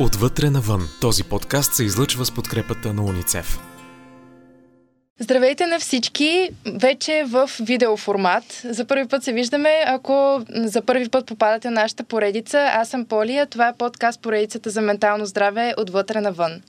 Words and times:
Отвътре 0.00 0.50
навън. 0.50 0.88
Този 1.00 1.24
подкаст 1.24 1.74
се 1.74 1.84
излъчва 1.84 2.24
с 2.24 2.30
подкрепата 2.30 2.92
на 2.92 3.04
уницев. 3.04 3.58
Здравейте 5.18 5.66
на 5.66 5.80
всички! 5.80 6.50
Вече 6.74 7.24
в 7.26 7.50
видеоформат. 7.60 8.62
За 8.64 8.84
първи 8.84 9.08
път 9.08 9.22
се 9.24 9.32
виждаме. 9.32 9.84
Ако 9.86 10.44
за 10.48 10.82
първи 10.82 11.08
път 11.08 11.26
попадате 11.26 11.70
на 11.70 11.80
нашата 11.80 12.04
поредица, 12.04 12.58
аз 12.58 12.88
съм 12.88 13.04
Полия. 13.04 13.46
Това 13.46 13.68
е 13.68 13.76
подкаст 13.78 14.22
поредицата 14.22 14.70
за 14.70 14.80
ментално 14.80 15.26
здраве 15.26 15.74
отвътре 15.78 16.20
навън. 16.20 16.62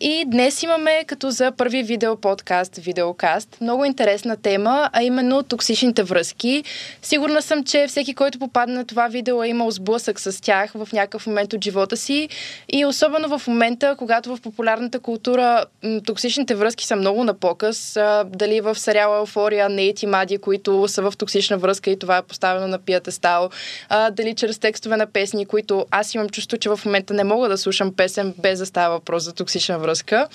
И 0.00 0.24
днес 0.26 0.62
имаме 0.62 1.04
като 1.06 1.30
за 1.30 1.52
първи 1.52 1.82
видео 1.82 2.16
подкаст, 2.16 2.76
видеокаст, 2.76 3.56
много 3.60 3.84
интересна 3.84 4.36
тема, 4.36 4.90
а 4.92 5.02
именно 5.02 5.42
токсичните 5.42 6.02
връзки. 6.02 6.64
Сигурна 7.02 7.42
съм, 7.42 7.64
че 7.64 7.86
всеки, 7.88 8.14
който 8.14 8.38
попадне 8.38 8.74
на 8.74 8.84
това 8.84 9.08
видео 9.08 9.42
е 9.42 9.48
имал 9.48 9.70
сблъсък 9.70 10.20
с 10.20 10.42
тях 10.42 10.72
в 10.74 10.88
някакъв 10.92 11.26
момент 11.26 11.52
от 11.52 11.64
живота 11.64 11.96
си 11.96 12.28
и 12.72 12.84
особено 12.86 13.38
в 13.38 13.46
момента, 13.46 13.94
когато 13.98 14.36
в 14.36 14.40
популярната 14.40 15.00
култура 15.00 15.64
токсичните 16.06 16.54
връзки 16.54 16.86
са 16.86 16.96
много 16.96 17.24
на 17.24 17.34
показ, 17.34 17.98
дали 18.26 18.60
в 18.60 18.74
сериала 18.78 19.16
Еуфория, 19.16 19.68
Нейт 19.68 20.02
и 20.02 20.06
Мади, 20.06 20.38
които 20.38 20.88
са 20.88 21.02
в 21.02 21.12
токсична 21.18 21.58
връзка 21.58 21.90
и 21.90 21.98
това 21.98 22.16
е 22.16 22.22
поставено 22.22 22.68
на 22.68 22.78
пиятестал, 22.78 23.50
дали 24.12 24.34
чрез 24.34 24.58
текстове 24.58 24.96
на 24.96 25.06
песни, 25.06 25.46
които 25.46 25.86
аз 25.90 26.14
имам 26.14 26.28
чувство, 26.28 26.58
че 26.58 26.68
в 26.68 26.80
момента 26.84 27.14
не 27.14 27.24
мога 27.24 27.48
да 27.48 27.58
слушам 27.58 27.92
песен 27.96 28.34
без 28.38 28.58
да 28.58 28.66
става 28.66 28.94
въпрос 28.94 29.22
за 29.22 29.32
токсична 29.32 29.78
връзка. 29.84 30.28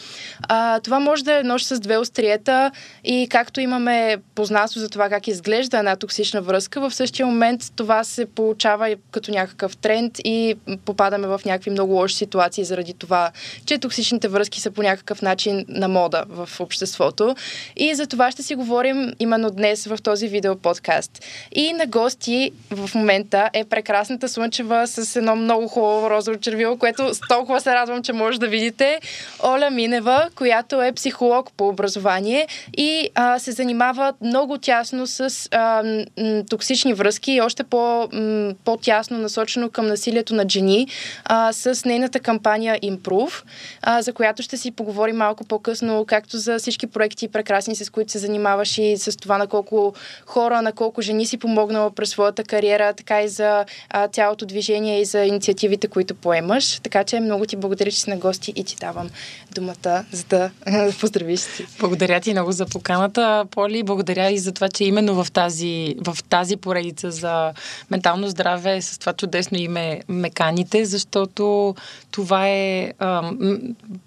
А, 0.48 0.80
това 0.80 1.00
може 1.00 1.24
да 1.24 1.40
е 1.40 1.44
нож 1.44 1.64
с 1.64 1.80
две 1.80 1.98
остриета 1.98 2.72
и 3.04 3.28
както 3.30 3.62
имаме 3.62 4.18
познато 4.36 4.80
за 4.80 4.90
това 4.90 5.10
как 5.10 5.28
изглежда 5.28 5.78
една 5.78 5.96
токсична 5.96 6.42
връзка, 6.42 6.82
в 6.82 6.96
същия 6.96 7.26
момент 7.26 7.62
това 7.76 8.04
се 8.04 8.26
получава 8.26 8.96
като 9.12 9.32
някакъв 9.32 9.78
тренд 9.78 10.20
и 10.24 10.56
попадаме 10.86 11.28
в 11.28 11.42
някакви 11.46 11.70
много 11.70 11.94
лоши 11.94 12.16
ситуации 12.16 12.64
заради 12.64 12.94
това, 12.94 13.32
че 13.66 13.78
токсичните 13.78 14.28
връзки 14.28 14.62
са 14.62 14.72
по 14.72 14.84
някакъв 14.84 15.22
начин 15.22 15.66
на 15.68 15.88
мода 15.88 16.24
в 16.30 16.50
обществото. 16.60 17.36
И 17.76 17.96
за 17.96 18.08
това 18.08 18.32
ще 18.32 18.44
си 18.44 18.56
говорим 18.56 19.14
именно 19.20 19.52
днес 19.52 19.86
в 19.86 19.98
този 20.04 20.28
видео 20.28 20.56
подкаст. 20.56 21.26
И 21.52 21.74
на 21.74 21.86
гости 21.86 22.52
в 22.72 22.90
момента 22.96 23.50
е 23.54 23.66
прекрасната 23.66 24.30
Слънчева 24.30 24.88
с 24.88 25.16
едно 25.16 25.36
много 25.36 25.68
хубаво 25.68 26.10
розово 26.10 26.38
червило, 26.40 26.78
което 26.78 27.12
толкова 27.30 27.62
се 27.62 27.74
радвам, 27.74 28.04
че 28.04 28.14
може 28.14 28.40
да 28.40 28.48
видите. 28.48 29.00
Оля 29.44 29.70
Минева, 29.70 30.30
която 30.36 30.82
е 30.82 30.92
психолог 30.92 31.52
по 31.58 31.68
образование 31.68 32.48
и 32.78 33.10
а, 33.16 33.40
се 33.40 33.52
занимава 33.52 34.14
много 34.22 34.58
тясно 34.58 35.08
с 35.08 35.50
а, 35.52 35.84
м, 36.18 36.44
токсични 36.50 36.94
връзки 36.94 37.32
и 37.32 37.42
още 37.42 37.64
по, 37.64 38.08
м, 38.14 38.54
по-тясно 38.66 39.18
насочено 39.18 39.70
към 39.70 39.88
насилието 39.88 40.36
на 40.36 40.46
жени 40.50 40.88
а, 41.26 41.54
с 41.54 41.86
нейната 41.86 42.20
кампания 42.20 42.80
Improve, 42.80 43.44
а, 43.82 44.02
за 44.02 44.14
която 44.14 44.44
ще 44.44 44.58
си 44.58 44.72
поговорим 44.72 45.16
малко 45.16 45.44
по-късно, 45.44 46.06
както 46.08 46.38
за 46.38 46.60
всички 46.60 46.88
проекти 46.88 47.28
прекрасни, 47.28 47.76
с 47.76 47.90
които 47.90 48.12
се 48.12 48.20
занимаваш 48.20 48.78
и 48.78 48.98
с 48.98 49.18
това 49.18 49.38
на 49.38 49.48
колко 49.48 49.94
хора, 50.26 50.62
на 50.62 50.72
колко 50.72 51.02
жени 51.02 51.26
си 51.26 51.38
помогнала 51.38 51.92
през 51.92 52.10
своята 52.10 52.44
кариера, 52.44 52.94
така 52.94 53.22
и 53.22 53.28
за 53.28 53.66
а, 53.90 54.08
цялото 54.08 54.46
движение 54.46 55.02
и 55.02 55.06
за 55.06 55.20
инициативите, 55.20 55.88
които 55.88 56.16
поемаш. 56.16 56.80
Така 56.80 57.04
че 57.04 57.20
много 57.20 57.46
ти 57.46 57.56
благодаря, 57.56 57.92
че 57.92 58.00
си 58.00 58.10
на 58.10 58.18
гости 58.18 58.54
и 58.56 58.64
ти 58.64 58.76
давам 58.76 59.10
думата, 59.52 60.06
за 60.12 60.24
да 60.24 60.52
поздравиш 61.00 61.40
си. 61.40 61.66
Благодаря 61.80 62.20
ти 62.20 62.32
много 62.32 62.52
за 62.52 62.66
поканата, 62.66 63.46
Поли. 63.52 63.84
Благодаря 63.84 64.32
и 64.32 64.40
за 64.40 64.52
това, 64.52 64.70
че 64.70 64.84
именно 64.84 65.24
в 65.24 65.32
тази, 65.32 65.96
в 66.06 66.18
тази 66.30 66.58
поредица 66.58 67.12
за 67.12 67.54
ментално 67.92 68.28
здраве 68.28 68.82
с 68.82 68.98
това 68.98 69.14
чудесно 69.14 69.58
име 69.58 70.02
Меканите, 70.10 70.86
защото 70.86 71.76
това 72.12 72.48
е 72.48 72.94
а, 73.00 73.32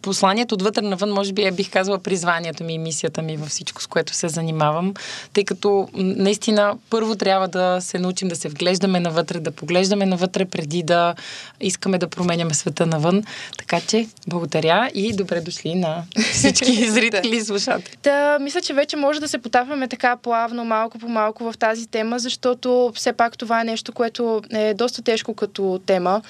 посланието 0.03 0.55
отвътре 0.55 0.83
навън, 0.83 1.11
може 1.11 1.33
би 1.33 1.43
е, 1.43 1.51
бих 1.51 1.71
казала, 1.71 1.99
призванието 1.99 2.65
ми 2.65 2.75
и 2.75 2.79
мисията 2.79 3.23
ми 3.23 3.37
във 3.37 3.49
всичко, 3.49 3.83
с 3.83 3.87
което 3.87 4.15
се 4.15 4.29
занимавам, 4.29 4.95
тъй 5.33 5.45
като 5.45 5.89
наистина 5.95 6.75
първо 6.91 7.17
трябва 7.17 7.49
да 7.49 7.81
се 7.81 7.99
научим 7.99 8.29
да 8.29 8.37
се 8.37 8.49
вглеждаме 8.49 9.01
навътре, 9.01 9.41
да 9.41 9.51
поглеждаме 9.51 10.07
навътре 10.07 10.45
преди 10.45 10.83
да 10.83 11.15
искаме 11.61 11.99
да 11.99 12.09
променяме 12.09 12.55
света 12.55 12.87
навън. 12.87 13.23
Така 13.59 13.81
че, 13.81 14.09
благодаря 14.29 14.91
и 14.95 15.12
добре 15.13 15.41
дошли 15.41 15.75
на 15.75 16.03
всички 16.33 16.91
зрители 16.91 17.37
и 17.37 17.41
слушатели. 17.41 17.97
Та, 18.03 18.39
мисля, 18.39 18.61
че 18.61 18.75
вече 18.75 18.97
може 18.97 19.21
да 19.21 19.29
се 19.29 19.39
потапваме 19.39 19.89
така 19.89 20.17
плавно, 20.17 20.65
малко 20.65 20.99
по 20.99 21.09
малко 21.09 21.53
в 21.53 21.59
тази 21.59 21.87
тема, 21.87 22.19
защото 22.19 22.93
все 22.95 23.13
пак 23.13 23.39
това 23.39 23.61
е 23.61 23.65
нещо, 23.65 23.93
което 23.93 24.43
е 24.51 24.75
доста 24.75 25.03
тежко 25.03 25.35
като 25.35 25.81
тема. 25.87 26.23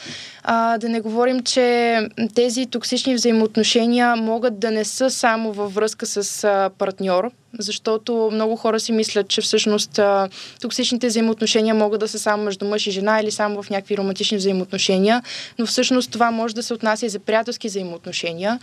А, 0.42 0.78
да 0.78 0.88
не 0.88 1.00
говорим, 1.00 1.40
че 1.40 1.98
тези 2.34 2.66
токсични 2.66 3.14
взаимоотношения 3.14 4.16
могат 4.16 4.58
да 4.58 4.70
не 4.70 4.84
са 4.84 5.10
само 5.10 5.52
във 5.52 5.74
връзка 5.74 6.06
с 6.06 6.70
партньор, 6.78 7.30
защото 7.58 8.30
много 8.32 8.56
хора 8.56 8.80
си 8.80 8.92
мислят, 8.92 9.28
че 9.28 9.40
всъщност 9.40 9.98
а, 9.98 10.28
токсичните 10.60 11.06
взаимоотношения 11.06 11.74
могат 11.74 12.00
да 12.00 12.08
са 12.08 12.18
само 12.18 12.42
между 12.42 12.64
мъж 12.64 12.86
и 12.86 12.90
жена 12.90 13.20
или 13.20 13.30
само 13.30 13.62
в 13.62 13.70
някакви 13.70 13.96
романтични 13.96 14.36
взаимоотношения, 14.36 15.22
но 15.58 15.66
всъщност 15.66 16.10
това 16.10 16.30
може 16.30 16.54
да 16.54 16.62
се 16.62 16.74
отнася 16.74 17.06
и 17.06 17.08
за 17.08 17.18
приятелски 17.18 17.68
взаимоотношения. 17.68 18.58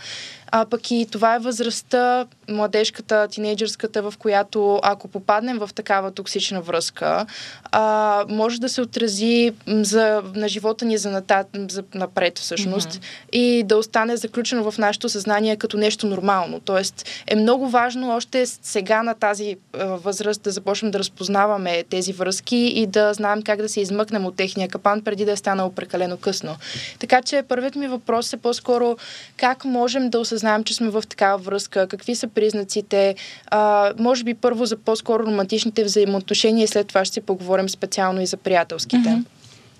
А 0.52 0.64
пък 0.64 0.90
и 0.90 1.06
това 1.10 1.34
е 1.34 1.38
възрастта, 1.38 2.26
младежката, 2.48 3.28
тинейджърската, 3.28 4.02
в 4.02 4.14
която 4.18 4.80
ако 4.82 5.08
попаднем 5.08 5.58
в 5.58 5.70
такава 5.74 6.10
токсична 6.10 6.60
връзка, 6.60 7.26
а, 7.72 8.24
може 8.28 8.60
да 8.60 8.68
се 8.68 8.80
отрази 8.80 9.52
за, 9.66 10.22
на 10.34 10.48
живота 10.48 10.84
ни 10.84 10.98
за, 10.98 11.10
ната, 11.10 11.44
за 11.68 11.84
напред 11.94 12.38
всъщност 12.38 12.88
mm-hmm. 12.88 13.32
и 13.32 13.62
да 13.62 13.76
остане 13.76 14.16
заключено 14.16 14.70
в 14.70 14.78
нашето 14.78 15.08
съзнание 15.08 15.56
като 15.56 15.76
нещо 15.76 16.06
нормално. 16.06 16.60
Тоест 16.60 17.08
е 17.26 17.36
много 17.36 17.68
важно 17.68 18.10
още 18.16 18.46
сега 18.46 18.79
на 18.88 19.14
тази 19.14 19.56
а, 19.72 19.84
възраст 19.84 20.42
да 20.42 20.50
започнем 20.50 20.90
да 20.90 20.98
разпознаваме 20.98 21.84
тези 21.90 22.12
връзки 22.12 22.56
и 22.56 22.86
да 22.86 23.14
знаем 23.14 23.42
как 23.42 23.62
да 23.62 23.68
се 23.68 23.80
измъкнем 23.80 24.26
от 24.26 24.36
техния 24.36 24.68
капан 24.68 25.02
преди 25.02 25.24
да 25.24 25.32
е 25.32 25.36
станало 25.36 25.70
прекалено 25.70 26.16
късно. 26.16 26.56
Така 26.98 27.22
че 27.22 27.42
първият 27.48 27.76
ми 27.76 27.88
въпрос 27.88 28.32
е 28.32 28.36
по-скоро 28.36 28.96
как 29.36 29.64
можем 29.64 30.10
да 30.10 30.20
осъзнаем, 30.20 30.64
че 30.64 30.74
сме 30.74 30.88
в 30.88 31.02
такава 31.08 31.38
връзка, 31.38 31.86
какви 31.86 32.14
са 32.14 32.28
признаците, 32.28 33.14
а, 33.46 33.92
може 33.98 34.24
би 34.24 34.34
първо 34.34 34.66
за 34.66 34.76
по-скоро 34.76 35.26
романтичните 35.26 35.84
взаимоотношения 35.84 36.64
и 36.64 36.68
след 36.68 36.86
това 36.86 37.04
ще 37.04 37.14
си 37.14 37.20
поговорим 37.20 37.68
специално 37.68 38.20
и 38.20 38.26
за 38.26 38.36
приятелските. 38.36 39.10
Мгм. 39.10 39.20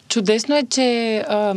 Чудесно 0.09 0.57
е, 0.57 0.63
че 0.71 1.19
а, 1.29 1.55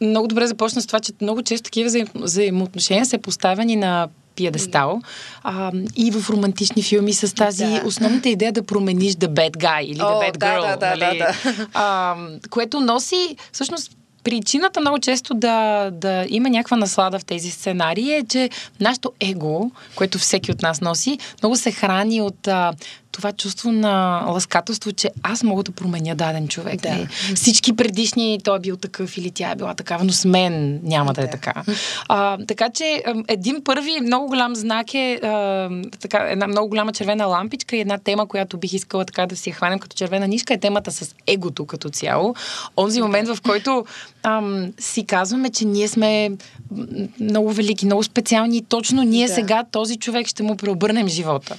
много 0.00 0.28
добре 0.28 0.46
започна 0.46 0.82
с 0.82 0.86
това, 0.86 1.00
че 1.00 1.12
много 1.20 1.42
често 1.42 1.64
такива 1.64 1.86
взаим, 1.86 2.06
взаимоотношения 2.14 3.06
са 3.06 3.18
поставени 3.18 3.76
на 3.76 4.08
пиедестал 4.36 5.00
а, 5.42 5.72
и 5.96 6.10
в 6.10 6.30
романтични 6.30 6.82
филми 6.82 7.12
с 7.12 7.34
тази 7.34 7.64
Да. 7.64 7.82
основната 7.84 8.28
идея 8.28 8.52
да 8.52 8.62
промениш 8.62 9.12
the 9.12 9.28
bad 9.28 9.56
guy 9.56 9.82
или 9.82 9.98
the 9.98 10.16
О, 10.16 10.22
bad 10.22 10.38
да, 10.38 10.46
girl, 10.46 10.70
да, 10.70 10.76
да, 10.76 11.06
нали? 11.06 11.18
да, 11.18 11.34
А, 11.74 12.16
което 12.50 12.80
носи 12.80 13.36
всъщност 13.52 13.92
Причината 14.24 14.80
много 14.80 14.98
често 14.98 15.34
да, 15.34 15.90
да 15.92 16.26
има 16.28 16.50
някаква 16.50 16.76
наслада 16.76 17.18
в 17.18 17.24
тези 17.24 17.50
сценарии 17.50 18.12
е, 18.12 18.24
че 18.28 18.50
нашето 18.80 19.12
его, 19.20 19.70
което 19.94 20.18
всеки 20.18 20.52
от 20.52 20.62
нас 20.62 20.80
носи, 20.80 21.18
много 21.42 21.56
се 21.56 21.72
храни 21.72 22.20
от 22.20 22.48
а, 22.48 22.72
това 23.12 23.32
чувство 23.32 23.72
на 23.72 24.24
ласкателство, 24.28 24.92
че 24.92 25.10
аз 25.22 25.42
мога 25.42 25.62
да 25.62 25.72
променя 25.72 26.14
даден 26.14 26.48
човек. 26.48 26.80
Да. 26.80 26.88
нали? 26.88 27.06
Всички 27.34 27.76
предишни 27.76 28.38
той 28.44 28.56
е 28.56 28.60
бил 28.60 28.76
такъв 28.76 29.16
или 29.16 29.30
тя 29.30 29.50
е 29.50 29.54
била 29.56 29.74
такава, 29.74 30.04
но 30.04 30.12
с 30.12 30.24
мен 30.24 30.80
няма 30.82 31.14
да, 31.14 31.20
е 31.20 31.24
Да. 31.24 31.30
така. 31.30 31.52
А, 32.08 32.38
така 32.48 32.70
че 32.70 33.02
един 33.28 33.64
първи 33.64 34.00
много 34.00 34.26
голям 34.26 34.56
знак 34.56 34.94
е 34.94 35.14
а, 35.22 35.68
така, 36.00 36.18
една 36.18 36.46
много 36.46 36.68
голяма 36.68 36.92
червена 36.92 37.26
лампичка 37.26 37.76
и 37.76 37.80
една 37.80 37.98
тема, 37.98 38.26
която 38.28 38.58
бих 38.58 38.72
искала 38.72 39.04
така 39.04 39.26
да 39.26 39.36
си 39.36 39.50
я 39.50 39.54
хванем 39.54 39.78
като 39.78 39.96
червена 39.96 40.28
нишка 40.28 40.54
е 40.54 40.58
темата 40.58 40.92
с 40.92 41.14
егото 41.26 41.66
като 41.66 41.88
цяло. 41.90 42.34
Онзи 42.76 43.02
момент, 43.02 43.28
в 43.28 43.38
който 43.42 43.84
ам, 44.22 44.72
си 44.80 45.06
казваме, 45.06 45.50
че 45.50 45.64
ние 45.64 45.88
сме 45.88 46.30
много 47.20 47.52
велики, 47.52 47.86
много 47.86 48.02
специални 48.02 48.56
и 48.56 48.62
точно 48.62 49.02
ние 49.02 49.26
Да. 49.26 49.34
сега 49.34 49.64
този 49.72 49.96
човек 49.96 50.26
ще 50.26 50.42
му 50.42 50.56
преобърнем 50.56 51.08
живота. 51.08 51.56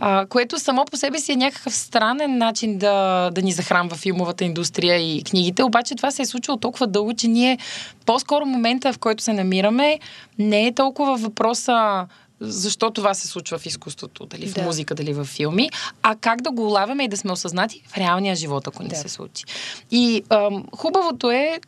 А, 0.00 0.26
което 0.26 0.58
само 0.58 0.84
по 0.94 0.98
себе 0.98 1.18
си 1.18 1.32
е 1.32 1.36
някакъв 1.36 1.74
странен 1.74 2.38
начин 2.38 2.78
да, 2.78 3.30
да 3.30 3.42
ни 3.42 3.52
захранва 3.52 3.96
филмовата 3.96 4.44
индустрия 4.44 4.96
и 4.96 5.22
книгите, 5.22 5.62
обаче 5.62 5.94
това 5.94 6.10
се 6.10 6.22
е 6.22 6.26
случило 6.26 6.56
толкова 6.56 6.86
дълго, 6.86 7.14
че 7.14 7.28
ние 7.28 7.58
по-скоро 8.06 8.46
момента, 8.46 8.92
в 8.92 8.98
който 8.98 9.22
се 9.22 9.32
намираме, 9.32 9.98
не 10.38 10.66
е 10.66 10.74
толкова 10.74 11.16
въпроса 11.16 12.06
защо 12.44 12.90
това 12.90 13.14
се 13.14 13.28
случва 13.28 13.58
в 13.58 13.66
изкуството, 13.66 14.26
дали 14.26 14.46
в 14.48 14.54
Да. 14.54 14.62
музика, 14.62 14.94
дали 14.94 15.12
в 15.12 15.24
филми, 15.24 15.70
а 16.02 16.16
как 16.16 16.42
да 16.42 16.50
го 16.50 16.66
улавяме 16.66 17.04
и 17.04 17.08
да 17.08 17.16
сме 17.16 17.32
осъзнати 17.32 17.82
в 17.86 17.96
реалния 17.98 18.36
живот, 18.36 18.66
ако 18.66 18.82
ни 18.82 18.88
Да. 18.88 18.96
се 18.96 19.08
случи. 19.08 19.44
И 19.90 20.22
ам, 20.30 20.64
хубавото 20.76 21.30
е, 21.30 21.60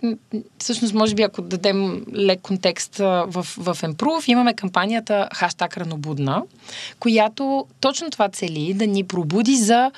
всъщност, 0.58 0.94
може 0.94 1.14
би, 1.14 1.22
ако 1.22 1.42
дадем 1.42 2.04
лек 2.14 2.40
контекст 2.40 3.00
а, 3.00 3.04
в, 3.26 3.42
в 3.42 3.76
Improve, 3.82 4.28
имаме 4.28 4.54
кампанията 4.54 5.28
Хаштаг 5.34 5.76
Ранобудна, 5.76 6.42
която 7.00 7.66
точно 7.80 8.10
това 8.10 8.28
цели 8.28 8.74
да 8.74 8.86
ни 8.86 9.04
пробуди 9.04 9.56
за 9.56 9.90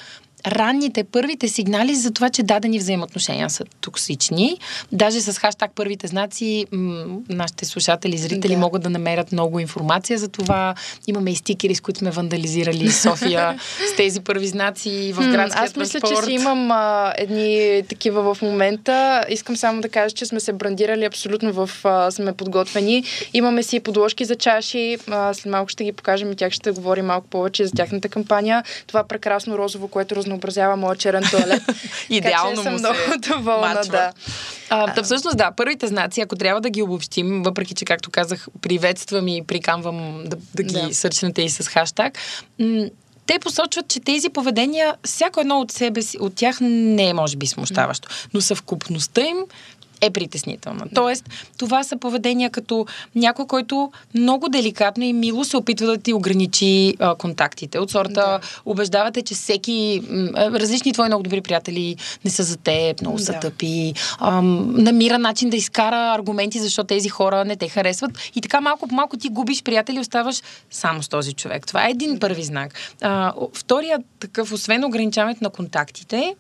ранните, 0.47 1.05
първите 1.05 1.49
сигнали 1.49 1.95
за 1.95 2.11
това, 2.11 2.31
че 2.31 2.43
дадени 2.43 2.79
взаимоотношения 2.79 3.51
са 3.51 3.65
токсични. 3.81 4.59
Даже 4.93 5.21
с 5.21 5.39
хаштаг 5.39 5.71
първите 5.75 6.07
знаци 6.07 6.67
м- 6.73 7.19
нашите 7.29 7.65
слушатели, 7.65 8.19
зрители 8.19 8.53
да. 8.53 8.59
могат 8.59 8.83
да 8.83 8.91
намерят 8.91 9.33
много 9.33 9.59
информация 9.61 10.19
за 10.19 10.29
това. 10.29 10.75
Имаме 11.07 11.31
и 11.31 11.37
стикери, 11.37 11.75
с 11.75 11.81
които 11.81 11.99
сме 11.99 12.11
вандализирали 12.11 12.91
София 12.93 13.59
с 13.93 13.97
тези 13.97 14.21
първи 14.21 14.47
знаци 14.47 15.13
в 15.15 15.31
градския 15.31 15.65
Аз 15.65 15.77
мисля, 15.77 16.01
транспорт. 16.01 16.21
че 16.21 16.25
си 16.25 16.33
имам 16.33 16.71
а, 16.71 17.13
едни 17.17 17.83
такива 17.89 18.35
в 18.35 18.43
момента. 18.43 19.25
Искам 19.29 19.57
само 19.57 19.81
да 19.81 19.89
кажа, 19.89 20.15
че 20.15 20.27
сме 20.27 20.41
се 20.41 20.53
брандирали 20.53 21.05
абсолютно 21.05 21.53
в... 21.53 21.71
А, 21.85 22.11
сме 22.11 22.33
подготвени. 22.33 23.05
Имаме 23.35 23.63
си 23.63 23.81
подложки 23.81 24.25
за 24.25 24.37
чаши. 24.37 24.97
А, 25.11 25.35
след 25.35 25.53
малко 25.53 25.69
ще 25.69 25.85
ги 25.85 25.93
покажем 25.93 26.33
и 26.33 26.37
тях 26.37 26.53
ще 26.53 26.71
говорим 26.71 27.07
малко 27.07 27.27
повече 27.27 27.67
за 27.67 27.73
тяхната 27.73 28.09
кампания. 28.09 28.63
Това 28.87 29.05
прекрасно 29.05 29.59
розово, 29.59 29.89
което 29.89 30.17
разнообразява 30.29 30.77
моя 30.77 30.97
черен 30.97 31.23
туалет. 31.31 31.63
Идеално 32.11 32.57
така, 32.57 32.57
че 32.57 32.63
съм 32.63 32.73
му 32.73 32.79
много 32.79 32.97
се 33.13 33.19
доволна, 33.33 33.75
мачва. 33.75 33.93
да. 33.93 34.13
А, 34.71 34.95
да, 34.95 35.03
всъщност 35.03 35.37
да, 35.37 35.51
първите 35.57 35.87
знаци, 35.87 36.21
ако 36.21 36.37
трябва 36.37 36.61
да 36.61 36.71
ги 36.71 36.83
обобщим, 36.83 37.43
въпреки 37.43 37.75
че, 37.75 37.85
както 37.85 38.11
казах, 38.11 38.47
приветствам 38.63 39.29
и 39.29 39.43
приканвам 39.47 40.23
да, 40.27 40.37
да 40.55 40.63
ги 40.63 40.75
Да. 40.89 40.95
сърчнете 40.95 41.43
и 41.43 41.51
с 41.51 41.69
хаштаг, 41.69 42.19
м- 42.59 42.85
те 43.27 43.39
посочват, 43.39 43.89
че 43.89 44.01
тези 44.01 44.29
поведения, 44.29 44.95
всяко 45.05 45.41
едно 45.41 45.61
от 45.61 45.73
себе 45.73 46.03
си, 46.03 46.19
от 46.21 46.35
тях 46.35 46.59
не 46.61 47.09
е, 47.09 47.15
може 47.15 47.37
би, 47.37 47.47
смущаващо, 47.47 48.09
но 48.35 48.41
съвкупността 48.41 49.21
им 49.21 49.37
е 50.01 50.11
притеснителна. 50.11 50.85
Тоест, 50.95 51.29
това 51.59 51.85
са 51.85 51.97
поведения 51.97 52.51
като 52.51 52.87
някой, 53.15 53.47
който 53.47 53.93
много 54.15 54.49
деликатно 54.49 55.05
и 55.05 55.13
мило 55.13 55.45
се 55.45 55.57
опитва 55.57 55.87
да 55.87 55.99
ти 55.99 56.13
ограничи 56.13 56.95
а, 56.99 57.15
контактите. 57.15 57.79
От 57.79 57.91
сорта, 57.91 58.13
Да. 58.15 58.41
убеждавате, 58.67 59.23
че 59.23 59.35
всеки, 59.35 60.03
различни 60.37 60.93
твои 60.93 61.07
много 61.07 61.23
добри 61.23 61.41
приятели 61.41 61.97
не 62.25 62.31
са 62.31 62.43
за 62.43 62.57
теб, 62.57 63.01
много 63.01 63.19
са 63.19 63.33
Да. 63.33 63.41
тъпи, 63.41 63.95
ам, 64.21 64.75
намира 64.83 65.19
начин 65.19 65.51
да 65.51 65.57
изкара 65.57 66.15
аргументи, 66.15 66.61
защото 66.61 66.87
тези 66.87 67.09
хора 67.09 67.45
не 67.45 67.57
те 67.57 67.69
харесват. 67.69 68.11
И 68.35 68.41
така 68.41 68.61
малко 68.61 68.89
по 68.89 68.95
малко 68.95 69.17
ти 69.17 69.29
губиш 69.29 69.63
приятели, 69.63 70.01
оставаш 70.01 70.43
само 70.71 71.03
с 71.03 71.09
този 71.09 71.33
човек. 71.33 71.67
Това 71.67 71.87
е 71.87 71.91
един 71.91 72.19
първи 72.19 72.43
знак. 72.43 72.75
А, 73.01 73.33
втория 73.55 73.99
такъв, 74.21 74.53
освен 74.53 74.85
ограничаването 74.85 75.45
на 75.45 75.51
контактите, 75.51 76.35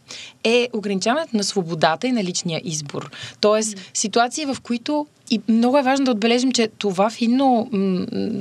е 0.45 0.69
ограничаването 0.73 1.37
на 1.37 1.45
свободата 1.45 2.07
и 2.07 2.13
на 2.13 2.25
личния 2.25 2.61
избор. 2.65 3.11
Тоест, 3.49 3.77
ситуации, 3.95 4.47
в 4.47 4.57
които 4.63 5.07
и 5.31 5.41
много 5.49 5.79
е 5.79 5.83
важно 5.83 6.05
да 6.05 6.11
отбележим, 6.11 6.53
че 6.53 6.69
това 6.79 7.11
финно, 7.11 7.71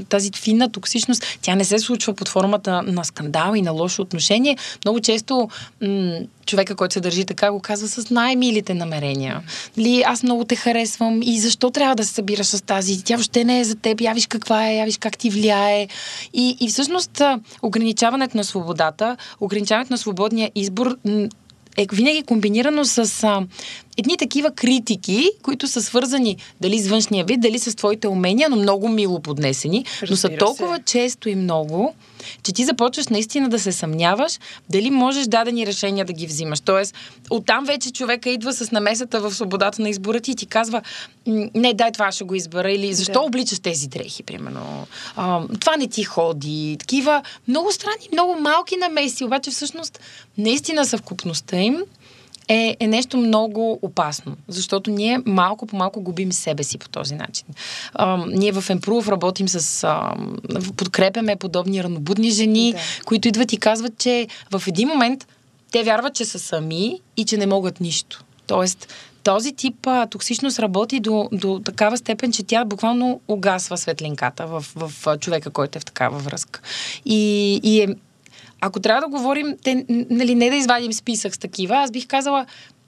тази 0.10 0.32
финна 0.36 0.70
токсичност, 0.70 1.24
тя 1.42 1.56
не 1.56 1.64
се 1.64 1.80
случва 1.80 2.14
под 2.14 2.30
формата 2.30 2.82
на 2.82 3.04
скандал 3.04 3.54
и 3.56 3.62
на 3.62 3.72
лошо 3.72 4.02
отношение. 4.02 4.58
Много 4.86 5.00
често 5.00 5.50
м, 5.82 6.20
човека, 6.46 6.76
който 6.76 6.94
се 6.94 7.00
държи 7.00 7.26
така, 7.26 7.52
го 7.52 7.60
казва 7.60 7.88
с 7.88 8.10
най-милите 8.10 8.74
намерения. 8.74 9.42
Ли, 9.78 10.04
аз 10.06 10.24
много 10.24 10.46
те 10.46 10.56
харесвам 10.56 11.22
и 11.22 11.40
защо 11.40 11.70
трябва 11.70 11.96
да 11.96 12.06
се 12.06 12.14
събираш 12.14 12.48
с 12.48 12.62
тази? 12.62 13.04
Тя 13.04 13.16
въобще 13.16 13.44
не 13.44 13.60
е 13.60 13.64
за 13.64 13.76
теб, 13.76 14.02
я 14.02 14.14
виж 14.14 14.28
каква 14.28 14.68
е, 14.68 14.76
я 14.76 14.86
виж 14.86 14.98
как 14.98 15.18
ти 15.18 15.30
влияе. 15.30 15.88
И, 16.34 16.58
и 16.60 16.68
всъщност 16.70 17.22
ограничаването 17.62 18.38
на 18.38 18.44
свободата, 18.44 19.18
ограничаването 19.40 19.94
на 19.94 19.98
свободния 19.98 20.52
избор 20.56 20.98
е 21.78 21.88
винаги 21.92 22.24
комбинирано 22.24 22.86
с 22.86 23.24
а, 23.24 23.42
едни 23.98 24.18
такива 24.18 24.52
критики, 24.52 25.30
които 25.44 25.68
са 25.68 25.82
свързани 25.82 26.38
дали 26.62 26.80
с 26.80 26.88
външния 26.88 27.26
вид, 27.26 27.42
дали 27.42 27.60
с 27.60 27.76
твоите 27.76 28.08
умения, 28.08 28.50
но 28.50 28.56
много 28.56 28.90
мило 28.90 29.20
поднесени, 29.20 29.86
но 30.10 30.16
са 30.16 30.28
Разбира 30.28 30.40
толкова 30.40 30.78
се. 30.78 30.84
често 30.84 31.30
и 31.30 31.36
много, 31.36 31.94
че 32.44 32.54
ти 32.54 32.66
започваш 32.66 33.08
наистина 33.08 33.50
да 33.50 33.60
се 33.60 33.72
съмняваш 33.72 34.40
дали 34.70 34.90
можеш 34.90 35.28
дадени 35.28 35.68
решения 35.68 36.06
да 36.06 36.14
ги 36.14 36.28
взимаш. 36.28 36.60
Тоест, 36.60 36.96
оттам 37.30 37.66
вече 37.66 37.92
човека 37.92 38.30
идва 38.30 38.54
с 38.54 38.72
намесата 38.72 39.20
в 39.20 39.34
свободата 39.34 39.82
на 39.82 39.90
избора 39.90 40.20
ти 40.20 40.32
и 40.32 40.36
ти 40.36 40.46
казва, 40.46 40.82
«М, 41.28 41.46
не, 41.56 41.74
дай 41.74 41.92
това 41.92 42.12
ще 42.12 42.24
го 42.24 42.36
избера 42.36 42.72
или 42.72 42.94
защо 42.94 43.14
Да. 43.14 43.20
обличаш 43.22 43.60
тези 43.60 43.88
дрехи, 43.88 44.24
примерно. 44.24 44.88
А, 45.16 45.42
това 45.60 45.78
не 45.78 45.88
ти 45.88 46.04
ходи. 46.04 46.76
Такива 46.80 47.22
много 47.48 47.72
странни, 47.72 48.10
много 48.14 48.36
малки 48.40 48.78
намеси, 48.78 49.24
обаче 49.24 49.52
всъщност 49.52 50.00
наистина 50.38 50.86
съвкупността 50.86 51.58
им 51.58 51.78
е, 52.48 52.78
е 52.80 52.88
нещо 52.88 53.18
много 53.18 53.80
опасно, 53.82 54.38
защото 54.48 54.92
ние 54.92 55.20
малко 55.26 55.66
по 55.66 55.78
малко 55.78 56.02
губим 56.02 56.32
себе 56.34 56.64
си 56.64 56.78
по 56.78 56.90
този 56.90 57.16
начин. 57.16 57.46
А, 57.94 58.26
ние 58.28 58.52
в 58.52 58.62
Improve 58.62 59.08
работим 59.08 59.50
с... 59.50 59.84
А, 59.84 60.16
подкрепяме 60.78 61.36
подобни 61.36 61.84
ранобудни 61.84 62.32
жени, 62.32 62.74
Да. 62.74 62.80
които 63.06 63.28
идват 63.28 63.54
и 63.54 63.58
казват, 63.58 63.98
че 63.98 64.28
в 64.52 64.64
един 64.68 64.88
момент 64.88 65.28
те 65.72 65.84
вярват, 65.84 66.14
че 66.14 66.26
са 66.26 66.40
сами 66.40 67.02
и 67.18 67.26
че 67.26 67.38
не 67.38 67.46
могат 67.46 67.80
нищо. 67.80 68.24
Тоест, 68.48 68.94
този 69.24 69.54
тип 69.54 69.88
а, 69.88 70.08
токсичност 70.08 70.60
работи 70.60 71.00
до, 71.00 71.30
до 71.32 71.62
такава 71.66 71.98
степен, 71.98 72.32
че 72.32 72.44
тя 72.44 72.66
буквално 72.66 73.22
угасва 73.28 73.78
светлинката 73.78 74.48
в, 74.48 74.66
в, 74.76 75.08
а, 75.08 75.18
човека, 75.18 75.50
който 75.50 75.78
е 75.78 75.80
в 75.80 75.86
такава 75.86 76.18
връзка. 76.18 76.60
И, 77.06 77.54
и 77.64 77.82
е, 77.82 77.88
ако 78.62 78.80
трябва 78.80 79.02
да 79.02 79.18
говорим, 79.18 79.56
те, 79.64 79.86
нали, 79.90 80.36
не 80.36 80.50
да 80.50 80.56
извадим 80.56 80.94
списък 80.94 81.36
с 81.36 81.38
такива, 81.38 81.76
аз 81.76 81.92
бих 81.92 82.08
казала, 82.08 82.46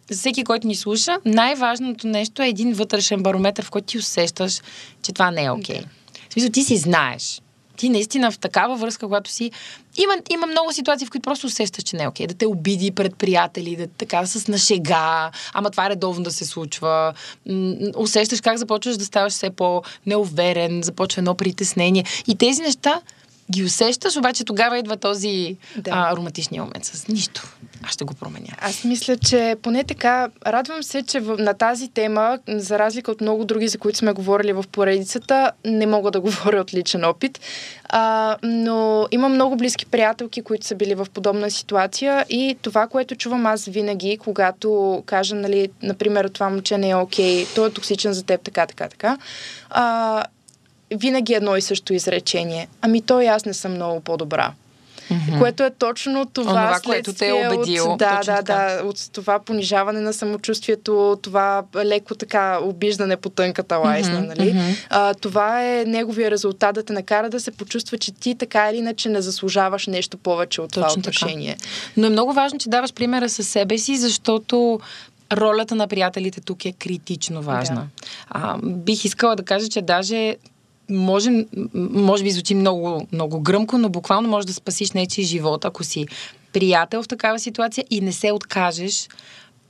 за 0.09 0.17
всеки, 0.17 0.43
който 0.43 0.67
ни 0.67 0.75
слуша, 0.75 1.17
най-важното 1.25 2.07
нещо 2.07 2.41
е 2.41 2.47
един 2.47 2.73
вътрешен 2.73 3.23
барометр, 3.23 3.61
в 3.65 3.69
който 3.69 3.87
ти 3.87 3.97
усещаш, 3.97 4.61
че 5.01 5.11
това 5.11 5.31
не 5.31 5.43
е 5.43 5.51
окей. 5.51 5.79
Okay. 5.79 5.85
В 6.29 6.33
смисъл, 6.33 6.51
ти 6.51 6.63
си 6.63 6.77
знаеш. 6.77 7.41
Ти 7.77 7.89
наистина 7.89 8.31
в 8.31 8.39
такава 8.39 8.75
връзка, 8.75 9.05
когато 9.05 9.31
си... 9.31 9.51
Има, 9.97 10.13
има 10.29 10.47
много 10.47 10.73
ситуации, 10.73 11.07
в 11.07 11.09
които 11.09 11.23
просто 11.23 11.47
усещаш, 11.47 11.83
че 11.83 11.95
не 11.95 12.03
е 12.03 12.07
окей. 12.07 12.27
Да 12.27 12.33
те 12.33 12.45
обиди 12.47 12.91
пред 12.91 13.15
приятели, 13.15 13.75
да 13.75 13.87
така 13.87 14.25
с 14.25 14.47
нашега, 14.47 15.31
ама 15.53 15.69
това 15.69 15.85
е 15.85 15.89
редовно 15.89 16.23
да 16.23 16.31
се 16.31 16.45
случва. 16.45 17.13
М, 17.49 17.73
усещаш 17.97 18.41
как 18.41 18.57
започваш 18.57 18.97
да 18.97 19.05
ставаш 19.05 19.33
все 19.33 19.49
по-неуверен, 19.49 20.83
започва 20.83 21.19
едно 21.19 21.35
притеснение. 21.35 22.03
И 22.27 22.35
тези 22.35 22.61
неща 22.61 23.01
ги 23.51 23.63
усещаш, 23.63 24.17
обаче 24.17 24.43
тогава 24.43 24.77
идва 24.79 24.97
този 24.97 25.57
Да. 25.77 25.91
а, 25.91 26.11
ароматичния 26.11 26.63
момент 26.63 26.85
с 26.85 27.07
нищо. 27.07 27.55
Аз 27.83 27.91
ще 27.91 28.05
го 28.05 28.13
променя. 28.13 28.47
Аз 28.61 28.83
мисля, 28.83 29.17
че 29.17 29.55
поне 29.61 29.83
така, 29.83 30.29
радвам 30.47 30.83
се, 30.83 31.03
че 31.03 31.19
в, 31.19 31.37
на 31.39 31.53
тази 31.53 31.87
тема, 31.87 32.39
за 32.47 32.79
разлика 32.79 33.11
от 33.11 33.21
много 33.21 33.45
други, 33.45 33.67
за 33.67 33.77
които 33.77 33.97
сме 33.97 34.13
говорили 34.13 34.53
в 34.53 34.65
поредицата, 34.71 35.51
не 35.65 35.85
мога 35.85 36.11
да 36.11 36.19
говоря 36.21 36.61
от 36.61 36.73
личен 36.73 37.05
опит. 37.05 37.39
А, 37.89 38.37
но 38.43 39.07
имам 39.11 39.33
много 39.33 39.55
близки 39.55 39.85
приятелки, 39.85 40.41
които 40.41 40.65
са 40.65 40.75
били 40.75 40.95
в 40.95 41.07
подобна 41.13 41.51
ситуация 41.51 42.25
и 42.29 42.57
това, 42.61 42.87
което 42.87 43.15
чувам 43.15 43.45
аз 43.45 43.65
винаги, 43.65 44.17
когато 44.17 45.03
кажа, 45.05 45.35
нали, 45.35 45.69
например, 45.83 46.29
това 46.29 46.49
момче 46.49 46.77
не 46.77 46.89
е 46.89 46.95
окей, 46.95 47.45
той 47.55 47.67
е 47.67 47.71
токсичен 47.71 48.13
за 48.13 48.23
теб, 48.23 48.41
така, 48.41 48.67
така, 48.67 48.87
така, 48.89 49.17
а, 49.69 50.23
винаги 50.91 51.33
едно 51.33 51.55
и 51.55 51.61
също 51.61 51.93
изречение. 51.93 52.67
Ами 52.81 53.01
той 53.01 53.23
и 53.23 53.27
аз 53.27 53.45
не 53.45 53.53
съм 53.53 53.73
много 53.73 53.99
по-добра. 53.99 54.53
Mm-hmm. 55.11 55.39
Което 55.39 55.63
е 55.63 55.69
точно 55.69 56.25
това, 56.25 56.51
Онова, 56.51 56.79
което 56.85 57.13
те 57.13 57.27
е 57.27 57.47
убедило. 57.47 57.93
От, 57.93 57.99
да, 57.99 58.21
да, 58.25 58.41
да, 58.41 58.81
от 58.85 59.09
това 59.13 59.39
понижаване 59.39 59.99
на 59.99 60.13
самочувствието, 60.13 61.17
това 61.21 61.63
леко 61.75 62.15
така 62.15 62.59
обиждане 62.61 63.17
по 63.17 63.29
тънката 63.29 63.77
лайсна, 63.77 64.19
Мгм, 64.19 64.27
нали? 64.27 64.53
мгм. 64.53 64.71
А, 64.89 65.13
това 65.13 65.65
е 65.65 65.85
неговия 65.85 66.31
резултат 66.31 66.75
да 66.75 66.83
те 66.83 66.93
накара 66.93 67.29
да 67.29 67.39
се 67.39 67.51
почувства, 67.51 67.97
че 67.97 68.11
ти 68.11 68.35
така 68.35 68.69
или 68.69 68.77
иначе 68.77 69.09
не 69.09 69.21
заслужаваш 69.21 69.87
нещо 69.87 70.17
повече 70.17 70.61
от 70.61 70.71
това 70.71 70.87
Точно 70.87 71.01
така. 71.01 71.09
отношение. 71.09 71.57
Но 71.97 72.07
е 72.07 72.09
много 72.09 72.33
важно, 72.33 72.59
че 72.59 72.69
даваш 72.69 72.93
примера 72.93 73.29
със 73.29 73.47
себе 73.47 73.77
си, 73.77 73.97
защото 73.97 74.79
ролята 75.33 75.75
на 75.75 75.87
приятелите 75.87 76.41
тук 76.41 76.65
е 76.65 76.71
критично 76.71 77.41
важна. 77.41 77.75
Да. 77.75 78.05
А, 78.29 78.57
бих 78.63 79.05
искала 79.05 79.35
да 79.35 79.43
кажа, 79.43 79.67
че 79.67 79.81
даже 79.81 80.35
може, 80.89 81.45
може 81.73 82.23
би 82.23 82.31
звучи 82.31 82.55
много, 82.55 83.07
много 83.11 83.39
гръмко, 83.39 83.77
но 83.77 83.89
буквално 83.89 84.29
може 84.29 84.47
да 84.47 84.53
спасиш 84.53 84.91
нечи 84.91 85.23
живот, 85.23 85.65
ако 85.65 85.83
си 85.83 86.05
приятел 86.53 87.03
в 87.03 87.07
такава 87.07 87.39
ситуация 87.39 87.85
и 87.89 88.01
не 88.01 88.11
се 88.11 88.31
откажеш 88.31 89.07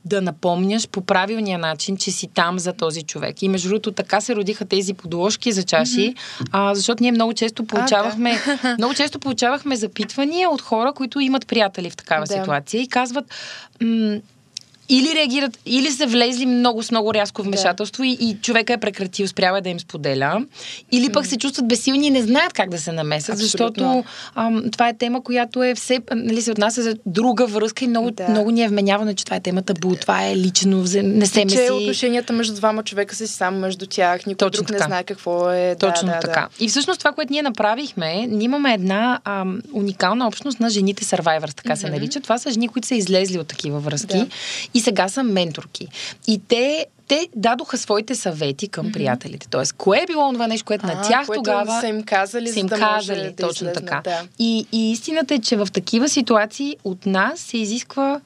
да 0.04 0.22
напомняш 0.22 0.88
по 0.88 1.00
правилния 1.00 1.58
начин, 1.58 1.96
че 1.96 2.10
си 2.10 2.28
там 2.34 2.58
за 2.58 2.72
този 2.72 3.02
човек. 3.02 3.42
И 3.42 3.48
между 3.48 3.68
другото, 3.68 3.92
така 3.92 4.20
се 4.20 4.36
родиха 4.36 4.64
тези 4.64 4.94
подложки 4.94 5.52
за 5.52 5.62
чаши, 5.62 6.14
а, 6.52 6.74
защото 6.74 7.02
ние 7.02 7.12
много 7.12 7.32
често 7.34 7.64
получавахме, 7.64 8.38
много 8.78 8.94
често 8.94 9.18
получавахме 9.18 9.76
запитвания 9.76 10.50
от 10.50 10.62
хора, 10.62 10.92
които 10.92 11.20
имат 11.20 11.46
приятели 11.46 11.90
в 11.90 11.96
такава 11.96 12.26
Да. 12.26 12.32
ситуация 12.34 12.82
и 12.82 12.88
казват, 12.88 13.24
м- 13.82 14.18
или 14.90 15.14
реагират, 15.14 15.58
или 15.66 15.90
са 15.90 16.06
влезли 16.06 16.46
много 16.46 16.82
с 16.82 16.90
много 16.90 17.14
рязко 17.14 17.42
вмешателство 17.42 18.02
да. 18.02 18.06
и, 18.08 18.12
и 18.20 18.36
човека 18.42 18.72
е 18.72 18.78
прекратил, 18.78 19.28
спрява 19.28 19.58
е 19.58 19.60
да 19.60 19.68
им 19.68 19.80
споделя, 19.80 20.46
или 20.92 21.12
пък 21.12 21.26
се 21.26 21.38
чувстват 21.38 21.68
безсилни 21.68 22.06
и 22.06 22.10
не 22.10 22.22
знаят 22.22 22.52
как 22.52 22.70
да 22.70 22.78
се 22.78 22.92
намесят, 22.92 23.34
Абсолютно. 23.34 23.50
защото 23.50 24.04
ам, 24.34 24.70
това 24.72 24.88
е 24.88 24.94
тема, 24.94 25.24
която 25.24 25.62
е 25.62 25.74
все, 25.74 26.00
нали, 26.14 26.42
се 26.42 26.52
отнася 26.52 26.82
за 26.82 26.96
друга 27.06 27.46
връзка 27.46 27.84
и 27.84 27.88
много, 27.88 28.10
да. 28.10 28.28
много 28.28 28.50
ни 28.50 28.62
е 28.62 28.68
вменявано, 28.68 29.14
че 29.14 29.24
това 29.24 29.36
е 29.36 29.40
тема 29.40 29.62
табу, 29.62 29.96
това 30.00 30.26
е 30.26 30.36
лично, 30.36 30.84
не 31.02 31.26
се 31.26 31.44
меси. 31.44 31.56
Че 31.56 31.72
отношенията 31.72 32.32
между 32.32 32.54
двама 32.54 32.82
човека 32.82 33.14
са 33.14 33.26
си 33.26 33.34
само 33.34 33.58
между 33.58 33.86
тях, 33.86 34.26
никой 34.26 34.48
Точно 34.48 34.62
друг 34.62 34.66
така. 34.66 34.78
не 34.78 34.86
знае 34.86 35.04
какво 35.04 35.50
е. 35.50 35.76
Точно 35.80 36.08
да, 36.08 36.20
така. 36.20 36.48
Да. 36.58 36.64
И 36.64 36.68
всъщност 36.68 36.98
това, 36.98 37.12
което 37.12 37.32
ние 37.32 37.42
направихме, 37.42 38.26
ние 38.26 38.44
имаме 38.44 38.74
една 38.74 39.20
ам, 39.24 39.60
уникална 39.72 40.26
общност 40.26 40.60
на 40.60 40.70
жените 40.70 41.04
Survivors, 41.04 41.54
така 41.54 41.72
mm-hmm. 41.72 41.80
се 41.80 41.90
нарича. 41.90 42.20
Това 42.20 42.38
са 42.38 42.50
жени, 42.50 42.68
които 42.68 42.88
са 42.88 42.94
излезли 42.94 43.38
от 43.38 43.46
такива 43.46 43.80
връзки 43.80 44.18
да. 44.18 44.26
и 44.74 44.79
сега 44.80 45.08
са 45.08 45.22
менторки. 45.22 45.88
И 46.26 46.40
те 46.48 46.86
те 47.10 47.28
дадоха 47.36 47.78
своите 47.78 48.14
съвети 48.14 48.68
към 48.68 48.86
mm-hmm. 48.86 48.92
приятелите. 48.92 49.48
Тоест, 49.48 49.72
кое 49.72 49.98
е 49.98 50.06
било 50.06 50.32
това 50.32 50.46
нещо, 50.46 50.64
което 50.64 50.86
а, 50.86 50.94
на 50.94 51.02
тях 51.02 51.26
тогава 51.34 51.80
са 51.80 51.86
им 51.86 52.02
казали, 52.02 52.48
са 52.48 52.60
им 52.60 52.66
да 52.66 52.78
казали 52.78 53.22
да 53.22 53.36
точно 53.36 53.68
излезнат, 53.68 53.74
така. 53.74 54.00
Да. 54.04 54.22
И, 54.38 54.66
и 54.72 54.90
истината 54.90 55.34
е, 55.34 55.38
че 55.38 55.56
в 55.56 55.68
такива 55.72 56.08
ситуации 56.08 56.76
от 56.84 57.06
нас 57.06 57.40
се 57.40 57.58
изисква 57.58 58.20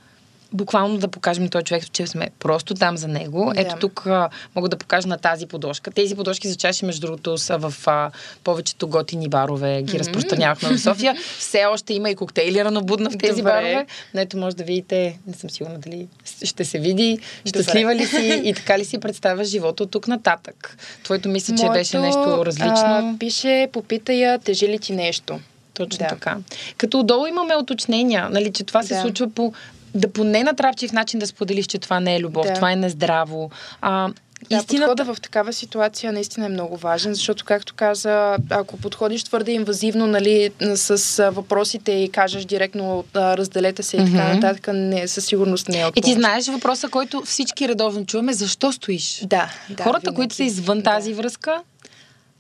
буквално 0.55 0.99
да 0.99 1.09
покажем 1.09 1.49
този 1.49 1.65
човек, 1.65 1.93
че 1.93 2.07
сме 2.07 2.31
просто 2.39 2.75
там 2.75 2.97
за 2.97 3.09
него. 3.09 3.53
Да. 3.55 3.61
Ето 3.61 3.77
тук 3.81 4.07
а, 4.07 4.29
мога 4.55 4.69
да 4.69 4.77
покажа 4.77 5.09
на 5.09 5.19
тази 5.19 5.47
подложка. 5.47 5.91
Тези 5.91 6.15
подложки 6.15 6.49
за 6.49 6.57
чаши, 6.57 6.85
между 6.85 7.07
другото, 7.07 7.39
са 7.39 7.59
в 7.59 7.75
а, 7.87 8.11
повечето 8.45 8.89
готини 8.89 9.29
барове. 9.29 9.83
Ги 9.83 9.93
mm-hmm. 9.93 9.99
разпространявахме 9.99 10.77
в 10.77 10.81
София. 10.81 11.17
Все 11.39 11.65
още 11.65 11.95
има 11.95 12.11
и 12.11 12.15
коктейли 12.15 12.65
ранобудна 12.65 13.11
в 13.11 13.19
тези 13.19 13.41
Добре. 13.41 13.51
барове. 13.51 13.87
Но 14.15 14.21
ето 14.21 14.37
може 14.37 14.57
да 14.57 14.65
видите, 14.65 15.19
не 15.27 15.35
съм 15.35 15.51
сигурна 15.51 15.79
дали 15.79 16.09
ще 16.45 16.65
се 16.65 16.79
види, 16.79 17.19
щастлива 17.45 17.95
ли 17.95 18.07
си 18.07 18.43
и 18.45 18.55
така 18.55 18.79
ли 18.79 18.85
си 18.85 18.99
представяш 18.99 19.49
живота 19.49 19.83
от 19.83 19.91
тук 19.91 20.09
нататък. 20.09 20.77
Твоето 21.03 21.29
мисля, 21.29 21.57
че 21.57 21.65
Моето, 21.65 21.73
беше 21.73 21.99
нещо 21.99 22.47
различно. 22.47 22.75
А, 22.75 23.15
пише, 23.19 23.69
попита 23.73 24.13
я, 24.13 24.39
тежи 24.39 24.69
ли 24.69 24.79
ти 24.79 24.93
нещо? 24.93 25.41
Точно 25.75 25.99
да. 25.99 26.09
така. 26.09 26.37
Като 26.77 26.99
отдолу 27.01 27.27
имаме 27.27 27.57
уточнения, 27.57 28.29
нали, 28.31 28.53
че 28.53 28.65
това 28.65 28.83
се 28.83 28.95
да. 28.95 29.01
случва 29.01 29.31
по 29.31 29.53
да 29.95 30.13
поне 30.13 30.43
натрапчив 30.43 30.93
начин 30.93 31.21
да 31.21 31.27
споделиш, 31.27 31.67
че 31.67 31.79
това 31.79 32.01
не 32.01 32.17
е 32.17 32.21
любов, 32.21 32.47
да. 32.47 32.55
това 32.55 32.73
е 32.73 32.77
нездраво. 32.77 33.51
А, 33.81 34.09
да, 34.51 34.57
Истината... 34.57 34.91
подхода 34.91 35.15
в 35.15 35.21
такава 35.21 35.53
ситуация 35.53 36.13
наистина 36.13 36.47
е 36.47 36.49
много 36.49 36.77
важен, 36.77 37.15
защото, 37.15 37.45
както 37.45 37.75
каза, 37.75 38.37
ако 38.51 38.77
подходиш 38.77 39.25
твърде 39.25 39.53
инвазивно, 39.53 40.07
нали, 40.07 40.51
с 40.75 41.31
въпросите 41.31 41.93
и 41.93 42.09
кажеш 42.09 42.45
директно 42.45 43.05
разделете 43.15 43.83
се 43.83 43.97
и 43.97 44.01
mm-hmm. 44.01 44.13
така 44.13 44.35
нататък, 44.35 44.69
не, 44.75 45.09
със 45.09 45.27
сигурност 45.27 45.69
не 45.69 45.81
е 45.81 45.87
от 45.87 45.99
И 45.99 46.03
ти 46.03 46.13
знаеш 46.13 46.49
въпроса, 46.49 46.89
който 46.89 47.23
всички 47.25 47.69
редовно 47.69 48.07
чуваме, 48.07 48.33
защо 48.33 48.73
стоиш? 48.73 49.21
Да. 49.25 49.51
да 49.71 49.83
Хората, 49.83 50.01
винаги. 50.01 50.17
които 50.17 50.35
са 50.35 50.45
извън 50.45 50.79
да. 50.79 50.83
тази 50.83 51.15
връзка, 51.15 51.63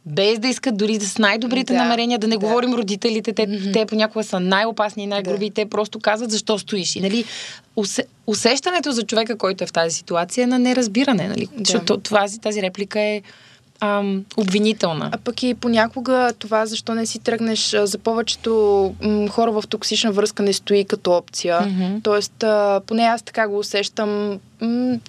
без 0.07 0.39
да 0.39 0.49
искат 0.49 0.77
дори 0.77 1.01
с 1.01 1.19
най-добрите 1.19 1.73
да, 1.73 1.79
намерения, 1.83 2.19
да 2.19 2.29
не 2.29 2.37
да. 2.37 2.47
говорим 2.47 2.75
родителите, 2.75 3.33
те, 3.33 3.49
mm-hmm. 3.49 3.73
те 3.73 3.87
понякога 3.87 4.25
са 4.25 4.41
най-опасни 4.41 5.03
и 5.03 5.07
най-груби, 5.07 5.49
да. 5.49 5.55
те 5.55 5.67
просто 5.67 6.01
казват 6.01 6.31
защо 6.31 6.59
стоиш. 6.59 6.97
И 6.97 7.01
нали, 7.01 7.25
усе, 7.77 8.05
усещането 8.27 8.93
за 8.93 9.03
човека, 9.03 9.39
който 9.39 9.65
е 9.65 9.67
в 9.67 9.73
тази 9.73 9.97
ситуация 9.97 10.45
е 10.45 10.47
на 10.47 10.59
неразбиране, 10.59 11.29
нали? 11.29 11.47
Да. 11.47 11.59
Защото 11.59 11.97
тази, 11.97 12.41
тази 12.41 12.63
реплика 12.63 13.01
е 13.01 13.23
ам, 13.81 14.25
обвинителна. 14.37 15.11
А 15.13 15.19
пък 15.19 15.43
и 15.43 15.55
понякога 15.55 16.33
това, 16.39 16.67
защо 16.67 16.95
не 16.95 17.07
си 17.07 17.19
тръгнеш, 17.19 17.77
за 17.83 17.99
повечето 17.99 18.95
м, 19.03 19.29
хора 19.29 19.53
в 19.53 19.65
токсична 19.69 20.13
връзка 20.13 20.43
не 20.43 20.53
стои 20.53 20.85
като 20.85 21.13
опция. 21.13 21.61
Mm-hmm. 21.61 22.03
Тоест, 22.03 22.43
а, 22.43 22.81
поне 22.87 23.03
аз 23.03 23.23
така 23.23 23.49
го 23.49 23.59
усещам 23.59 24.41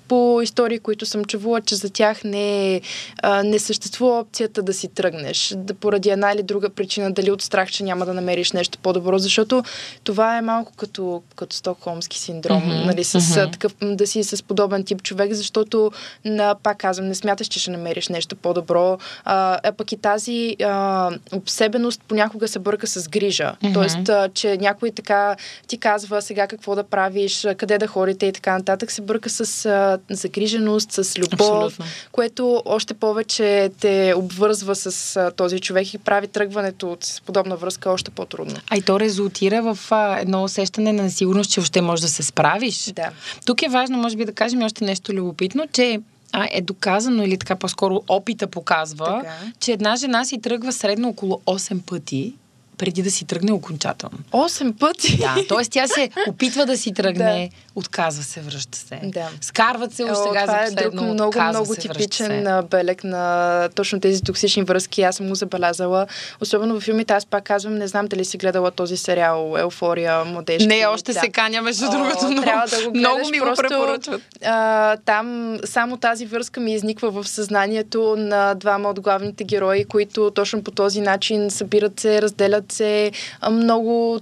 по 0.07 0.41
истории, 0.41 0.79
които 0.79 1.05
съм 1.05 1.25
чувала, 1.25 1.61
че 1.61 1.75
за 1.75 1.89
тях 1.89 2.23
не, 2.23 2.81
а, 3.21 3.43
не 3.43 3.59
съществува 3.59 4.19
опцията 4.19 4.63
да 4.63 4.73
си 4.73 4.87
тръгнеш, 4.87 5.53
да 5.57 5.73
поради 5.73 6.09
една 6.09 6.31
или 6.31 6.43
друга 6.43 6.69
причина, 6.69 7.11
дали 7.11 7.31
от 7.31 7.41
страх, 7.41 7.71
че 7.71 7.83
няма 7.83 8.05
да 8.05 8.13
намериш 8.13 8.51
нещо 8.51 8.77
по-добро, 8.77 9.17
защото 9.17 9.63
това 10.03 10.37
е 10.37 10.41
малко 10.41 10.71
като, 10.77 11.21
като 11.35 11.55
стокхолмски 11.55 12.19
синдром, 12.19 12.63
mm-hmm. 12.63 12.85
нали, 12.85 13.03
с 13.03 13.19
mm-hmm. 13.19 13.51
такъв, 13.51 13.75
да 13.81 14.07
си 14.07 14.23
с 14.23 14.43
подобен 14.43 14.83
тип 14.83 15.03
човек, 15.03 15.33
защото, 15.33 15.91
на, 16.25 16.55
пак 16.63 16.77
казвам, 16.77 17.07
не 17.07 17.15
смяташ, 17.15 17.47
че 17.47 17.59
ще 17.59 17.71
намериш 17.71 18.07
нещо 18.07 18.35
по-добро, 18.35 18.97
а, 19.23 19.59
а 19.63 19.71
пък 19.71 19.91
и 19.91 19.97
тази 19.97 20.55
а, 20.63 21.11
обсебеност 21.33 22.01
понякога 22.07 22.47
се 22.47 22.59
бърка 22.59 22.87
с 22.87 23.09
грижа. 23.09 23.55
Mm-hmm. 23.63 23.73
Тоест, 23.73 24.09
а, 24.09 24.29
че 24.33 24.57
някой 24.57 24.91
така 24.91 25.35
ти 25.67 25.77
казва 25.77 26.21
сега 26.21 26.47
какво 26.47 26.75
да 26.75 26.83
правиш, 26.83 27.47
къде 27.57 27.77
да 27.77 27.87
ходите 27.87 28.25
и 28.25 28.33
така 28.33 28.57
нататък, 28.57 28.91
се 28.91 29.01
бърка 29.01 29.29
с 29.29 29.44
а, 29.65 29.99
загриженост, 30.09 30.91
с 30.91 31.17
любов, 31.17 31.33
Абсолютно. 31.33 31.85
което 32.11 32.61
още 32.65 32.93
повече 32.93 33.71
те 33.79 34.13
обвързва 34.17 34.75
с 34.75 35.15
а, 35.15 35.31
този 35.31 35.59
човек 35.59 35.93
и 35.93 35.97
прави 35.97 36.27
тръгването 36.27 36.91
от 36.91 37.21
подобна 37.25 37.55
връзка 37.55 37.89
още 37.89 38.11
по-трудно. 38.11 38.55
А 38.69 38.77
и 38.77 38.81
то 38.81 38.99
резултира 38.99 39.61
в 39.61 39.91
а, 39.91 40.19
едно 40.19 40.43
усещане 40.43 40.93
на 40.93 41.03
несигурност, 41.03 41.51
че 41.51 41.59
още 41.59 41.81
можеш 41.81 42.01
да 42.01 42.09
се 42.09 42.23
справиш. 42.23 42.91
Да. 42.95 43.09
Тук 43.45 43.61
е 43.61 43.69
важно, 43.69 43.97
може 43.97 44.17
би, 44.17 44.25
да 44.25 44.33
кажем 44.33 44.63
още 44.63 44.83
нещо 44.83 45.13
любопитно, 45.13 45.63
че 45.73 45.99
а, 46.31 46.47
е 46.51 46.61
доказано 46.61 47.23
или 47.23 47.37
така 47.37 47.55
по-скоро 47.55 48.01
опита 48.07 48.47
показва, 48.47 49.21
така. 49.23 49.35
че 49.59 49.71
една 49.71 49.95
жена 49.95 50.25
си 50.25 50.41
тръгва 50.41 50.73
средно 50.73 51.09
около 51.09 51.41
8 51.45 51.81
пъти 51.81 52.33
преди 52.77 53.03
да 53.03 53.11
си 53.11 53.25
тръгне 53.25 53.51
окончателно. 53.51 54.17
Осем 54.31 54.73
пъти? 54.73 55.17
Да, 55.17 55.35
т.е. 55.49 55.65
тя 55.65 55.87
се 55.87 56.09
опитва 56.29 56.65
да 56.65 56.77
си 56.77 56.93
тръгне, 56.93 57.49
да. 57.51 57.64
Отказва 57.75 58.23
се, 58.23 58.41
връща 58.41 58.77
се. 58.77 58.99
Да. 59.03 59.29
Скарват 59.41 59.93
се 59.93 60.03
още 60.03 60.15
сега 60.27 60.41
това 60.41 60.53
за 60.53 60.65
последно, 60.65 60.79
е 60.79 60.83
друг 60.83 61.13
много, 61.13 61.41
много 61.49 61.73
се, 61.73 61.81
типичен 61.81 62.63
белег 62.69 63.03
на 63.03 63.69
точно 63.75 63.99
тези 63.99 64.21
токсични 64.23 64.63
връзки. 64.63 65.01
Аз 65.01 65.15
съм 65.15 65.27
го 65.27 65.35
забелязала. 65.35 66.07
Особено 66.41 66.79
в 66.79 66.83
филмите, 66.83 67.13
аз 67.13 67.25
пак 67.25 67.43
казвам, 67.43 67.75
не 67.75 67.87
знам 67.87 68.07
дали 68.07 68.25
си 68.25 68.37
гледала 68.37 68.71
този 68.71 68.97
сериал 68.97 69.55
Еуфория, 69.59 70.25
младежки. 70.25 70.67
Не, 70.67 70.87
още 70.87 71.13
да. 71.13 71.19
се 71.19 71.29
каня, 71.29 71.61
между 71.61 71.89
другото, 71.89 72.29
но 72.29 72.41
трябва 72.41 72.67
да 72.67 72.85
го 72.85 72.91
гледаш, 72.91 73.11
много 73.13 73.29
ми 73.29 73.39
го 73.39 73.45
просто, 73.45 73.67
препоръчват. 73.67 74.21
А, 74.45 74.97
там 74.97 75.57
само 75.65 75.97
тази 75.97 76.25
връзка 76.25 76.59
ми 76.59 76.73
изниква 76.73 77.11
в 77.11 77.27
съзнанието 77.27 78.15
на 78.17 78.53
двама 78.53 78.89
от 78.89 78.99
главните 78.99 79.43
герои, 79.43 79.85
които 79.85 80.31
точно 80.31 80.63
по 80.63 80.71
този 80.71 81.01
начин 81.01 81.51
събират 81.51 81.99
се, 81.99 82.21
разделят 82.21 82.71
се 82.71 83.11
много... 83.51 84.19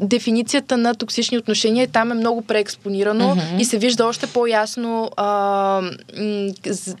Дефиницията 0.00 0.76
на 0.76 0.94
токсични 0.94 1.38
отношения 1.38 1.88
там 1.88 2.12
е 2.12 2.14
много 2.14 2.42
преекспонирано 2.86 3.36
mm-hmm. 3.36 3.60
и 3.60 3.64
се 3.64 3.78
вижда 3.78 4.06
още 4.06 4.26
по-ясно 4.26 5.10
а, 5.16 5.82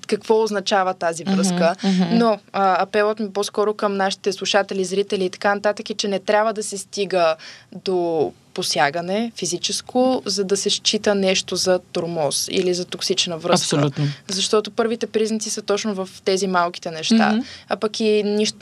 какво 0.06 0.42
означава 0.42 0.94
тази 0.94 1.24
връзка. 1.24 1.76
Mm-hmm. 1.78 2.08
Но 2.12 2.38
а, 2.52 2.82
апелът 2.82 3.20
ми 3.20 3.32
по-скоро 3.32 3.74
към 3.74 3.96
нашите 3.96 4.32
слушатели, 4.32 4.84
зрители 4.84 5.24
и 5.24 5.30
така 5.30 5.54
нататък 5.54 5.90
е, 5.90 5.94
че 5.94 6.08
не 6.08 6.18
трябва 6.18 6.52
да 6.52 6.62
се 6.62 6.78
стига 6.78 7.36
до 7.84 8.32
посягане 8.56 9.32
физическо, 9.36 10.22
за 10.24 10.44
да 10.44 10.56
се 10.56 10.70
счита 10.70 11.14
нещо 11.14 11.56
за 11.56 11.78
тормоз 11.92 12.48
или 12.50 12.74
за 12.74 12.84
токсична 12.84 13.38
връзка. 13.38 13.76
Абсолютно. 13.76 14.04
Защото 14.28 14.70
първите 14.70 15.06
признаци 15.06 15.50
са 15.50 15.62
точно 15.62 15.94
в 15.94 16.08
тези 16.24 16.46
малките 16.46 16.90
неща. 16.90 17.14
Mm-hmm. 17.14 17.44
А 17.68 17.76
пък 17.76 18.00
и 18.00 18.22
нищо, 18.22 18.56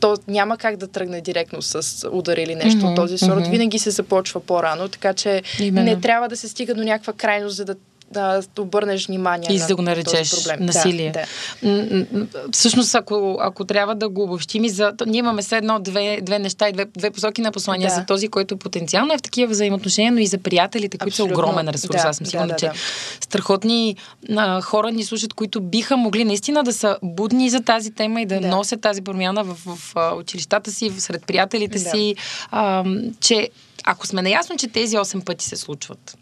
то 0.00 0.16
няма 0.28 0.56
как 0.56 0.76
да 0.76 0.86
тръгне 0.86 1.20
директно 1.20 1.62
с 1.62 2.08
удар 2.12 2.36
или 2.36 2.54
нещо 2.54 2.80
mm-hmm. 2.80 2.90
от 2.90 2.96
този 2.96 3.18
сорт. 3.18 3.44
Mm-hmm. 3.44 3.50
Винаги 3.50 3.78
се 3.78 3.90
започва 3.90 4.40
по-рано, 4.40 4.88
така 4.88 5.14
че 5.14 5.42
Именно. 5.58 5.84
не 5.84 6.00
трябва 6.00 6.28
да 6.28 6.36
се 6.36 6.48
стига 6.48 6.74
до 6.74 6.84
някаква 6.84 7.12
крайност, 7.12 7.56
за 7.56 7.64
да 7.64 7.74
да 8.12 8.42
обърнеш 8.58 9.06
внимание 9.06 9.48
и 9.50 9.58
на 9.58 9.66
да 9.66 9.76
го 9.76 9.82
наречеш 9.82 10.30
проблем. 10.30 10.66
насилие. 10.66 11.12
Да, 11.12 11.24
да. 11.68 12.48
Всъщност, 12.52 12.94
ако, 12.94 13.38
ако 13.40 13.64
трябва 13.64 13.94
да 13.94 14.08
го 14.08 14.22
обобщим 14.22 14.64
и 14.64 14.68
за... 14.68 14.92
Ние 15.06 15.18
имаме 15.18 15.42
все 15.42 15.56
едно 15.56 15.78
две, 15.78 16.20
две 16.22 16.38
неща 16.38 16.68
и 16.68 16.72
две, 16.72 16.84
две 16.84 17.10
посоки 17.10 17.40
на 17.40 17.52
послания 17.52 17.88
да. 17.88 17.94
за 17.94 18.06
този, 18.06 18.28
който 18.28 18.56
потенциално 18.56 19.14
е 19.14 19.18
в 19.18 19.22
такива 19.22 19.50
взаимоотношения, 19.50 20.12
но 20.12 20.18
и 20.18 20.26
за 20.26 20.38
приятелите, 20.38 20.98
които 20.98 21.12
Абсолютно. 21.12 21.36
са 21.36 21.42
огромен 21.42 21.68
ресурс. 21.68 22.02
Да, 22.02 22.08
Аз 22.08 22.16
съм 22.16 22.26
сигурна, 22.26 22.46
да, 22.46 22.52
да, 22.52 22.58
че 22.58 22.66
да. 22.66 22.72
страхотни 23.20 23.96
а, 24.36 24.60
хора 24.60 24.92
ни 24.92 25.04
слушат, 25.04 25.34
които 25.34 25.60
биха 25.60 25.96
могли 25.96 26.24
наистина 26.24 26.64
да 26.64 26.72
са 26.72 26.98
будни 27.02 27.50
за 27.50 27.60
тази 27.60 27.90
тема 27.90 28.20
и 28.20 28.26
да, 28.26 28.40
да. 28.40 28.48
носят 28.48 28.80
тази 28.80 29.02
промяна 29.02 29.44
в, 29.44 29.54
в, 29.66 29.76
в 29.94 30.16
училищата 30.16 30.70
си, 30.70 30.90
сред 30.98 31.26
приятелите 31.26 31.78
да. 31.78 31.90
си, 31.90 32.16
а, 32.50 32.84
че 33.20 33.48
ако 33.84 34.06
сме 34.06 34.22
наясно, 34.22 34.56
че 34.56 34.68
тези 34.68 34.96
8 34.96 35.24
пъти 35.24 35.44
се 35.44 35.56
случват, 35.56 36.18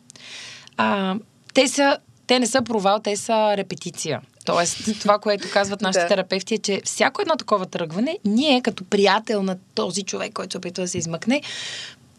а, 0.76 1.14
те, 1.54 1.68
са, 1.68 1.98
те 2.26 2.38
не 2.38 2.46
са 2.46 2.62
провал, 2.62 2.98
те 2.98 3.16
са 3.16 3.56
репетиция. 3.56 4.20
Тоест, 4.44 4.78
това, 5.00 5.18
което 5.18 5.50
казват 5.52 5.80
нашите 5.80 6.02
да. 6.02 6.08
терапевти 6.08 6.54
е, 6.54 6.58
че 6.58 6.80
всяко 6.84 7.22
едно 7.22 7.36
такова 7.36 7.66
тръгване, 7.66 8.18
ние 8.24 8.62
като 8.62 8.84
приятел 8.84 9.42
на 9.42 9.56
този 9.74 10.02
човек, 10.02 10.32
който 10.32 10.52
се 10.52 10.58
опитва 10.58 10.82
да 10.82 10.88
се 10.88 10.98
измъкне, 10.98 11.42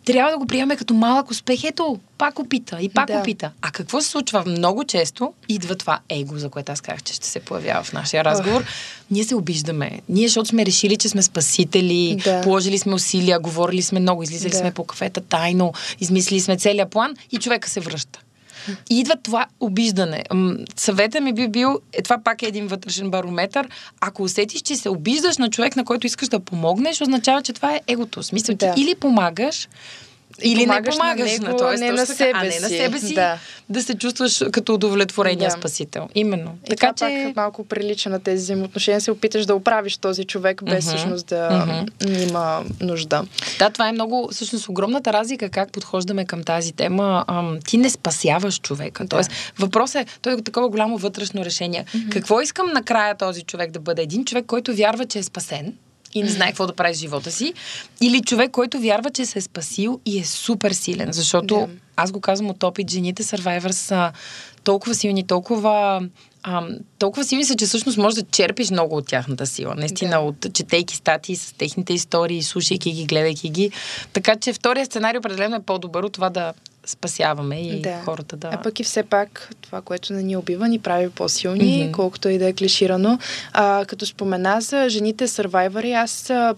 трябва 0.06 0.32
да 0.32 0.38
го 0.38 0.46
приемаме 0.46 0.76
като 0.76 0.94
малък 0.94 1.32
успех. 1.32 1.64
Ето, 1.64 2.00
пак 2.18 2.40
опита 2.40 2.78
и 2.82 2.90
пак 2.90 3.08
да. 3.08 3.20
опита. 3.20 3.52
А 3.62 3.72
какво 3.72 4.02
се 4.02 4.10
случва 4.10 4.44
много 4.46 4.84
често? 4.84 5.34
Идва 5.50 5.76
това 5.76 6.00
его, 6.10 6.38
за 6.38 6.50
което 6.50 6.72
аз 6.72 6.82
казах, 6.82 7.04
че 7.04 7.14
ще 7.14 7.28
се 7.28 7.40
появява 7.40 7.84
в 7.84 7.94
нашия 7.94 8.24
разговор. 8.24 8.62
Ох. 8.62 8.68
Ние 9.12 9.24
се 9.24 9.36
обиждаме. 9.36 10.02
Ние, 10.10 10.28
защото 10.28 10.50
сме 10.50 10.66
решили, 10.66 10.98
че 10.98 11.10
сме 11.10 11.22
спасители, 11.22 12.22
да. 12.24 12.42
положили 12.42 12.78
сме 12.78 12.94
усилия, 12.94 13.40
говорили 13.40 13.82
сме 13.82 14.00
много, 14.00 14.24
излизали 14.24 14.52
да. 14.52 14.58
сме 14.58 14.72
по 14.72 14.84
кафета 14.84 15.22
тайно, 15.22 15.74
измислили 16.00 16.40
сме 16.40 16.58
целият 16.58 16.90
план 16.90 17.16
и 17.32 17.38
човека 17.38 17.70
се 17.70 17.80
връща. 17.80 18.20
И 18.90 19.00
идва 19.00 19.16
това 19.24 19.46
обиждане. 19.60 20.24
М, 20.34 20.56
Съвета 20.76 21.22
ми 21.22 21.34
би 21.34 21.48
бил, 21.48 21.80
е, 21.94 22.02
това 22.02 22.18
пак 22.24 22.44
е 22.44 22.48
един 22.48 22.68
вътрешен 22.68 23.10
барометър. 23.10 23.68
Ако 24.02 24.24
усетиш, 24.24 24.62
че 24.62 24.76
се 24.76 24.90
обиждаш 24.90 25.38
на 25.38 25.50
човек, 25.50 25.76
на 25.76 25.86
който 25.86 26.08
искаш 26.08 26.28
да 26.28 26.40
помогнеш, 26.40 27.02
означава, 27.02 27.42
че 27.42 27.54
това 27.54 27.76
е 27.76 27.82
егото. 27.88 28.24
Смисъл, 28.24 28.56
Да. 28.56 28.74
че 28.76 28.82
или 28.82 28.96
помагаш, 28.96 29.68
или 30.44 30.60
помагаш 30.60 30.96
не 30.96 31.00
на 31.00 31.14
помагаш 31.16 31.40
него, 31.40 31.58
тоест, 31.58 31.80
не 31.80 31.92
на 31.92 31.98
така, 31.98 32.14
себе 32.14 32.32
а 32.36 32.40
не 32.40 32.60
на 32.60 32.68
си. 32.68 32.78
себе 32.78 33.00
си, 33.00 33.14
Да. 33.14 33.38
да 33.70 33.84
се 33.84 33.96
чувстваш 33.96 34.44
като 34.52 34.74
удовлетворения 34.74 35.50
Да. 35.50 35.56
спасител. 35.58 36.08
Именно. 36.16 36.58
И 36.66 36.70
така 36.70 36.94
това 36.94 37.10
че... 37.10 37.24
пак 37.26 37.36
малко 37.36 37.66
прилича 37.66 38.10
на 38.10 38.20
тези 38.20 38.44
взаимоотношения. 38.44 39.02
Се 39.02 39.12
опиташ 39.12 39.46
да 39.46 39.56
оправиш 39.56 39.98
този 39.98 40.26
човек, 40.26 40.64
без 40.64 40.86
Мгм. 40.86 40.96
всъщност 40.96 41.26
да 41.26 41.66
Мгм. 42.02 42.14
има 42.14 42.64
нужда. 42.82 43.26
Да, 43.60 43.70
това 43.70 43.90
е 43.90 43.92
много, 43.92 44.30
всъщност, 44.32 44.70
огромната 44.70 45.14
разлика 45.14 45.50
как 45.50 45.72
подхождаме 45.72 46.26
към 46.26 46.44
тази 46.44 46.72
тема. 46.72 47.26
Ам, 47.28 47.58
ти 47.68 47.78
не 47.78 47.90
спасяваш 47.90 48.60
човека. 48.60 49.04
Да. 49.04 49.10
Тоест, 49.10 49.32
въпросът 49.60 49.96
е, 49.98 50.20
той 50.22 50.34
е 50.34 50.42
такова 50.42 50.70
голямо 50.70 50.98
вътрешно 50.98 51.46
решение. 51.46 51.86
Какво 52.12 52.42
искам 52.42 52.68
накрая 52.74 53.16
този 53.16 53.42
човек 53.42 53.72
да 53.72 53.80
бъде? 53.80 54.02
Един 54.02 54.26
човек, 54.26 54.46
който 54.46 54.76
вярва, 54.76 55.06
че 55.06 55.20
е 55.20 55.24
спасен 55.24 55.74
и 56.16 56.24
не 56.24 56.30
знае 56.30 56.48
какво 56.48 56.68
да 56.68 56.74
прави 56.74 56.96
с 56.96 57.00
живота 57.00 57.32
си, 57.32 57.54
или 58.02 58.22
човек, 58.22 58.52
който 58.52 58.80
вярва, 58.80 59.10
че 59.10 59.26
се 59.26 59.40
е 59.40 59.42
спасил 59.42 60.00
и 60.06 60.20
е 60.20 60.26
супер 60.26 60.72
силен. 60.72 61.14
Защото 61.14 61.56
Да. 61.56 61.68
аз 61.96 62.12
го 62.12 62.22
казвам 62.22 62.50
от 62.50 62.64
опит, 62.64 62.92
жените 62.92 63.24
Survivor 63.24 63.72
са 63.72 64.12
толкова 64.64 64.96
силни, 64.96 65.28
толкова 65.28 66.04
Ам, 66.48 66.70
толкова 67.00 67.24
силни 67.24 67.46
са, 67.46 67.56
че 67.56 67.66
всъщност 67.66 67.98
можеш 67.98 68.16
да 68.16 68.30
черпиш 68.32 68.70
много 68.72 68.98
от 68.98 69.08
тяхната 69.08 69.46
сила. 69.46 69.76
Наистина, 69.76 70.12
Да. 70.12 70.20
от 70.20 70.54
четейки 70.54 70.96
статии 70.96 71.36
с 71.36 71.54
техните 71.54 71.94
истории, 71.94 72.44
слушайки 72.44 72.92
ги, 72.92 73.06
гледайки 73.06 73.50
ги. 73.50 73.72
Така 74.14 74.36
че 74.36 74.54
втория 74.54 74.86
сценарий 74.86 75.20
определено 75.20 75.56
е 75.56 75.62
по-добър 75.62 76.04
от 76.04 76.14
това 76.14 76.30
да 76.30 76.54
спасяваме 76.86 77.62
и 77.62 77.82
Да. 77.82 78.02
хората 78.06 78.38
да... 78.38 78.50
А 78.54 78.62
пък 78.62 78.80
и 78.80 78.84
все 78.84 79.04
пак 79.04 79.50
това, 79.62 79.82
което 79.82 80.14
не 80.14 80.24
ни 80.24 80.38
убива, 80.38 80.68
ни 80.68 80.80
прави 80.80 81.10
по-силни, 81.10 81.84
Мгм. 81.84 81.92
колкото 81.92 82.30
и 82.30 82.38
да 82.38 82.48
е 82.48 82.54
клиширано. 82.54 83.20
А, 83.54 83.86
като 83.86 84.06
спомена 84.06 84.62
за 84.62 84.90
жените 84.90 85.28
сървайвари, 85.28 85.94
аз 85.94 86.30
а, 86.30 86.56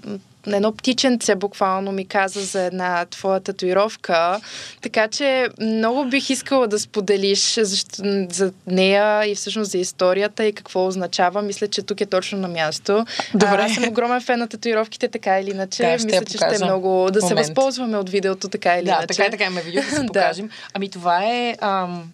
едно 0.56 0.72
птиченце 0.72 1.36
буквално 1.36 1.92
ми 1.92 2.08
каза 2.08 2.42
за 2.42 2.62
една 2.62 3.06
твоя 3.06 3.40
татуировка, 3.40 4.40
така 4.82 5.08
че 5.08 5.50
много 5.62 6.06
бих 6.06 6.30
искала 6.30 6.68
да 6.68 6.80
споделиш 6.80 7.60
защо, 7.62 8.04
за 8.30 8.54
нея 8.68 9.26
и 9.26 9.36
всъщност 9.36 9.72
за 9.72 9.78
историята 9.78 10.46
и 10.46 10.54
какво 10.54 10.88
означава. 10.88 11.42
Мисля, 11.42 11.68
че 11.68 11.82
тук 11.82 12.02
е 12.02 12.06
точно 12.06 12.38
на 12.38 12.48
място. 12.48 13.06
Добре. 13.34 13.58
А, 13.60 13.66
аз 13.66 13.74
съм 13.74 13.88
огромен 13.88 14.22
фен 14.22 14.40
на 14.40 14.48
татуировките, 14.48 15.08
така 15.08 15.40
или 15.40 15.50
иначе. 15.52 15.84
Да, 15.84 15.92
Мисля, 15.92 16.26
че 16.26 16.38
ще 16.38 16.56
е 16.62 16.66
много... 16.66 17.10
Да 17.12 17.22
се 17.22 17.26
Момент. 17.26 17.48
възползваме 17.48 17.98
от 17.98 18.10
видеото, 18.10 18.48
така 18.48 18.76
или 18.78 18.86
да, 18.86 18.92
иначе. 18.92 19.08
така 19.08 19.26
и 19.26 19.32
така 19.32 19.44
имаме 19.44 19.62
видео 19.62 19.82
да 19.82 19.90
се 19.90 19.96
Да. 20.02 20.08
покажем. 20.08 20.50
Ами 20.74 20.90
това 20.90 21.24
е... 21.24 21.56
Ам, 21.62 22.12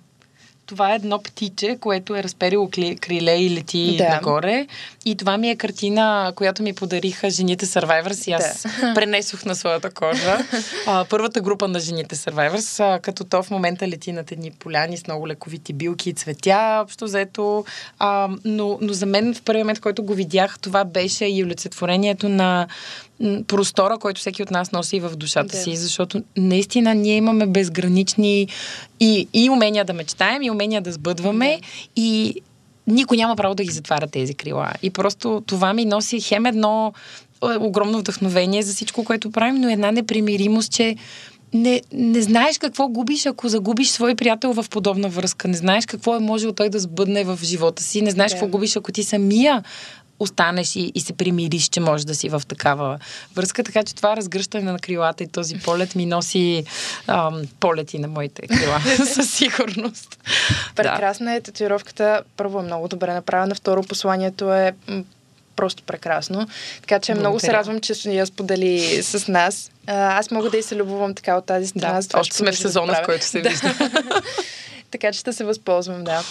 това 0.73 0.91
е 0.91 0.95
едно 0.95 1.19
птиче, 1.19 1.77
което 1.79 2.15
е 2.15 2.23
разперило 2.23 2.69
криле 3.01 3.35
и 3.35 3.49
лети 3.49 3.95
Да. 3.97 4.09
нагоре. 4.09 4.67
И 5.05 5.15
това 5.15 5.37
ми 5.37 5.49
е 5.49 5.55
картина, 5.55 6.33
която 6.35 6.63
ми 6.63 6.73
подариха 6.73 7.29
жените 7.29 7.65
Survivors 7.65 8.27
и 8.29 8.31
аз 8.31 8.65
пренесох 8.95 9.45
на 9.45 9.55
своята 9.55 9.89
кожа. 9.89 10.37
А, 10.87 11.05
първата 11.09 11.41
група 11.41 11.67
на 11.67 11.79
жените 11.79 12.15
Survivors, 12.15 12.95
а, 12.95 12.99
като 12.99 13.23
то 13.23 13.43
в 13.43 13.51
момента 13.51 13.87
лети 13.87 14.11
над 14.11 14.31
едни 14.31 14.51
поляни 14.51 14.97
с 14.97 15.07
много 15.07 15.27
лековити 15.27 15.73
билки 15.73 16.09
и 16.09 16.13
цветя, 16.13 16.79
общо 16.83 17.05
взето. 17.05 17.65
А, 17.99 18.29
но, 18.45 18.77
но 18.81 18.93
за 18.93 19.05
мен 19.05 19.33
в 19.33 19.41
първия 19.41 19.65
момент, 19.65 19.79
който 19.79 20.03
го 20.03 20.13
видях, 20.13 20.59
това 20.59 20.83
беше 20.83 21.25
и 21.25 21.43
олицетворението 21.43 22.29
на 22.29 22.67
простора, 23.47 23.97
който 23.97 24.21
всеки 24.21 24.43
от 24.43 24.51
нас 24.51 24.71
носи 24.71 24.99
в 24.99 25.15
душата 25.15 25.47
Да. 25.57 25.63
си, 25.63 25.75
защото 25.75 26.23
наистина 26.37 26.95
ние 26.95 27.15
имаме 27.15 27.45
безгранични 27.45 28.47
и, 28.99 29.27
и 29.33 29.49
умения 29.49 29.85
да 29.85 29.93
мечтаем, 29.93 30.41
и 30.41 30.51
умения 30.51 30.81
да 30.81 30.91
сбъдваме, 30.91 31.61
и 31.95 32.35
никой 32.87 33.17
няма 33.17 33.35
право 33.35 33.55
да 33.55 33.63
ги 33.63 33.71
затваря 33.71 34.07
тези 34.07 34.33
крила. 34.33 34.71
И 34.81 34.89
просто 34.89 35.43
това 35.45 35.73
ми 35.73 35.85
носи 35.85 36.21
хем 36.21 36.45
едно 36.45 36.93
е, 37.43 37.57
огромно 37.59 37.99
вдъхновение 37.99 38.63
за 38.63 38.73
всичко, 38.73 39.03
което 39.03 39.31
правим, 39.31 39.55
но 39.55 39.69
една 39.69 39.91
непримиримост, 39.91 40.71
че 40.71 40.95
не, 41.53 41.81
не 41.93 42.21
знаеш 42.21 42.57
какво 42.57 42.87
губиш, 42.87 43.25
ако 43.25 43.49
загубиш 43.49 43.89
свой 43.89 44.15
приятел 44.15 44.53
в 44.53 44.65
подобна 44.69 45.09
връзка. 45.09 45.47
Не 45.47 45.57
знаеш 45.57 45.85
какво 45.85 46.15
е 46.15 46.19
можел 46.19 46.51
той 46.51 46.69
да 46.69 46.79
сбъдне 46.79 47.23
в 47.23 47.39
живота 47.43 47.83
си. 47.83 48.01
Не 48.01 48.11
знаеш 48.11 48.31
Да. 48.31 48.35
какво 48.35 48.47
губиш, 48.47 48.75
ако 48.75 48.91
ти 48.91 49.03
самия 49.03 49.63
останеш 50.23 50.75
и, 50.75 50.91
и 50.95 51.01
се 51.01 51.13
примириш, 51.13 51.67
че 51.67 51.79
можеш 51.79 52.05
да 52.05 52.15
си 52.15 52.29
в 52.29 52.41
такава 52.47 52.99
връзка. 53.35 53.63
Така 53.63 53.83
че 53.83 53.95
това 53.95 54.15
разгръщане 54.15 54.71
на 54.71 54.79
крилата 54.79 55.23
и 55.23 55.27
този 55.27 55.55
полет 55.55 55.95
ми 55.95 56.05
носи 56.05 56.65
ам, 57.07 57.41
полети 57.59 57.99
на 57.99 58.07
моите 58.07 58.47
крила, 58.47 58.81
със 59.13 59.33
сигурност. 59.33 60.19
Прекрасна 60.75 61.33
е 61.33 61.41
татуировката. 61.41 62.21
Първо 62.37 62.59
е 62.59 62.63
много 62.63 62.87
добре 62.87 63.13
направена, 63.13 63.55
второ 63.55 63.83
посланието 63.83 64.53
е 64.53 64.73
просто 65.55 65.83
прекрасно. 65.83 66.47
Така 66.81 66.99
че 66.99 67.13
много 67.13 67.39
се 67.39 67.53
радвам, 67.53 67.79
че 67.79 67.93
я 68.05 68.25
сподели 68.25 69.03
с 69.03 69.27
нас. 69.27 69.71
А, 69.87 70.17
аз 70.19 70.31
мога 70.31 70.49
да 70.49 70.57
и 70.57 70.63
се 70.63 70.75
любовам 70.75 71.15
така 71.15 71.37
от 71.37 71.45
тази 71.45 71.67
страна. 71.67 72.01
Да, 72.01 72.19
още 72.19 72.35
ще 72.35 72.37
сме 72.37 72.51
в 72.51 72.55
продължа 72.55 72.63
да 72.63 72.69
сезона, 72.69 72.93
в 72.93 73.05
който 73.05 73.25
се 73.25 73.41
Да. 73.41 73.49
вижда. 73.49 73.75
така 74.91 75.11
че 75.11 75.19
ще 75.19 75.33
се 75.33 75.43
възползвам, 75.43 76.03
да. 76.03 76.23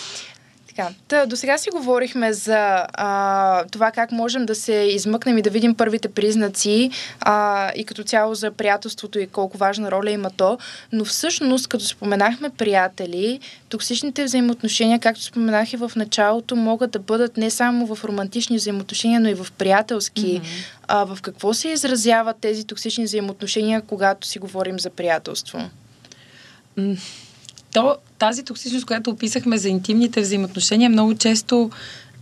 Така, 0.76 0.88
та, 1.08 1.26
до 1.26 1.37
сега 1.37 1.58
си 1.58 1.70
говорихме 1.70 2.32
за 2.32 2.87
а, 2.92 3.64
това 3.64 3.90
как 3.90 4.12
можем 4.12 4.46
да 4.46 4.54
се 4.54 4.74
измъкнем 4.74 5.38
и 5.38 5.42
да 5.42 5.50
видим 5.50 5.74
първите 5.74 6.08
признаци 6.08 6.90
а, 7.20 7.70
и 7.76 7.85
като 7.85 8.04
цяло 8.04 8.35
за 8.35 8.50
приятелството 8.50 9.18
и 9.18 9.26
колко 9.26 9.58
важна 9.58 9.90
роля 9.90 10.11
има 10.11 10.30
то. 10.30 10.58
Но 10.92 11.04
всъщност, 11.04 11.66
като 11.68 11.85
споменахме 11.85 12.50
приятели, 12.50 13.40
токсичните 13.68 14.24
взаимоотношения, 14.24 14.98
както 14.98 15.22
споменах 15.22 15.72
и 15.72 15.76
в 15.76 15.92
началото, 15.96 16.56
могат 16.56 16.90
да 16.90 16.98
бъдат 16.98 17.37
не 17.37 17.50
само 17.50 17.94
в 17.94 18.04
романтични 18.04 18.56
взаимоотношения, 18.56 19.20
но 19.20 19.28
и 19.28 19.35
в 19.35 19.46
приятелски. 19.58 20.40
Mm-hmm. 20.40 20.66
А, 20.88 21.04
в 21.04 21.18
какво 21.22 21.54
се 21.54 21.68
изразяват 21.68 22.37
тези 22.40 22.66
токсични 22.66 23.04
взаимоотношения, 23.04 23.82
когато 23.82 24.26
си 24.26 24.38
говорим 24.38 24.80
за 24.80 24.90
приятелство? 24.90 25.70
М, 26.76 26.96
То, 27.72 27.96
тази 28.18 28.44
токсичност, 28.44 28.87
която 28.87 29.11
описахме 29.11 29.58
за 29.58 29.68
интимните 29.68 30.20
взаимоотношения, 30.20 30.90
много 30.90 31.14
често 31.14 31.70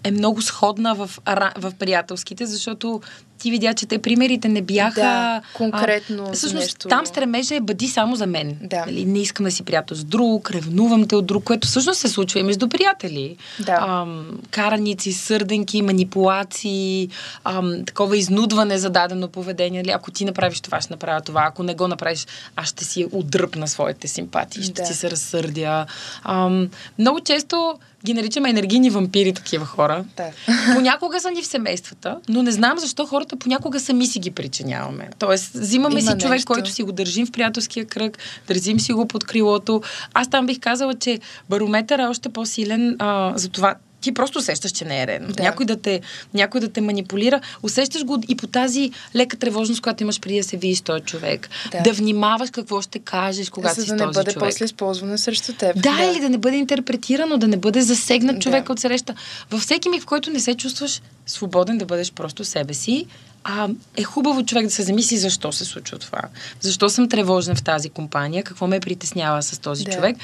е 0.05 0.11
много 0.11 0.43
сходна 0.43 0.95
в, 0.95 1.11
в 1.59 1.73
приятелските, 1.79 2.47
защото 2.47 3.01
ти 3.41 3.51
видя, 3.51 3.75
че 3.75 3.87
те 3.87 3.99
примерите 3.99 4.49
не 4.49 4.63
бяха... 4.63 5.01
Да, 5.01 5.43
конкретно 5.55 6.27
за 6.27 6.33
всъщност, 6.33 6.65
нещо. 6.65 6.89
там 6.89 7.07
стремежа 7.07 7.55
е 7.55 7.61
бъди 7.61 7.89
само 7.89 8.17
за 8.17 8.27
мен. 8.27 8.57
Да. 8.63 8.87
Нали, 8.87 9.05
не 9.05 9.19
искам 9.19 9.45
да 9.45 9.51
си 9.51 9.63
приятел 9.63 9.97
с 9.97 10.05
друг, 10.05 10.51
ревнувам 10.51 11.09
те 11.09 11.17
от 11.17 11.27
друг, 11.27 11.45
което 11.45 11.69
всъщност 11.69 12.01
се 12.01 12.09
случва 12.09 12.41
и 12.41 12.43
между 12.43 12.69
приятели. 12.69 13.37
Да. 13.61 13.79
Ам, 13.89 14.27
караници, 14.51 15.13
сърденки, 15.13 15.83
манипулации, 15.83 17.09
ам, 17.45 17.85
такова 17.87 18.17
изнудване 18.17 18.79
за 18.79 18.91
дадено 18.91 19.29
поведение. 19.29 19.83
Нали, 19.83 19.91
ако 19.91 20.11
ти 20.11 20.25
направиш 20.25 20.61
това, 20.61 20.81
ще 20.81 20.93
направя 20.93 21.21
това. 21.21 21.45
Ако 21.47 21.63
не 21.63 21.75
го 21.75 21.89
направиш, 21.89 22.27
аз 22.57 22.69
ще 22.69 22.85
си 22.85 23.07
отдръпна 23.13 23.69
своите 23.69 24.09
симпатии, 24.09 24.63
ще 24.63 24.73
Да. 24.73 24.87
си 24.87 24.95
се 24.95 25.11
разсърдя. 25.11 25.87
Ам, 26.25 26.69
много 26.99 27.21
често 27.21 27.79
ги 28.05 28.15
наричаме 28.15 28.51
енергийни 28.51 28.91
вампири, 28.91 29.33
такива 29.33 29.67
хора. 29.67 30.05
Да. 30.17 30.31
Понякога 30.75 31.21
са 31.21 31.31
ни 31.31 31.43
в 31.43 31.47
семействата, 31.47 32.19
но 32.29 32.43
не 32.43 32.53
знам 32.53 32.79
защо 32.79 33.07
хората 33.07 33.37
понякога 33.37 33.81
сами 33.81 34.07
си 34.07 34.19
ги 34.19 34.31
причиняваме. 34.31 35.09
Тоест, 35.19 35.53
взимаме 35.55 36.01
Има 36.01 36.11
си 36.11 36.19
човек, 36.19 36.31
нещо. 36.31 36.53
който 36.53 36.71
си 36.71 36.83
го 36.83 36.93
държим 36.93 37.27
в 37.27 37.33
приятелския 37.33 37.87
кръг, 37.87 38.19
държим 38.49 38.81
си 38.81 38.93
го 38.93 39.07
под 39.07 39.25
крилото. 39.25 39.83
Аз 40.15 40.31
там 40.31 40.47
бих 40.47 40.61
казала, 40.61 40.95
че 40.95 41.21
барометър 41.51 41.99
е 41.99 42.07
още 42.07 42.29
по-силен 42.29 42.97
а, 42.99 43.33
за 43.37 43.49
това. 43.49 43.75
Ти 44.01 44.13
просто 44.15 44.39
усещаш, 44.39 44.71
че 44.71 44.85
не 44.85 45.03
е 45.03 45.07
редно. 45.07 45.33
Да. 45.33 45.43
Някой, 45.43 45.67
да 45.67 45.77
те, 45.77 46.01
някой 46.35 46.61
да 46.61 46.69
те 46.73 46.81
манипулира. 46.81 47.41
Усещаш 47.63 48.05
го 48.05 48.23
и 48.29 48.37
по 48.37 48.47
тази 48.47 48.91
лека 49.17 49.37
тревожност, 49.37 49.81
която 49.81 50.03
имаш 50.03 50.21
преди 50.21 50.37
да 50.37 50.45
се 50.45 50.57
видиш 50.57 50.81
този 50.81 51.03
човек. 51.03 51.49
Да. 51.73 51.81
Да, 51.83 51.93
внимаваш 51.93 52.51
какво 52.51 52.83
ще 52.83 52.99
кажеш, 52.99 53.51
когато 53.51 53.75
за 53.75 53.83
си 53.83 53.89
да 53.89 53.95
не 53.95 54.03
този 54.03 54.15
бъде 54.15 54.33
човек. 54.33 54.49
после 54.49 54.65
използвано 54.65 55.19
срещу 55.19 55.53
теб. 55.53 55.83
Да, 55.83 56.11
или 56.13 56.21
да 56.21 56.29
не 56.29 56.39
бъде 56.39 56.57
интерпретирано, 56.57 57.37
да 57.39 57.49
не 57.49 57.57
бъде 57.57 57.81
засегнат 57.83 58.39
Да. 58.39 58.65
от 58.69 58.81
среща. 58.81 59.15
Във 59.51 59.61
всеки 59.61 59.89
миг, 59.89 60.03
в 60.03 60.07
който 60.07 60.31
не 60.31 60.41
се 60.41 60.55
чувстваш 60.55 61.03
свободен 61.27 61.79
да 61.79 61.85
бъдеш 61.85 62.13
просто 62.13 62.45
себе 62.45 62.75
си, 62.75 63.07
а, 63.45 63.69
е 63.97 64.03
хубаво 64.03 64.45
човек 64.45 64.65
да 64.65 64.71
се 64.71 64.83
замисли 64.83 65.17
защо 65.17 65.53
се 65.53 65.65
случва 65.65 65.99
това. 65.99 66.21
Защо 66.61 66.89
съм 66.89 67.09
тревожна 67.09 67.55
в 67.55 67.63
тази 67.63 67.91
компания, 67.91 68.43
какво 68.43 68.67
ме 68.67 68.81
притеснява 68.81 69.43
с 69.43 69.59
този 69.59 69.85
Да. 69.85 69.93
човек. 69.93 70.17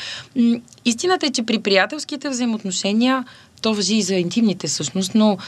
Истината 0.85 1.27
е, 1.27 1.31
че 1.31 1.43
при 1.43 1.59
приятелските 1.59 2.29
взаимоотношения 2.29 3.25
то 3.67 3.75
въжи 3.75 3.95
и 3.95 4.03
за 4.03 4.15
интимните 4.15 4.67
всъщност, 4.67 5.15
но 5.15 5.39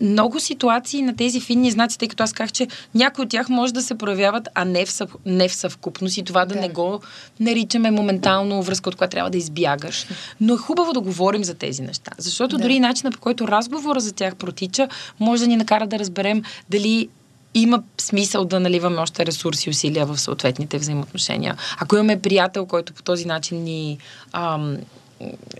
много 0.00 0.40
ситуации 0.40 1.02
на 1.02 1.16
тези 1.16 1.40
финни 1.40 1.70
знаци, 1.70 1.98
тъй 1.98 2.08
като 2.08 2.22
аз 2.22 2.32
казах, 2.32 2.52
че 2.52 2.68
някои 2.94 3.24
от 3.24 3.30
тях 3.30 3.48
може 3.48 3.74
да 3.74 3.82
се 3.82 3.98
проявяват, 3.98 4.48
а 4.54 4.64
не 4.64 4.86
в, 4.86 4.90
съв, 4.90 5.16
не 5.26 5.48
в 5.48 5.54
съвкупност 5.54 6.16
и 6.16 6.22
това 6.24 6.44
да, 6.44 6.54
Да. 6.54 6.60
не 6.60 6.68
го 6.68 7.00
наричаме 7.40 7.90
моментално 7.90 8.62
връзка, 8.62 8.88
от 8.90 8.96
която 8.96 9.10
трябва 9.10 9.30
да 9.30 9.38
избягаш. 9.38 10.06
Но 10.40 10.54
е 10.54 10.56
хубаво 10.56 10.92
да 10.92 11.00
говорим 11.00 11.44
за 11.44 11.54
тези 11.54 11.82
неща, 11.82 12.10
защото 12.18 12.56
Да. 12.56 12.62
дори 12.62 12.80
начинът 12.80 13.14
по 13.14 13.20
който 13.20 13.48
разговора 13.48 14.00
за 14.00 14.12
тях 14.12 14.36
протича, 14.36 14.88
може 15.20 15.42
да 15.42 15.48
ни 15.48 15.56
накара 15.56 15.86
да 15.86 15.98
разберем 15.98 16.42
дали 16.70 17.08
има 17.54 17.82
смисъл 17.98 18.44
да 18.44 18.60
наливаме 18.60 18.96
още 19.00 19.26
ресурси 19.26 19.68
и 19.68 19.70
усилия 19.70 20.06
в 20.06 20.18
съответните 20.18 20.78
взаимоотношения. 20.78 21.56
Ако 21.78 21.96
имаме 21.96 22.20
приятел, 22.20 22.66
който 22.66 22.92
по 22.92 23.02
този 23.02 23.24
начин 23.24 23.62
ни, 23.62 23.98
ам, 24.32 24.76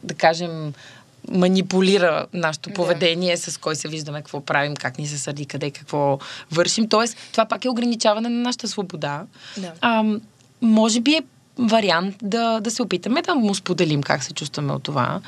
да 0.05 0.14
кажем, 0.14 0.72
манипулира 1.30 2.26
нашето 2.32 2.70
поведение, 2.70 3.36
да. 3.36 3.50
с 3.50 3.58
кой 3.58 3.76
се 3.76 3.88
виждаме, 3.88 4.18
какво 4.18 4.40
правим, 4.40 4.74
как 4.74 4.98
ни 4.98 5.06
се 5.06 5.18
сърди, 5.18 5.46
къде, 5.46 5.70
какво 5.70 6.18
вършим. 6.52 6.88
Тоест, 6.88 7.16
това 7.32 7.44
пак 7.44 7.64
е 7.64 7.68
ограничаване 7.68 8.28
на 8.28 8.40
нашата 8.40 8.68
свобода. 8.68 9.22
Да. 9.56 9.72
Ам, 9.80 10.20
може 10.62 11.00
би 11.00 11.12
е 11.12 11.22
вариант 11.58 12.16
да, 12.22 12.60
да 12.60 12.70
се 12.70 12.82
опитаме 12.82 13.22
да 13.22 13.34
му 13.34 13.54
споделим 13.54 14.02
как 14.02 14.24
се 14.24 14.34
чувстваме 14.34 14.72
от 14.72 14.82
това. 14.82 15.20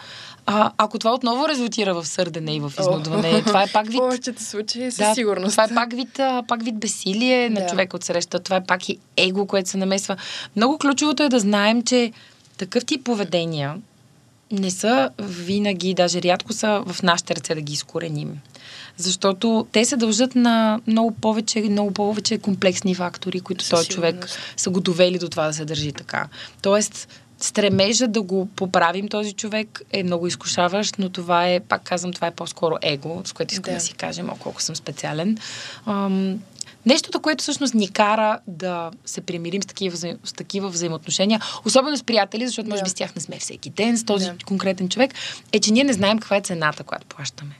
А, 0.46 0.70
ако 0.78 0.98
това 0.98 1.14
отново 1.14 1.48
резултира 1.48 1.94
в 1.94 2.06
сърдене 2.06 2.56
и 2.56 2.60
в 2.60 2.72
изнудване, 2.80 3.32
oh. 3.32 3.46
това 3.46 3.62
е 3.62 3.66
пак 3.72 3.86
вид... 3.86 3.98
повечето 3.98 4.42
случаи, 4.42 4.90
със 4.90 4.98
да, 4.98 5.14
сигурност. 5.14 5.52
Това 5.52 5.64
е 5.64 5.74
пак 5.74 5.92
вид, 5.92 6.20
пак 6.48 6.62
вид 6.62 6.78
бесилие 6.78 7.50
на 7.50 7.66
човек 7.66 7.94
от 7.94 8.04
среща. 8.04 8.40
Това 8.40 8.56
е 8.56 8.64
пак 8.64 8.88
и 8.88 8.98
его, 9.16 9.46
което 9.46 9.68
се 9.68 9.76
намесва. 9.76 10.16
Много 10.56 10.78
ключовото 10.78 11.22
е 11.22 11.28
да 11.28 11.40
знаем, 11.40 11.82
че 11.82 12.12
такъв 12.56 12.84
тип 12.84 13.04
поведения 13.04 13.74
не 14.52 14.70
са 14.70 15.10
винаги, 15.18 15.94
даже 15.94 16.22
рядко 16.22 16.52
са 16.52 16.82
в 16.86 17.02
нашите 17.02 17.36
ръце 17.36 17.54
да 17.54 17.60
ги 17.60 17.72
изкореним. 17.72 18.40
Защото 18.96 19.66
те 19.72 19.84
се 19.84 19.96
дължат 19.96 20.34
на 20.34 20.80
много 20.86 21.10
повече, 21.10 21.60
много 21.60 21.90
повече 21.90 22.38
комплексни 22.38 22.94
фактори, 22.94 23.40
които 23.40 23.70
този 23.70 23.88
човек 23.88 24.28
са 24.56 24.70
го 24.70 24.80
довели 24.80 25.18
до 25.18 25.28
това 25.28 25.46
да 25.46 25.52
се 25.52 25.64
държи 25.64 25.92
така. 25.92 26.28
Тоест, 26.62 27.08
стремежа 27.38 28.08
да 28.08 28.22
го 28.22 28.46
поправим 28.46 29.08
този 29.08 29.32
човек 29.32 29.82
е 29.92 30.02
много 30.02 30.26
изкушаващ, 30.26 30.98
но 30.98 31.08
това 31.08 31.48
е, 31.48 31.60
пак 31.60 31.82
казвам, 31.82 32.12
това 32.12 32.26
е 32.26 32.30
по-скоро 32.30 32.76
его, 32.82 33.22
с 33.24 33.32
което 33.32 33.54
искам 33.54 33.72
да, 33.72 33.78
да 33.78 33.84
си 33.84 33.94
кажем, 33.94 34.30
о, 34.30 34.36
колко 34.36 34.62
съм 34.62 34.76
специален. 34.76 35.38
Ам, 35.86 36.38
Нещото, 36.86 37.20
което 37.20 37.42
всъщност 37.42 37.74
ни 37.74 37.88
кара 37.88 38.38
да 38.46 38.90
се 39.04 39.20
примирим 39.20 39.62
с 39.62 39.66
такива, 39.66 39.96
с 40.24 40.32
такива 40.32 40.68
взаимоотношения, 40.68 41.40
особено 41.64 41.96
с 41.96 42.02
приятели, 42.02 42.46
защото 42.46 42.70
може 42.70 42.82
би 42.82 42.90
с 42.90 42.94
тях 42.94 43.14
не 43.14 43.22
сме 43.22 43.38
всеки 43.38 43.70
ден, 43.70 43.98
с 43.98 44.04
този 44.04 44.26
yeah. 44.26 44.44
конкретен 44.44 44.88
човек, 44.88 45.14
е, 45.52 45.60
че 45.60 45.72
ние 45.72 45.84
не 45.84 45.92
знаем 45.92 46.18
каква 46.18 46.36
е 46.36 46.40
цената, 46.40 46.84
която 46.84 47.06
плащаме. 47.06 47.54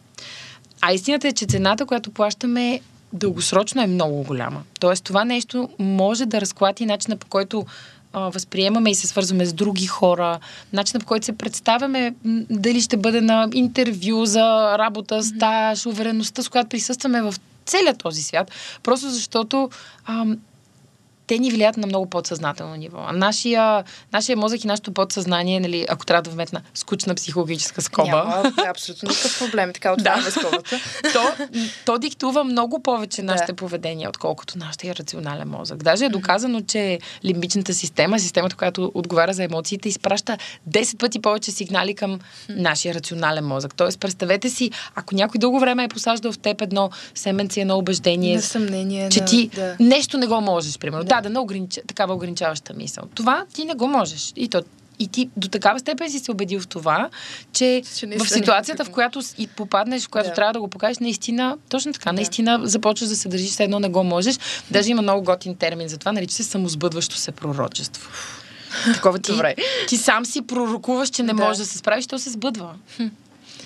А 0.81 0.93
истината 0.93 1.29
е, 1.29 1.33
че 1.33 1.47
цената, 1.47 1.87
която 1.87 2.11
плащаме 2.11 2.81
дългосрочно 3.13 3.83
е 3.83 3.87
много 3.87 4.23
голяма. 4.23 4.63
Тоест, 4.81 5.05
това 5.05 5.25
нещо 5.25 5.69
може 5.79 6.27
да 6.27 6.41
разклати 6.41 6.87
начина 6.87 7.17
по 7.17 7.27
който 7.27 7.67
а, 8.13 8.21
възприемаме 8.21 8.91
и 8.91 8.95
се 8.95 9.07
свързваме 9.07 9.47
с 9.47 9.53
други 9.53 9.87
хора, 9.87 10.39
начина 10.73 11.01
по 11.01 11.07
който 11.07 11.27
се 11.27 11.39
представяме, 11.39 12.15
дали 12.51 12.81
ще 12.81 12.97
бъде 12.97 13.21
на 13.21 13.49
интервю 13.55 14.25
за 14.25 14.79
работа, 14.79 15.23
стаж, 15.23 15.87
увереността, 15.87 16.43
с 16.43 16.49
която 16.49 16.69
присъстваме 16.69 17.23
в 17.23 17.35
целият 17.71 17.99
този 17.99 18.23
свят, 18.23 18.51
просто 18.83 19.11
защото 19.11 19.71
ам, 20.07 20.37
те 21.31 21.39
ни 21.39 21.51
влияят 21.51 21.77
на 21.77 21.87
много 21.87 22.11
подсъзнателно 22.11 22.75
ниво. 22.75 22.99
А 23.07 23.13
нашия, 23.13 23.85
нашия 24.13 24.37
мозък 24.37 24.65
и 24.65 24.67
нашето 24.67 24.93
подсъзнание, 24.93 25.61
нали, 25.61 25.87
ако 25.89 26.07
трябва 26.07 26.23
да 26.23 26.31
вметна 26.31 26.63
скучна 26.75 27.15
психологическа 27.15 27.83
скоба. 27.83 28.11
Няма 28.11 28.53
абсолютно 28.69 29.09
никакъв 29.09 29.39
проблем. 29.39 29.73
Така 29.73 29.93
отваряме 29.93 30.23
да. 30.25 30.31
скобата. 30.31 30.81
то, 31.13 31.47
то 31.87 31.99
диктува 31.99 32.45
много 32.45 32.83
повече 32.83 33.23
нашите 33.23 33.53
да. 33.53 33.57
поведения, 33.57 34.09
отколкото 34.09 34.59
нашия 34.59 34.97
рационален 34.97 35.49
мозък. 35.49 35.83
Даже 35.83 36.05
е 36.05 36.09
доказано, 36.09 36.61
че 36.61 36.99
лимбичната 37.25 37.75
система, 37.75 38.19
системата, 38.19 38.57
която 38.57 38.93
отговаря 38.95 39.33
за 39.33 39.45
емоциите, 39.45 39.89
изпраща 39.89 40.39
10 40.71 40.99
пъти 40.99 41.23
повече 41.23 41.51
сигнали 41.51 41.95
към 41.95 42.21
нашия 42.49 42.95
рационален 42.95 43.47
мозък. 43.47 43.75
Тоест, 43.75 44.01
представете 44.01 44.51
си, 44.51 44.71
ако 44.95 45.15
някой 45.15 45.39
дълго 45.39 45.61
време 45.61 45.85
е 45.85 45.89
посаждал 45.89 46.33
в 46.33 46.39
теб 46.39 46.63
едно 46.63 46.91
семенце, 47.15 47.61
едно 47.61 47.79
убеждение, 47.79 48.37
на 48.37 48.43
съмнение, 48.43 49.09
че 49.09 49.25
ти 49.25 49.51
да. 49.55 49.77
нещо 49.81 50.19
не 50.19 50.27
го 50.27 50.41
можеш, 50.41 50.79
примерно. 50.79 51.05
Да, 51.05 51.20
дадена 51.23 51.41
огранич... 51.41 51.81
такава 51.87 52.15
ограничаваща 52.15 52.75
мисъл. 52.75 53.05
Това 53.15 53.45
ти 53.55 53.65
не 53.65 53.75
го 53.75 53.87
можеш. 53.87 54.33
И 54.37 54.49
то 54.49 54.63
и 55.01 55.09
ти 55.09 55.31
до 55.37 55.49
такава 55.49 55.79
степен 55.79 56.11
си 56.11 56.19
се 56.19 56.31
убедил 56.31 56.61
в 56.61 56.67
това, 56.67 57.09
че, 57.53 57.83
че 57.97 58.07
в 58.07 58.29
ситуацията, 58.29 58.85
в 58.85 58.91
която 58.91 59.21
и 59.39 59.47
попаднеш, 59.47 60.05
в 60.05 60.09
която 60.09 60.29
да. 60.29 60.35
трябва 60.35 60.53
да 60.53 60.61
го 60.61 60.69
покажеш, 60.69 60.99
наистина, 60.99 61.59
точно 61.69 61.93
така, 61.93 62.11
да. 62.11 62.13
наистина 62.13 62.61
започваш 62.63 63.09
да 63.09 63.17
се 63.17 63.29
държиш, 63.29 63.51
все 63.51 63.65
едно 63.65 63.81
не 63.81 63.89
го 63.89 64.05
можеш. 64.05 64.39
Даже 64.71 64.91
има 64.91 65.03
много 65.03 65.23
готин 65.23 65.57
термин 65.57 65.89
за 65.89 65.99
това, 65.99 66.13
нарича 66.13 66.35
се 66.35 66.45
самосбъдващо 66.45 67.17
се 67.17 67.33
пророчество. 67.33 68.11
Такова 68.95 69.19
ти, 69.19 69.33
Добре. 69.33 69.55
ти 69.89 69.97
сам 69.97 70.27
си 70.27 70.43
пророкуваш, 70.43 71.09
че 71.09 71.23
не 71.23 71.33
да. 71.33 71.45
можеш 71.45 71.59
да 71.59 71.67
се 71.67 71.79
справиш, 71.79 72.07
то 72.07 72.19
се 72.19 72.31
сбъдва. 72.31 72.75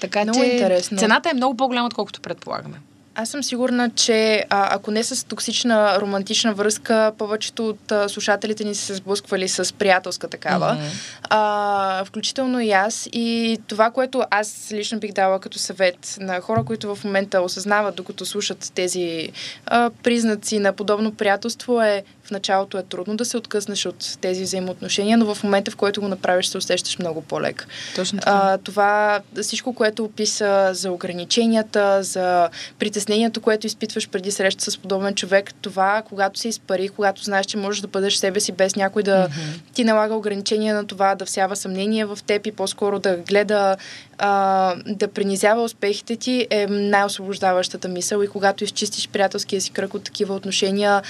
Така 0.00 0.22
много 0.22 0.40
че 0.40 0.46
интересно. 0.46 0.98
цената 0.98 1.30
е 1.30 1.34
много 1.34 1.56
по-голяма, 1.56 1.86
отколкото 1.86 2.20
предполагаме. 2.20 2.76
Аз 3.16 3.29
съм 3.29 3.42
сигурна, 3.42 3.90
че 3.90 4.44
а, 4.50 4.74
ако 4.74 4.90
не 4.90 5.03
с 5.03 5.27
токсична 5.27 6.00
романтична 6.00 6.55
връзка, 6.55 7.12
повечето 7.18 7.68
от 7.68 7.92
а, 7.92 8.09
слушателите 8.09 8.64
ни 8.64 8.74
са 8.74 8.85
се 8.85 8.94
сблъсквали 8.94 9.48
с 9.48 9.74
приятелска 9.74 10.29
такава. 10.29 10.77
Mm-hmm. 10.77 11.27
А, 11.31 12.05
включително 12.05 12.61
и 12.61 12.70
аз. 12.70 13.09
И 13.12 13.59
това, 13.66 13.90
което 13.90 14.22
аз 14.31 14.68
лично 14.72 14.98
бих 14.98 15.12
дала 15.12 15.40
като 15.40 15.59
съвет 15.59 16.16
на 16.20 16.40
хора, 16.40 16.64
които 16.64 16.94
в 16.94 17.05
момента 17.05 17.40
осъзнават, 17.40 17.96
докато 17.96 18.27
слушат 18.27 18.72
тези 18.74 19.31
а, 19.66 19.90
признаци 20.03 20.59
на 20.59 20.72
подобно 20.72 21.14
приятелство, 21.14 21.83
е 21.83 22.05
в 22.24 22.30
началото 22.30 22.78
е 22.78 22.82
трудно 22.82 23.16
да 23.16 23.24
се 23.24 23.37
откъснеш 23.37 23.87
от 23.87 24.18
тези 24.20 24.42
взаимоотношения, 24.42 25.18
но 25.18 25.34
в 25.34 25.44
момента, 25.44 25.70
в 25.70 25.76
който 25.76 26.00
го 26.00 26.08
направиш, 26.08 26.46
се 26.46 26.58
усещаш 26.58 26.98
много 26.98 27.22
по-лек. 27.22 27.66
Точно 27.96 28.18
така. 28.18 28.32
А, 28.34 28.58
това, 28.58 29.20
всичко, 29.42 29.74
което 29.74 30.04
описа 30.04 30.70
за 30.72 30.90
ограниченията, 30.92 32.02
за 32.02 32.48
притеснението, 32.78 33.40
което 33.40 33.66
изпитваш 33.66 34.08
преди 34.08 34.30
среща 34.30 34.70
с 34.70 34.78
подобен 34.78 35.14
човек, 35.14 35.54
това, 35.54 36.02
когато 36.08 36.40
се 36.40 36.48
изпари, 36.48 36.88
когато 36.88 37.24
знаеш, 37.24 37.46
че 37.46 37.56
можеш 37.56 37.80
да 37.80 37.88
бъдеш 37.88 38.14
себе 38.16 38.40
си 38.40 38.52
без 38.52 38.76
някой 38.76 39.02
да 39.02 39.28
mm-hmm. 39.28 39.74
ти 39.74 39.84
налага 39.84 40.14
ограничения 40.14 40.74
на 40.74 40.87
това, 40.87 41.14
да 41.14 41.24
всява 41.24 41.56
съмнение 41.56 42.04
в 42.04 42.18
теб 42.26 42.46
и 42.46 42.52
по-скоро 42.52 42.98
да 42.98 43.16
гледа 43.16 43.76
а, 44.18 44.74
да 44.87 45.08
принизява 45.08 45.62
успехите 45.62 46.16
ти 46.16 46.46
е 46.50 46.66
най-освобождаващата 46.66 47.88
мисъл 47.88 48.22
и 48.22 48.28
когато 48.28 48.64
изчистиш 48.64 49.08
приятелския 49.08 49.60
си 49.60 49.70
кръг 49.70 49.94
от 49.94 50.02
такива 50.02 50.34
отношения, 50.34 51.02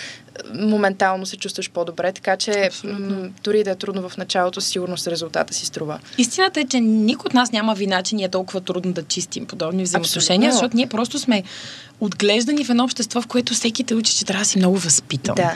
моментално 0.55 1.27
се 1.27 1.37
чувстваш 1.37 1.71
по-добре, 1.71 2.13
така 2.13 2.37
че 2.37 2.71
м- 2.85 3.29
дори 3.45 3.65
да 3.65 3.71
е 3.71 3.75
трудно 3.75 4.09
в 4.09 4.17
началото, 4.17 4.61
сигурно 4.61 4.97
с 4.97 5.07
резултата 5.07 5.55
си 5.55 5.67
струва. 5.67 5.99
Истината 6.19 6.61
е, 6.61 6.65
че 6.65 6.81
никой 6.81 7.29
от 7.29 7.35
нас 7.35 7.53
няма 7.53 7.75
вина, 7.75 8.03
че 8.03 8.15
ни 8.15 8.25
е 8.25 8.29
толкова 8.29 8.61
трудно 8.61 8.93
да 8.93 9.03
чистим 9.03 9.47
подобни 9.47 9.83
взаимоотношения, 9.83 10.53
защото 10.53 10.77
ние 10.77 10.87
просто 10.87 11.19
сме 11.19 11.43
отглеждани 12.01 12.65
в 12.65 12.71
едно 12.71 12.85
общество, 12.85 13.21
в 13.21 13.27
което 13.27 13.55
всеки 13.55 13.85
те 13.85 13.95
учи, 13.95 14.17
че 14.17 14.25
трябва 14.25 14.43
да 14.43 14.49
си 14.49 14.59
много 14.59 14.79
възпитан. 14.79 15.35
Да. 15.35 15.55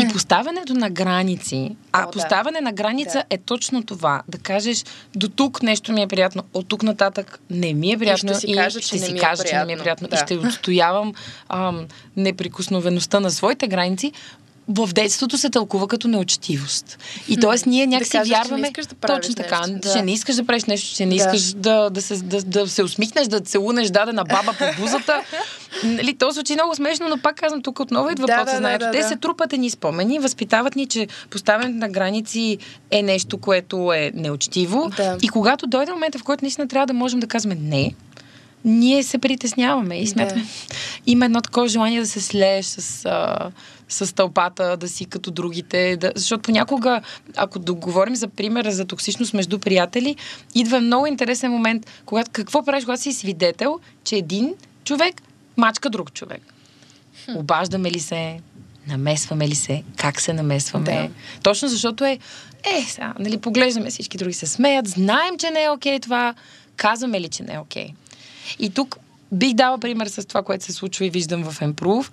И 0.00 0.12
поставянето 0.12 0.74
на 0.74 0.90
граници, 0.90 1.76
а 1.92 2.04
О, 2.08 2.10
поставяне 2.10 2.58
да. 2.58 2.64
на 2.64 2.72
граница 2.72 3.12
да. 3.12 3.24
е 3.30 3.38
точно 3.38 3.82
това. 3.82 4.22
Да 4.28 4.38
кажеш, 4.38 4.84
до 5.16 5.28
тук 5.28 5.62
нещо 5.62 5.92
ми 5.92 6.02
е 6.02 6.06
приятно, 6.06 6.42
от 6.54 6.68
тук 6.68 6.82
нататък 6.82 7.40
не 7.50 7.74
ми 7.74 7.92
е 7.92 7.98
приятно 7.98 8.30
и 8.30 8.34
ще 8.34 8.46
си 8.46 8.54
кажа, 8.54 8.80
си 8.82 9.14
кажа, 9.20 9.44
че 9.44 9.56
не 9.56 9.64
ми 9.64 9.72
е 9.72 9.78
приятно 9.78 10.08
да. 10.08 10.16
и 10.16 10.18
ще 10.18 10.36
отстоявам 10.36 11.14
ам, 11.48 11.86
неприкосновеността 12.16 13.20
на 13.20 13.30
своите 13.30 13.68
граници, 13.68 14.12
в 14.68 14.92
детството 14.92 15.38
се 15.38 15.50
тълкува 15.50 15.88
като 15.88 16.08
неучтивост. 16.08 16.98
И 17.28 17.36
т.е. 17.36 17.68
ние 17.68 17.86
някакси 17.86 18.12
да 18.12 18.18
кажеш, 18.18 18.30
вярваме. 18.30 18.72
Че 18.72 18.80
не 18.80 18.86
да 18.86 19.14
точно 19.14 19.34
така. 19.34 19.60
Нещо, 19.60 19.78
да. 19.88 19.92
Че 19.92 20.02
не 20.02 20.12
искаш 20.12 20.36
да 20.36 20.44
правиш 20.44 20.64
нещо, 20.64 20.96
че 20.96 21.06
не 21.06 21.10
да. 21.10 21.16
искаш 21.16 21.52
да, 21.52 21.90
да, 21.90 22.02
се, 22.02 22.16
да, 22.16 22.42
да 22.42 22.68
се 22.68 22.82
усмихнеш, 22.82 23.26
да 23.26 23.40
целунеш 23.40 23.88
дадена 23.88 24.24
баба 24.24 24.54
по 24.58 24.80
бузата. 24.82 25.22
нали, 25.84 26.14
то 26.14 26.30
звучи 26.30 26.54
много 26.54 26.74
смешно, 26.74 27.08
но 27.08 27.18
пак 27.18 27.36
казвам, 27.36 27.62
тук 27.62 27.80
отново 27.80 28.10
идва 28.10 28.26
да, 28.26 28.44
да, 28.44 28.60
да, 28.60 28.78
да, 28.78 28.90
Те 28.90 28.98
да. 28.98 29.08
се 29.08 29.16
трупат 29.16 29.52
ни 29.52 29.70
спомени, 29.70 30.18
възпитават 30.18 30.76
ни, 30.76 30.86
че 30.86 31.06
поставянето 31.30 31.78
на 31.78 31.88
граници 31.88 32.58
е 32.90 33.02
нещо, 33.02 33.38
което 33.38 33.92
е 33.92 34.12
неучтиво. 34.14 34.90
Да. 34.96 35.16
И 35.22 35.28
когато 35.28 35.66
дойде 35.66 35.92
момента, 35.92 36.18
в 36.18 36.24
който 36.24 36.44
наистина 36.44 36.68
трябва 36.68 36.86
да 36.86 36.92
можем 36.92 37.20
да 37.20 37.26
казваме 37.26 37.56
не, 37.62 37.94
ние 38.64 39.02
се 39.02 39.18
притесняваме 39.18 40.00
и 40.00 40.06
смятаме. 40.06 40.40
Да. 40.40 40.76
Има 41.06 41.24
едно 41.24 41.40
такова 41.40 41.68
желание 41.68 42.00
да 42.00 42.06
се 42.06 42.20
слееш 42.20 42.66
с, 42.66 43.04
а, 43.04 43.50
с 43.88 44.14
тълпата, 44.14 44.76
да 44.76 44.88
си 44.88 45.04
като 45.04 45.30
другите. 45.30 45.96
Да, 45.96 46.12
защото 46.16 46.42
понякога, 46.42 47.00
ако 47.36 47.58
да 47.58 47.74
говорим 47.74 48.16
за 48.16 48.28
примера 48.28 48.72
за 48.72 48.84
токсичност 48.84 49.34
между 49.34 49.58
приятели, 49.58 50.16
идва 50.54 50.80
много 50.80 51.06
интересен 51.06 51.52
момент, 51.52 51.86
когато, 52.06 52.30
какво 52.32 52.64
правиш, 52.64 52.84
когато 52.84 53.02
си 53.02 53.12
свидетел, 53.12 53.78
че 54.04 54.16
един 54.16 54.54
човек 54.84 55.22
мачка 55.56 55.90
друг 55.90 56.12
човек. 56.12 56.42
Хм. 57.24 57.36
Обаждаме 57.36 57.90
ли 57.90 58.00
се? 58.00 58.40
Намесваме 58.86 59.48
ли 59.48 59.54
се? 59.54 59.82
Как 59.96 60.20
се 60.20 60.32
намесваме? 60.32 60.84
Да. 60.84 61.40
Точно 61.42 61.68
защото 61.68 62.04
е, 62.04 62.18
е, 62.64 62.82
сега, 62.88 63.14
нали, 63.18 63.38
поглеждаме 63.38 63.90
всички 63.90 64.18
други 64.18 64.34
се 64.34 64.46
смеят, 64.46 64.88
знаем, 64.88 65.38
че 65.38 65.50
не 65.50 65.64
е 65.64 65.70
окей 65.70 65.96
okay 65.96 66.02
това, 66.02 66.34
казваме 66.76 67.20
ли, 67.20 67.28
че 67.28 67.42
не 67.42 67.54
е 67.54 67.58
окей. 67.58 67.88
Okay. 67.88 67.94
И 68.58 68.70
тук 68.70 68.96
бих 69.32 69.54
дала 69.54 69.78
пример 69.78 70.06
с 70.06 70.28
това, 70.28 70.42
което 70.42 70.64
се 70.64 70.72
случва 70.72 71.06
и 71.06 71.10
виждам 71.10 71.44
в 71.44 71.60
Improve. 71.60 72.10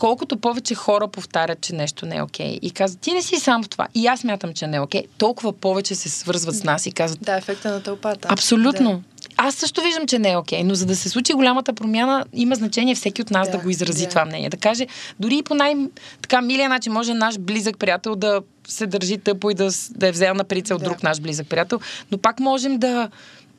Колкото 0.00 0.36
повече 0.36 0.74
хора 0.74 1.08
повтарят, 1.08 1.60
че 1.60 1.74
нещо 1.74 2.06
не 2.06 2.16
е 2.16 2.22
окей 2.22 2.46
okay, 2.46 2.58
и 2.62 2.70
казват, 2.70 3.00
ти 3.00 3.12
не 3.12 3.22
си 3.22 3.36
сам 3.36 3.62
в 3.62 3.68
това, 3.68 3.88
и 3.94 4.06
аз 4.06 4.24
мятам, 4.24 4.52
че 4.52 4.66
не 4.66 4.76
е 4.76 4.80
окей, 4.80 5.02
okay, 5.02 5.06
толкова 5.18 5.52
повече 5.52 5.94
се 5.94 6.08
свързват 6.08 6.54
с 6.54 6.64
нас 6.64 6.86
и 6.86 6.92
казват. 6.92 7.20
Да, 7.22 7.36
ефекта 7.36 7.70
на 7.70 7.82
тълпата. 7.82 8.28
Абсолютно. 8.30 8.90
Да. 8.90 9.32
аз 9.36 9.54
също 9.54 9.82
виждам, 9.82 10.06
че 10.06 10.18
не 10.18 10.30
е 10.30 10.36
окей, 10.36 10.64
но 10.64 10.74
за 10.74 10.86
да 10.86 10.96
се 10.96 11.08
случи 11.08 11.32
голямата 11.32 11.72
промяна, 11.72 12.24
има 12.32 12.54
значение 12.54 12.94
всеки 12.94 13.22
от 13.22 13.30
нас 13.30 13.50
да, 13.50 13.56
Да, 13.56 13.62
го 13.62 13.70
изрази 13.70 14.04
да. 14.04 14.08
това 14.08 14.24
мнение. 14.24 14.48
Да 14.48 14.56
каже, 14.56 14.86
дори 15.20 15.36
и 15.36 15.42
по 15.42 15.54
най-така 15.54 16.40
милия 16.40 16.68
начин, 16.68 16.92
може 16.92 17.14
наш 17.14 17.38
близък 17.38 17.78
приятел 17.78 18.16
да 18.16 18.40
се 18.68 18.86
държи 18.86 19.18
тъпо 19.18 19.50
и 19.50 19.54
да, 19.54 19.70
да 19.90 20.08
е 20.08 20.12
взел 20.12 20.34
на 20.34 20.44
прицел 20.44 20.78
Да. 20.78 20.84
друг 20.84 21.02
наш 21.02 21.20
близък 21.20 21.48
приятел, 21.48 21.80
но 22.10 22.18
пак 22.18 22.40
можем 22.40 22.78
да 22.78 23.08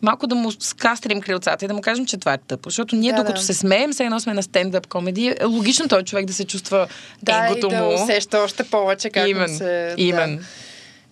малко 0.01 0.27
да 0.27 0.35
му 0.35 0.51
скастрим 0.51 1.21
крилцата 1.21 1.65
и 1.65 1.67
да 1.67 1.73
му 1.73 1.81
кажем, 1.81 2.05
че 2.05 2.17
това 2.17 2.33
е 2.33 2.37
тъпо. 2.37 2.69
Защото 2.69 2.95
ние, 2.95 3.11
Да, 3.11 3.17
докато 3.17 3.39
да. 3.39 3.45
се 3.45 3.53
смеем, 3.53 3.91
все 3.91 4.03
едно 4.03 4.19
сме 4.19 4.33
на 4.33 4.43
стендъп 4.43 4.87
комеди, 4.87 5.35
е 5.39 5.45
логично 5.45 5.87
този 5.87 6.05
човек 6.05 6.25
да 6.25 6.33
се 6.33 6.45
чувства 6.45 6.87
Да, 7.23 7.45
егото 7.45 7.67
и 7.67 7.69
да 7.69 7.77
му. 7.77 8.03
усеща 8.03 8.39
още 8.39 8.63
повече 8.63 9.09
как 9.09 9.27
Имен, 9.27 9.57
се... 9.57 9.93
имен. 9.97 10.37
Да. 10.37 10.43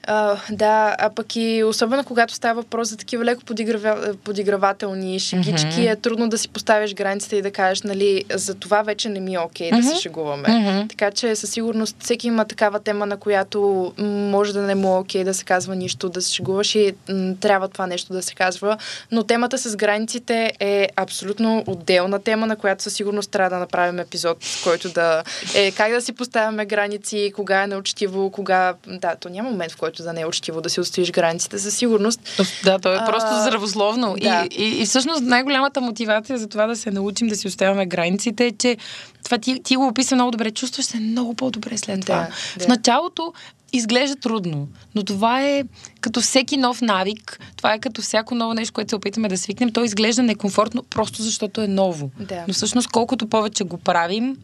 А, 0.07 0.37
да, 0.51 0.95
а 0.99 1.09
пък 1.09 1.35
и 1.35 1.63
особено 1.63 2.03
когато 2.03 2.33
става 2.33 2.61
въпрос 2.61 2.89
за 2.89 2.97
такива 2.97 3.25
леко 3.25 3.43
подиграва, 3.45 4.13
подигравателни 4.23 5.19
шегички, 5.19 5.79
Мгм. 5.79 5.87
е 5.89 5.95
трудно 5.95 6.29
да 6.29 6.37
си 6.37 6.49
поставиш 6.49 6.93
границите 6.93 7.35
и 7.35 7.41
да 7.41 7.51
кажеш, 7.51 7.81
нали, 7.81 8.23
за 8.33 8.55
това 8.55 8.81
вече 8.81 9.09
не 9.09 9.19
ми 9.19 9.33
е 9.35 9.39
окей 9.39 9.69
да 9.71 9.77
Мгм. 9.77 9.87
се 9.87 10.01
шегуваме. 10.01 10.47
Мгм. 10.49 10.87
Така 10.87 11.11
че 11.11 11.35
със 11.35 11.49
сигурност 11.51 11.95
всеки 11.99 12.27
има 12.27 12.45
такава 12.45 12.79
тема, 12.79 13.05
на 13.05 13.17
която 13.17 13.93
може 14.31 14.53
да 14.53 14.61
не 14.61 14.75
му 14.75 14.95
е 14.95 14.99
окей 14.99 15.23
да 15.23 15.33
се 15.33 15.43
казва 15.45 15.75
нищо, 15.75 16.09
да 16.09 16.21
се 16.21 16.33
шегуваш 16.33 16.75
и 16.75 16.93
м, 17.09 17.33
трябва 17.39 17.67
това 17.67 17.87
нещо 17.87 18.13
да 18.13 18.21
се 18.21 18.33
казва. 18.35 18.77
Но 19.11 19.23
темата 19.23 19.57
с 19.57 19.75
границите 19.75 20.53
е 20.59 20.87
абсолютно 20.95 21.63
отделна 21.67 22.19
тема, 22.19 22.47
на 22.47 22.55
която 22.55 22.83
със 22.83 22.93
сигурност 22.93 23.31
трябва 23.31 23.49
да 23.49 23.59
направим 23.59 23.99
епизод, 23.99 24.37
който 24.63 24.89
да 24.89 25.23
е 25.55 25.71
как 25.71 25.91
да 25.91 26.01
си 26.01 26.13
поставяме 26.13 26.65
граници, 26.65 27.31
кога 27.35 27.63
е 27.63 27.67
неучтиво, 27.67 28.31
кога... 28.31 28.73
Да, 28.87 29.15
то 29.15 29.29
няма 29.29 29.49
момент, 29.49 29.71
в 29.71 29.77
който 29.77 29.88
да 29.97 30.13
не 30.13 30.21
е 30.21 30.25
учтиво 30.25 30.61
да 30.61 30.69
си 30.69 30.79
отстоиш 30.79 31.11
границите, 31.11 31.59
със 31.59 31.77
сигурност. 31.77 32.19
Да, 32.63 32.79
то 32.79 32.93
е 32.93 32.99
просто 33.05 33.29
А, 33.31 33.41
здравословно. 33.41 34.15
да. 34.21 34.47
И, 34.51 34.63
и, 34.63 34.81
и 34.81 34.85
всъщност 34.85 35.21
най-голямата 35.21 35.81
мотивация 35.81 36.37
за 36.37 36.47
това 36.47 36.67
да 36.67 36.75
се 36.75 36.91
научим 36.91 37.27
да 37.27 37.35
си 37.35 37.47
оставяме 37.47 37.85
границите 37.85 38.45
е, 38.45 38.51
че 38.51 38.77
това 39.23 39.37
ти, 39.37 39.59
ти 39.63 39.75
го 39.75 39.87
описа 39.87 40.15
много 40.15 40.31
добре. 40.31 40.51
Чувстваш 40.51 40.85
се 40.85 40.97
много 40.97 41.33
по-добре 41.33 41.77
след 41.77 41.99
Да, 41.99 42.05
това. 42.05 42.27
да. 42.57 42.63
В 42.65 42.67
началото 42.67 43.33
изглежда 43.73 44.15
трудно, 44.15 44.67
но 44.95 45.03
това 45.03 45.41
е 45.41 45.63
като 46.01 46.21
всеки 46.21 46.57
нов 46.57 46.81
навик, 46.81 47.39
това 47.55 47.73
е 47.73 47.79
като 47.79 48.01
всяко 48.01 48.35
ново 48.35 48.53
нещо, 48.53 48.73
което 48.73 48.89
се 48.89 48.95
опитаме 48.95 49.27
да 49.29 49.37
свикнем, 49.37 49.71
то 49.71 49.83
изглежда 49.83 50.23
некомфортно, 50.23 50.83
просто 50.83 51.21
защото 51.21 51.61
е 51.61 51.67
ново. 51.67 52.09
Да. 52.19 52.43
Но 52.47 52.53
всъщност 52.53 52.87
колкото 52.87 53.27
повече 53.27 53.63
го 53.63 53.77
правим, 53.77 54.37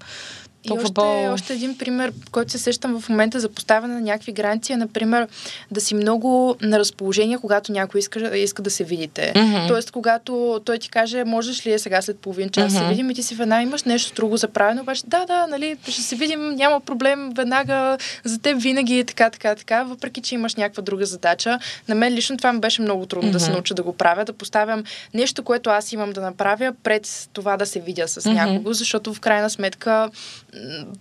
И 0.65 0.71
още, 0.71 1.30
още 1.34 1.54
един 1.54 1.78
пример, 1.78 2.13
който 2.32 2.51
се 2.51 2.58
сещам 2.58 3.01
в 3.01 3.10
момента 3.10 3.39
за 3.39 3.49
поставяне 3.49 3.93
на 3.93 4.01
някакви 4.01 4.32
граници 4.32 4.73
е, 4.73 4.78
например, 4.78 5.28
да 5.71 5.82
си 5.82 5.95
много 5.95 6.56
на 6.62 6.80
разположение, 6.80 7.38
когато 7.38 7.71
някой 7.71 7.99
иска, 7.99 8.38
иска 8.38 8.62
да 8.62 8.69
се 8.69 8.84
видите. 8.84 9.34
Мгм. 9.36 9.67
Тоест, 9.67 9.91
когато 9.91 10.62
той 10.65 10.78
ти 10.78 10.89
каже, 10.89 11.23
можеш 11.23 11.65
ли 11.65 11.73
е 11.73 11.80
сега 11.80 12.01
след 12.01 12.19
половин 12.19 12.49
час 12.49 12.73
да 12.73 12.80
се 12.80 12.86
видим 12.86 13.10
и 13.10 13.13
ти 13.13 13.23
си 13.23 13.36
веднага 13.36 13.63
имаш 13.63 13.84
нещо 13.84 14.15
друго 14.15 14.38
за 14.38 14.47
правене, 14.47 14.82
обаче 14.82 15.04
да, 15.08 15.25
да, 15.25 15.47
нали, 15.47 15.78
ще 15.88 16.01
се 16.01 16.15
видим, 16.15 16.49
няма 16.56 16.80
проблем, 16.80 17.32
веднага 17.36 17.97
за 18.23 18.39
теб 18.39 18.62
винаги 18.62 18.99
е 18.99 19.04
така, 19.04 19.30
така, 19.30 19.56
така, 19.56 19.84
въпреки 19.84 20.21
че 20.21 20.36
имаш 20.36 20.56
някаква 20.56 20.84
друга 20.84 21.06
задача. 21.06 21.60
На 21.88 21.95
мен 21.95 22.13
лично 22.13 22.38
това 22.38 22.54
ми 22.54 22.60
беше 22.60 22.82
много 22.82 23.06
трудно 23.06 23.32
да 23.32 23.39
се 23.39 23.51
науча 23.51 23.73
да 23.73 23.84
го 23.84 23.93
правя, 23.93 24.25
да 24.25 24.34
поставям 24.34 24.84
нещо, 25.13 25.43
което 25.43 25.69
аз 25.69 25.91
имам 25.91 26.12
да 26.12 26.21
направя 26.21 26.73
пред 26.84 27.30
това 27.34 27.58
да 27.58 27.65
се 27.65 27.80
видя 27.80 28.08
с 28.08 28.25
Мгм. 28.25 28.36
някого, 28.36 28.73
защото 28.73 29.13
в 29.13 29.19
крайна 29.19 29.49
сметка 29.49 30.10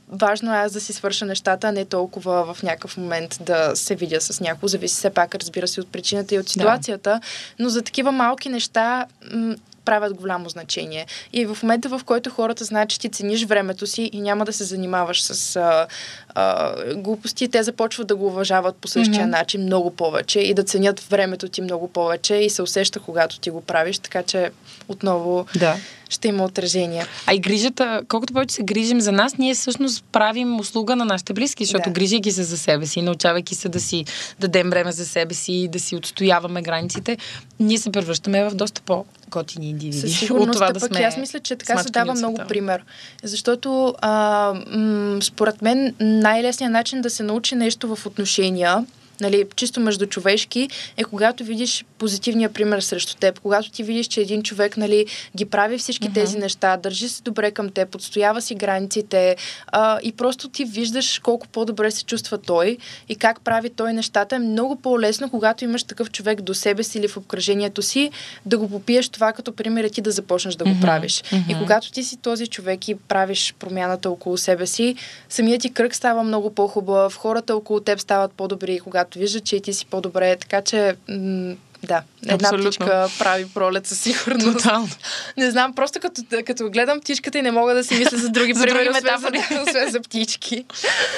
важно 0.08 0.54
е 0.54 0.58
аз 0.58 0.72
да 0.72 0.80
си 0.80 0.92
свърша 0.92 1.24
нещата, 1.26 1.68
а 1.68 1.72
не 1.72 1.84
толкова 1.84 2.54
в 2.54 2.62
някакъв 2.62 2.96
момент 2.96 3.38
да 3.40 3.76
се 3.76 3.94
видя 3.94 4.20
с 4.20 4.40
някого. 4.40 4.68
Зависи 4.68 4.94
все 4.94 5.10
пак, 5.10 5.34
разбира 5.34 5.68
се, 5.68 5.80
от 5.80 5.92
причината 5.92 6.34
и 6.34 6.38
от 6.38 6.48
ситуацията, 6.48 7.20
но 7.58 7.68
за 7.68 7.82
такива 7.82 8.12
малки 8.12 8.48
неща 8.48 9.06
м, 9.32 9.54
правят 9.84 10.14
голямо 10.14 10.48
значение. 10.48 11.06
И 11.32 11.46
в 11.46 11.58
момента, 11.62 11.88
в 11.88 12.00
който 12.06 12.30
хората 12.30 12.64
знаят, 12.64 12.88
че 12.88 13.00
ти 13.00 13.08
цениш 13.08 13.44
времето 13.44 13.86
си 13.86 14.10
и 14.12 14.20
няма 14.20 14.44
да 14.44 14.52
се 14.52 14.64
занимаваш 14.64 15.22
с 15.22 15.56
а, 15.56 15.86
а, 16.34 16.74
глупости, 16.94 17.48
те 17.48 17.62
започват 17.62 18.06
да 18.06 18.16
го 18.16 18.26
уважават 18.26 18.76
по 18.76 18.88
същия 18.88 19.22
Мгм. 19.22 19.30
начин 19.30 19.62
много 19.62 19.90
повече 19.90 20.40
и 20.40 20.54
да 20.54 20.62
ценят 20.64 21.00
времето 21.00 21.48
ти 21.48 21.60
много 21.60 21.88
повече 21.88 22.34
и 22.34 22.50
се 22.50 22.62
усеща, 22.62 23.00
когато 23.00 23.40
ти 23.40 23.50
го 23.50 23.60
правиш, 23.60 23.98
така 23.98 24.22
че 24.22 24.50
отново 24.88 25.46
Да. 25.56 25.76
Ще 26.08 26.28
има 26.28 26.44
отражение. 26.44 27.06
А 27.26 27.34
и 27.34 27.38
грижата, 27.38 28.02
колкото 28.08 28.32
повече 28.32 28.54
се 28.54 28.62
грижим 28.62 29.00
за 29.00 29.12
нас, 29.12 29.38
ние 29.38 29.54
всъщност 29.54 30.04
правим 30.12 30.60
услуга 30.60 30.96
на 30.96 31.04
нашите 31.04 31.32
близки, 31.32 31.64
защото 31.64 31.84
Да. 31.84 31.90
грижайки 31.90 32.32
се 32.32 32.42
за 32.42 32.58
себе 32.58 32.86
си, 32.86 33.02
научавайки 33.02 33.54
се 33.54 33.68
да 33.68 33.80
си 33.80 34.04
дадем 34.40 34.70
време 34.70 34.92
за 34.92 35.06
себе 35.06 35.34
си, 35.34 35.68
да 35.72 35.80
си 35.80 35.96
отстояваме 35.96 36.62
границите, 36.62 37.16
ние 37.60 37.78
се 37.78 37.90
превръщаме 37.90 38.44
в 38.44 38.54
доста 38.54 38.80
по-готини 38.80 39.70
индивиди. 39.70 40.00
Със 40.00 40.18
сигурност, 40.18 40.48
от 40.48 40.54
това 40.54 40.72
да 40.72 40.80
пък 40.80 40.94
сме 40.96 41.04
аз 41.04 41.16
мисля, 41.16 41.40
че 41.40 41.56
така 41.56 41.82
се 41.82 41.90
дава 41.90 42.14
много 42.14 42.38
пример. 42.48 42.84
Защото 43.22 43.94
а, 44.02 44.52
м- 44.70 45.18
според 45.22 45.62
мен 45.62 45.94
най-лесният 46.00 46.72
начин 46.72 47.02
да 47.02 47.10
се 47.10 47.22
научи 47.22 47.54
нещо 47.54 47.96
в 47.96 48.06
отношения 48.06 48.84
нали, 49.20 49.44
чисто 49.56 49.80
между 49.80 50.06
човешки, 50.06 50.68
е 50.96 51.04
когато 51.04 51.44
видиш 51.44 51.84
позитивния 52.04 52.52
пример 52.52 52.80
срещу 52.80 53.16
теб, 53.16 53.40
когато 53.40 53.70
ти 53.70 53.82
видиш, 53.82 54.06
че 54.06 54.20
един 54.20 54.42
човек 54.42 54.76
нали, 54.76 55.06
ги 55.36 55.44
прави 55.44 55.78
всички 55.78 56.08
Мгм. 56.08 56.14
тези 56.14 56.38
неща, 56.38 56.76
държи 56.76 57.08
се 57.08 57.22
добре 57.22 57.50
към 57.50 57.68
теб, 57.70 57.94
отстоява 57.94 58.42
си 58.42 58.54
границите 58.54 59.36
а, 59.66 59.98
и 60.02 60.12
просто 60.12 60.48
ти 60.48 60.64
виждаш 60.64 61.18
колко 61.18 61.48
по-добре 61.48 61.90
се 61.90 62.04
чувства 62.04 62.38
той 62.38 62.76
и 63.08 63.16
как 63.16 63.40
прави 63.40 63.70
той 63.70 63.92
нещата. 63.92 64.36
Е 64.36 64.38
много 64.38 64.76
по-лесно, 64.76 65.30
когато 65.30 65.64
имаш 65.64 65.84
такъв 65.84 66.10
човек 66.10 66.40
до 66.40 66.54
себе 66.54 66.82
си 66.82 66.98
или 66.98 67.08
в 67.08 67.16
обкръжението 67.16 67.82
си, 67.82 68.10
да 68.46 68.58
го 68.58 68.68
попиеш 68.68 69.08
това 69.08 69.32
като 69.32 69.52
пример 69.56 69.84
и 69.84 69.90
ти 69.90 70.00
да 70.00 70.10
започнеш 70.10 70.54
да 70.54 70.64
го 70.64 70.70
Мгм, 70.70 70.80
правиш. 70.80 71.22
И 71.32 71.36
мгм. 71.36 71.58
когато 71.58 71.92
ти 71.92 72.04
си 72.04 72.16
този 72.16 72.46
човек 72.46 72.88
и 72.88 72.94
правиш 72.94 73.54
промяната 73.58 74.10
около 74.10 74.36
себе 74.36 74.66
си, 74.66 74.96
самият 75.28 75.62
ти 75.62 75.72
кръг 75.72 75.94
става 75.94 76.22
много 76.22 76.54
по-хубав, 76.54 77.16
хората 77.16 77.56
около 77.56 77.80
теб 77.80 78.00
стават 78.00 78.32
по-добри, 78.32 78.80
когато 78.80 79.18
виждат, 79.18 79.44
че 79.44 79.56
и 79.56 79.60
ти 79.60 79.72
си 79.72 79.86
по-добре. 79.86 80.36
Така 80.36 80.62
че, 80.62 80.96
м- 81.08 81.54
да, 81.84 82.02
една 82.22 82.34
Абсолютно. 82.34 82.70
птичка 82.70 83.08
прави 83.18 83.46
пролет 83.46 83.86
със 83.86 84.00
сигурност. 84.00 84.58
Тотално. 84.58 84.88
Не 85.36 85.50
знам, 85.50 85.74
просто 85.74 86.00
като, 86.00 86.22
като 86.46 86.70
гледам 86.70 87.00
птичката 87.00 87.38
и 87.38 87.42
не 87.42 87.50
мога 87.50 87.74
да 87.74 87.84
си 87.84 87.94
мисля 87.94 88.18
за 88.18 88.28
други 88.30 88.52
За 88.54 88.62
примери, 88.62 88.84
други 88.84 88.98
освен 88.98 89.18
за, 89.18 89.30
метафори. 89.30 89.62
освен 89.68 89.90
за 89.90 90.00
птички. 90.00 90.64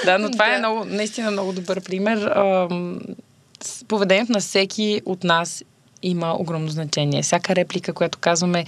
Да, 0.04 0.18
но 0.18 0.30
това 0.30 0.46
Да. 0.46 0.54
е 0.54 0.58
много, 0.58 0.84
наистина 0.84 1.30
много 1.30 1.52
добър 1.52 1.80
пример. 1.80 2.32
Поведението 3.88 4.32
на 4.32 4.40
всеки 4.40 5.02
от 5.04 5.24
нас 5.24 5.64
има 6.02 6.34
огромно 6.34 6.68
значение. 6.68 7.22
Всяка 7.22 7.56
реплика, 7.56 7.92
която 7.92 8.18
казваме, 8.18 8.64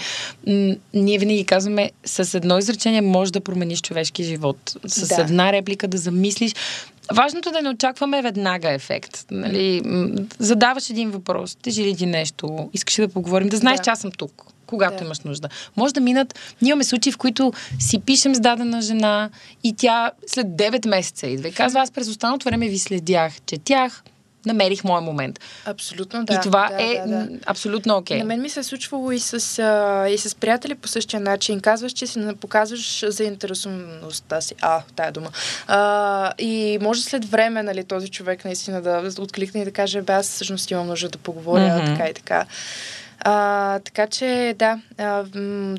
м- 0.47 0.75
ние 0.95 1.19
винаги 1.19 1.45
казваме, 1.45 1.91
с 2.05 2.35
едно 2.35 2.59
изречение 2.59 3.01
може 3.01 3.33
да 3.33 3.41
промениш 3.41 3.81
човешки 3.81 4.25
живот. 4.25 4.57
С 4.87 5.09
Да. 5.09 5.23
една 5.23 5.53
реплика 5.53 5.89
да 5.89 5.99
замислиш. 5.99 6.55
Важното 7.15 7.49
е 7.49 7.53
да 7.53 7.63
не 7.63 7.69
очакваме 7.71 8.23
веднага 8.23 8.71
ефект. 8.71 9.25
Нали? 9.31 9.83
Задаваш 10.39 10.91
един 10.91 11.11
въпрос, 11.11 11.57
тежи 11.63 11.85
ли 11.85 11.97
ти 11.97 12.07
нещо, 12.07 12.71
искаш 12.73 12.99
ли 12.99 13.07
да 13.07 13.13
поговорим, 13.13 13.49
да 13.49 13.57
знаеш, 13.57 13.77
Да. 13.77 13.83
че 13.85 13.91
аз 13.91 14.01
съм 14.01 14.11
тук 14.11 14.45
когато 14.67 14.97
Да. 14.99 15.05
имаш 15.05 15.21
нужда. 15.21 15.49
Може 15.77 15.95
да 15.95 16.01
минат. 16.01 16.39
Ние 16.63 16.69
имаме 16.69 16.85
случаи, 16.85 17.13
в 17.13 17.17
които 17.19 17.53
си 17.79 17.99
пишем 18.01 18.35
с 18.35 18.41
дадена 18.41 18.83
жена 18.83 19.31
и 19.65 19.77
тя 19.77 20.11
след 20.27 20.47
9 20.47 20.89
месеца 20.89 21.27
идва 21.27 21.49
и 21.49 21.53
казва, 21.53 21.81
аз 21.81 21.91
през 21.91 22.09
останалото 22.09 22.45
време 22.45 22.69
ви 22.69 22.79
следях, 22.79 23.33
четях, 23.47 24.03
намерих 24.47 24.85
моя 24.85 25.01
момент. 25.01 25.41
Абсолютно, 25.65 26.25
да. 26.25 26.35
и 26.35 26.37
това 26.43 26.69
да, 26.69 26.83
е 26.83 27.03
да, 27.07 27.07
да. 27.07 27.29
абсолютно 27.47 27.97
окей. 27.97 28.19
На 28.19 28.25
мен 28.25 28.43
ми 28.43 28.49
се 28.49 28.61
е 28.61 28.63
случвало 28.63 29.13
и 29.13 29.21
с, 29.21 29.59
а, 29.59 30.09
и 30.09 30.19
с 30.19 30.35
приятели 30.35 30.75
по 30.75 30.89
същия 30.89 31.21
начин. 31.21 31.61
Казваш, 31.61 31.93
че 31.93 32.07
си 32.07 32.21
показваш 32.41 33.05
заинтересоваността 33.09 34.41
си. 34.41 34.55
А, 34.61 34.83
тая 34.97 35.13
дума. 35.13 35.31
А, 35.67 36.33
и 36.39 36.79
може 36.83 37.03
след 37.03 37.25
време, 37.25 37.63
нали, 37.63 37.85
този 37.85 38.09
човек 38.09 38.45
наистина 38.45 38.83
да 38.83 39.11
откликне 39.19 39.61
и 39.61 39.65
да 39.65 39.73
каже, 39.73 40.03
бе, 40.03 40.13
аз 40.13 40.27
всъщност 40.29 40.71
имам 40.71 40.87
нужда 40.87 41.09
да 41.09 41.19
поговоря, 41.19 41.77
Мгм. 41.77 41.87
така 41.87 42.09
и 42.09 42.15
така. 42.15 42.47
А, 43.21 43.79
така 43.79 44.07
че, 44.07 44.55
да, 44.59 44.81
а, 44.99 45.25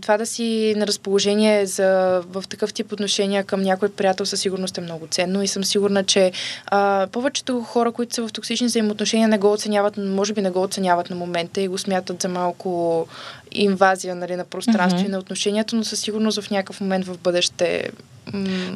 това 0.02 0.18
да 0.18 0.26
си 0.26 0.74
на 0.78 0.88
разположение 0.88 1.66
за, 1.66 2.22
в 2.30 2.44
такъв 2.50 2.74
тип 2.74 2.92
отношения 2.92 3.44
към 3.44 3.62
някой 3.62 3.90
приятел 3.90 4.26
със 4.26 4.40
сигурност 4.42 4.78
е 4.78 4.82
много 4.82 5.08
ценно 5.08 5.44
и 5.44 5.48
съм 5.48 5.64
сигурна, 5.64 6.04
че 6.04 6.32
а, 6.66 7.08
повечето 7.12 7.62
хора, 7.62 7.92
които 7.92 8.16
са 8.16 8.28
в 8.28 8.34
токсични 8.34 8.68
взаимоотношения, 8.68 9.28
не 9.28 9.38
го 9.38 9.52
оценяват, 9.52 9.98
може 9.98 10.34
би 10.34 10.42
не 10.42 10.50
го 10.50 10.62
оценяват 10.62 11.10
на 11.10 11.16
момента 11.16 11.62
и 11.62 11.68
го 11.68 11.78
смятат 11.78 12.22
за 12.22 12.30
малко 12.30 13.08
инвазия 13.52 14.16
нали, 14.16 14.36
на 14.36 14.46
пространство 14.46 15.00
Мгм. 15.00 15.08
и 15.08 15.12
на 15.12 15.20
отношението, 15.20 15.76
но 15.76 15.84
със 15.84 16.00
сигурност 16.00 16.42
в 16.42 16.52
някакъв 16.52 16.82
момент 16.82 17.06
в 17.06 17.18
бъдеще. 17.18 17.90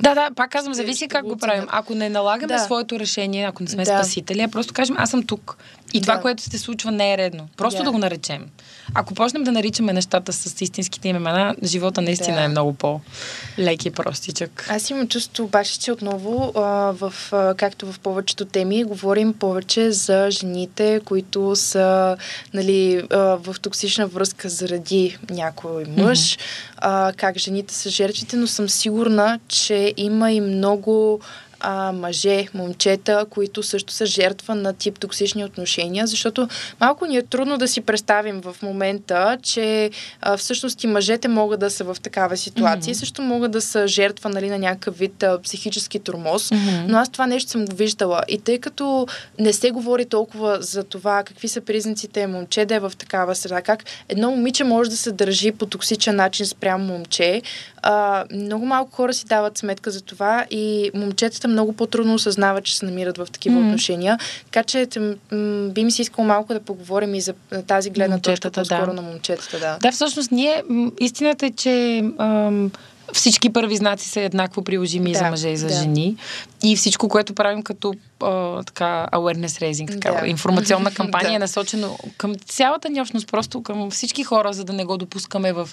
Да, 0.02 0.14
да, 0.16 0.30
пак 0.36 0.52
казвам, 0.52 0.74
зависи 0.74 1.08
как 1.08 1.26
го 1.26 1.38
правим. 1.38 1.66
Ако 1.70 1.96
не 1.96 2.10
налагаме 2.10 2.54
Да. 2.54 2.60
своето 2.60 3.00
решение, 3.00 3.46
ако 3.46 3.64
не 3.64 3.70
сме 3.70 3.84
Да. 3.84 3.98
спасители, 3.98 4.42
а 4.42 4.48
просто 4.48 4.74
кажем, 4.74 4.96
аз 5.00 5.10
съм 5.10 5.24
тук. 5.24 5.58
И 5.94 6.02
това, 6.02 6.16
Да. 6.16 6.22
което 6.22 6.44
се 6.44 6.58
случва, 6.58 6.92
не 6.92 7.14
е 7.14 7.18
редно. 7.18 7.48
Просто 7.58 7.78
Да. 7.78 7.84
да 7.84 7.92
го 7.92 7.98
наречем. 7.98 8.46
Ако 8.94 9.14
почнем 9.14 9.44
да 9.44 9.52
наричаме 9.52 9.94
нещата 9.94 10.34
с 10.34 10.62
истинските 10.62 11.08
им 11.08 11.16
имена, 11.16 11.56
живота 11.64 12.02
наистина 12.02 12.38
Да. 12.38 12.44
е 12.44 12.48
много 12.48 12.74
по-лек 12.74 13.86
и 13.86 13.92
простичък. 13.92 14.68
Аз 14.70 14.90
имам 14.90 15.08
чувство 15.08 15.44
обаче, 15.44 15.80
че 15.80 15.92
отново, 15.92 16.52
а, 16.56 16.62
в, 16.92 17.14
а, 17.32 17.54
както 17.56 17.92
в 17.92 18.00
повечето 18.00 18.46
теми, 18.46 18.84
говорим 18.84 19.34
повече 19.34 19.92
за 19.92 20.28
жените, 20.32 21.02
които 21.06 21.56
са 21.56 22.18
нали, 22.54 23.04
а, 23.12 23.18
в 23.18 23.56
токсична 23.62 24.08
връзка, 24.08 24.50
за 24.50 24.64
заради 24.64 25.18
някой 25.30 25.86
мъж, 25.98 26.20
mm-hmm. 26.20 26.40
а, 26.78 27.14
как 27.18 27.38
жените 27.38 27.74
са 27.74 27.90
жертвите, 27.90 28.36
но 28.36 28.48
съм 28.48 28.70
сигурна, 28.70 29.40
че 29.48 29.94
има 29.98 30.32
и 30.32 30.42
много 30.42 31.20
а, 31.64 31.92
мъже, 31.92 32.48
момчета, 32.54 33.26
които 33.30 33.64
също 33.64 33.94
са 33.94 34.06
жертва 34.06 34.56
на 34.56 34.74
тип 34.74 35.00
токсични 35.00 35.46
отношения, 35.46 36.08
защото 36.08 36.48
малко 36.80 37.06
ни 37.06 37.18
е 37.18 37.22
трудно 37.22 37.58
да 37.58 37.68
си 37.68 37.82
представим 37.82 38.42
в 38.42 38.56
момента, 38.62 39.38
че 39.44 39.92
а, 40.22 40.38
всъщност 40.38 40.84
и 40.84 40.88
мъжете 40.88 41.28
могат 41.28 41.60
да 41.60 41.70
са 41.70 41.84
в 41.84 41.98
такава 42.02 42.38
ситуация, 42.38 42.96
mm-hmm. 42.96 43.00
също 43.00 43.22
могат 43.22 43.52
да 43.52 43.62
са 43.62 43.88
жертва 43.88 44.30
нали, 44.30 44.50
на 44.50 44.60
някакъв 44.60 44.98
вид 44.98 45.24
а, 45.24 45.42
психически 45.42 46.00
тормоз, 46.00 46.50
mm-hmm. 46.50 46.86
но 46.88 46.98
аз 46.98 47.10
това 47.10 47.28
нещо 47.28 47.52
съм 47.52 47.66
го 47.66 47.76
виждала. 47.76 48.24
И 48.28 48.40
тъй 48.40 48.60
като 48.60 49.08
не 49.40 49.54
се 49.54 49.72
говори 49.72 50.06
толкова 50.06 50.58
за 50.62 50.84
това 50.84 51.24
какви 51.24 51.48
са 51.48 51.62
признаците 51.62 52.28
момче 52.28 52.66
да 52.66 52.76
е 52.76 52.80
в 52.80 52.92
такава 52.98 53.36
среда, 53.36 53.62
как 53.62 53.84
едно 54.10 54.32
момиче 54.32 54.64
може 54.64 54.90
да 54.90 54.98
се 54.98 55.12
държи 55.12 55.52
по 55.52 55.66
токсичен 55.66 56.16
начин 56.16 56.46
спрямо 56.46 56.86
момче, 56.86 57.42
а, 57.84 58.26
много 58.34 58.66
малко 58.66 58.92
хора 58.92 59.14
си 59.14 59.26
дават 59.26 59.58
сметка 59.58 59.92
за 59.92 60.02
това 60.02 60.46
и 60.52 60.92
момчетата 60.94 61.48
много 61.48 61.74
по-трудно 61.74 62.14
осъзнават, 62.14 62.64
че 62.64 62.78
се 62.78 62.86
намират 62.86 63.18
в 63.18 63.28
такива 63.32 63.56
mm-hmm. 63.56 63.66
отношения. 63.66 64.20
Така 64.46 64.64
че 64.64 64.88
м- 65.32 65.70
би 65.70 65.84
ми 65.84 65.92
се 65.92 66.02
искало 66.02 66.28
малко 66.28 66.54
да 66.54 66.60
поговорим 66.60 67.16
и 67.16 67.22
за 67.22 67.34
тази 67.68 67.90
гледна 67.90 68.20
точка 68.20 68.52
по-скоро 68.52 68.86
да. 68.86 68.94
на 68.94 69.02
момчетата. 69.02 69.60
Да. 69.60 69.78
да, 69.82 69.92
всъщност 69.92 70.32
ние, 70.32 70.64
истината 71.00 71.46
е, 71.46 71.52
че 71.52 72.04
ам, 72.18 72.72
всички 73.14 73.50
първи 73.50 73.76
знаци 73.76 74.10
са 74.10 74.22
еднакво 74.22 74.64
приложими 74.64 75.12
да, 75.12 75.20
за 75.20 75.30
мъже 75.30 75.50
и 75.50 75.58
за 75.58 75.68
да. 75.68 75.74
жени. 75.74 76.16
И 76.64 76.76
всичко, 76.76 77.10
което 77.10 77.34
правим 77.34 77.64
като 77.64 77.94
а, 78.24 78.64
така 78.64 79.08
awareness 79.12 79.72
raising, 79.72 80.02
така, 80.02 80.20
да. 80.20 80.28
информационна 80.28 80.92
кампания 80.96 81.32
да. 81.32 81.36
е 81.36 81.40
насочено 81.40 81.98
към 82.18 82.36
цялата 82.36 82.90
ни 82.90 83.02
общност, 83.02 83.28
просто 83.28 83.64
към 83.64 83.92
всички 83.92 84.24
хора, 84.24 84.54
за 84.54 84.64
да 84.64 84.74
не 84.74 84.86
го 84.86 84.98
допускаме 84.98 85.54
в 85.54 85.70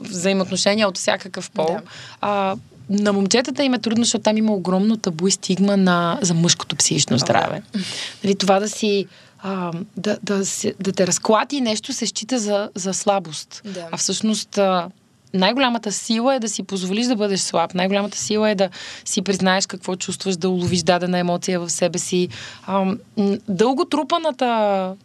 взаимоотношения 0.00 0.88
от 0.88 0.98
всякакъв 0.98 1.50
пол. 1.50 1.66
Да. 1.66 1.82
А, 2.20 2.56
на 2.90 3.12
момчетата 3.12 3.64
им 3.64 3.74
е 3.74 3.78
трудно, 3.78 4.04
защото 4.04 4.22
там 4.22 4.36
има 4.36 4.52
огромно 4.52 4.96
табу 4.96 5.26
и 5.26 5.30
стигма 5.30 5.76
на, 5.76 6.18
за 6.22 6.34
мъжкото 6.34 6.76
психично 6.76 7.18
здраве. 7.18 7.62
Нали, 8.24 8.34
това 8.34 8.60
да 8.60 8.68
си 8.68 9.06
а, 9.42 9.72
да, 9.96 10.18
да, 10.22 10.46
се, 10.46 10.74
да 10.80 10.92
те 10.92 11.06
разклати 11.06 11.60
нещо 11.60 11.92
се 11.92 12.06
счита 12.06 12.38
за, 12.38 12.70
за 12.74 12.94
слабост. 12.94 13.62
Да. 13.64 13.88
А 13.92 13.96
всъщност 13.96 14.58
а, 14.58 14.88
най-голямата 15.34 15.92
сила 15.92 16.34
е 16.34 16.40
да 16.40 16.48
си 16.48 16.62
позволиш 16.62 17.06
да 17.06 17.16
бъдеш 17.16 17.40
слаб. 17.40 17.74
Най-голямата 17.74 18.18
сила 18.18 18.50
е 18.50 18.54
да 18.54 18.68
си 19.04 19.22
признаеш 19.22 19.66
какво 19.66 19.96
чувстваш, 19.96 20.36
да 20.36 20.48
уловиш 20.48 20.82
дадена 20.82 21.18
емоция 21.18 21.60
в 21.60 21.70
себе 21.70 21.98
си. 21.98 22.28
А, 22.66 22.94
дълготрупаната 23.48 24.96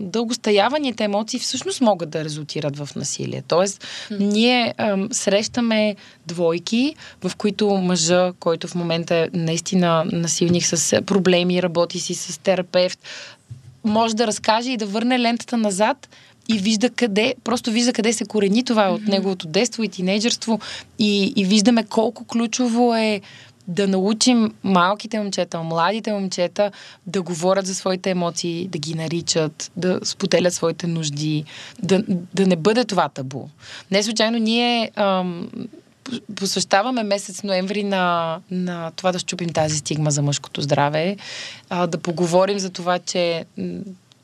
дългостояваните 0.00 1.04
емоции 1.04 1.40
всъщност 1.40 1.80
могат 1.80 2.10
да 2.10 2.24
резултират 2.24 2.76
в 2.76 2.88
насилие. 2.96 3.42
Тоест, 3.48 3.84
mm. 4.10 4.18
ние 4.18 4.74
ам, 4.78 5.08
срещаме 5.12 5.96
двойки, 6.26 6.94
в 7.24 7.36
които 7.36 7.70
мъжа, 7.70 8.32
който 8.40 8.68
в 8.68 8.74
момента 8.74 9.14
е 9.16 9.28
наистина 9.32 10.04
насилник 10.12 10.64
с 10.66 11.02
проблеми, 11.02 11.62
работи 11.62 12.00
си 12.00 12.14
с 12.14 12.38
терапевт, 12.38 12.98
може 13.84 14.16
да 14.16 14.26
разкаже 14.26 14.70
и 14.70 14.76
да 14.76 14.86
върне 14.86 15.18
лентата 15.18 15.56
назад 15.56 16.08
и 16.52 16.58
вижда 16.58 16.90
къде, 16.90 17.34
просто 17.44 17.70
вижда 17.70 17.92
къде 17.92 18.12
се 18.12 18.24
корени 18.24 18.64
това 18.64 18.88
от 18.88 19.02
неговото 19.02 19.46
детство 19.46 19.82
и 19.82 19.88
тинейджерство 19.88 20.60
и, 20.98 21.32
и 21.36 21.44
виждаме 21.44 21.84
колко 21.84 22.24
ключово 22.24 22.94
е 22.94 23.20
да 23.68 23.88
научим 23.88 24.54
малките 24.64 25.18
момчета, 25.18 25.62
младите 25.62 26.12
момчета 26.12 26.70
да 27.06 27.22
говорят 27.22 27.66
за 27.66 27.74
своите 27.74 28.10
емоции, 28.10 28.68
да 28.68 28.78
ги 28.78 28.94
наричат, 28.94 29.72
да 29.76 30.00
споделят 30.04 30.54
своите 30.54 30.86
нужди, 30.86 31.44
да, 31.82 32.04
да 32.34 32.46
не 32.46 32.56
бъде 32.56 32.84
това 32.84 33.08
табу. 33.08 33.48
Не 33.90 34.02
случайно 34.02 34.38
ние 34.38 34.90
ам, 34.96 35.48
посвещаваме 36.36 37.02
месец 37.02 37.42
ноември 37.42 37.84
на, 37.84 38.38
на 38.50 38.90
това 38.96 39.12
да 39.12 39.18
щупим 39.18 39.48
тази 39.48 39.76
стигма 39.76 40.10
за 40.10 40.22
мъжкото 40.22 40.62
здраве, 40.62 41.16
а, 41.70 41.86
да 41.86 41.98
поговорим 41.98 42.58
за 42.58 42.70
това, 42.70 42.98
че 42.98 43.44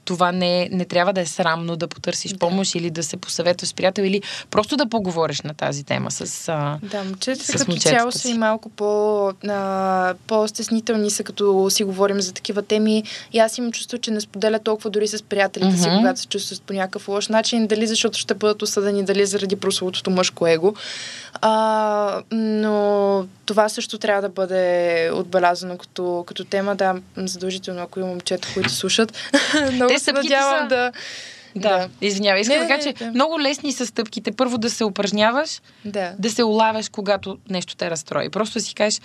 това 0.09 0.33
не, 0.33 0.69
не 0.73 0.85
трябва 0.85 1.13
да 1.13 1.21
е 1.21 1.27
срамно 1.27 1.77
да 1.77 1.89
потърсиш 1.89 2.33
да. 2.33 2.39
помощ 2.39 2.75
или 2.75 2.91
да 2.91 3.03
се 3.03 3.17
посъветваш 3.17 3.69
с 3.69 3.75
приятел 3.75 4.03
или 4.03 4.23
просто 4.51 4.77
да 4.77 4.89
поговориш 4.89 5.41
на 5.41 5.55
тази 5.55 5.85
тема 5.85 6.11
с 6.11 6.49
а, 6.49 6.79
Да, 6.83 7.05
момчета 7.05 7.53
като 7.53 7.77
цяло 7.77 8.13
са 8.13 8.29
и 8.29 8.35
малко 8.35 8.69
по, 8.69 9.29
а, 9.49 10.15
по-стеснителни 10.27 11.11
са, 11.11 11.25
като 11.25 11.71
си 11.71 11.85
говорим 11.85 12.21
за 12.21 12.33
такива 12.33 12.63
теми. 12.63 13.03
И 13.33 13.39
аз 13.39 13.59
имам 13.59 13.73
чувство, 13.73 13.99
че 13.99 14.11
не 14.11 14.21
споделя 14.21 14.59
толкова 14.59 14.91
дори 14.91 15.09
с 15.09 15.23
приятелите 15.23 15.77
mm-hmm. 15.77 15.93
си, 15.93 15.99
когато 15.99 16.21
се 16.21 16.27
чувстват 16.27 16.63
по 16.63 16.73
някакъв 16.73 17.09
лош 17.09 17.29
начин. 17.29 17.67
Дали 17.67 17.87
защото 17.87 18.19
ще 18.19 18.35
бъдат 18.35 18.63
осъдени, 18.63 19.05
дали 19.05 19.27
заради 19.27 19.57
прословутото 19.57 20.11
мъжко 20.11 20.47
его. 20.47 20.75
А, 21.41 22.23
но 22.31 23.27
това 23.47 23.69
също 23.69 23.99
трябва 23.99 24.23
да 24.23 24.29
бъде 24.29 25.11
отбелязано 25.15 25.79
като, 25.79 26.25
като 26.27 26.45
тема. 26.45 26.77
Да, 26.77 26.95
задължително, 27.17 27.83
ако 27.83 28.01
има 28.01 28.09
момчета, 28.09 28.49
които 28.55 28.71
слушат. 28.71 29.13
Много 29.73 29.98
Те 30.05 30.13
надявам 30.13 30.69
са... 30.69 30.69
да... 30.69 30.93
Да, 31.57 31.79
да. 31.79 31.89
извинявай. 32.01 32.41
Искам 32.41 32.59
да 32.59 32.69
кажа, 32.69 32.83
че 32.83 33.05
да. 33.05 33.11
много 33.11 33.41
лесни 33.41 33.73
са 33.73 33.87
стъпките. 33.87 34.33
Първо 34.33 34.59
да 34.59 34.71
се 34.71 34.85
упражняваш, 34.85 35.61
да, 35.85 36.13
да 36.19 36.31
се 36.31 36.45
улавяш, 36.45 36.89
когато 36.89 37.39
нещо 37.51 37.77
те 37.77 37.91
разстрои. 37.91 38.29
Просто 38.29 38.61
си 38.61 38.75
кажеш, 38.75 39.01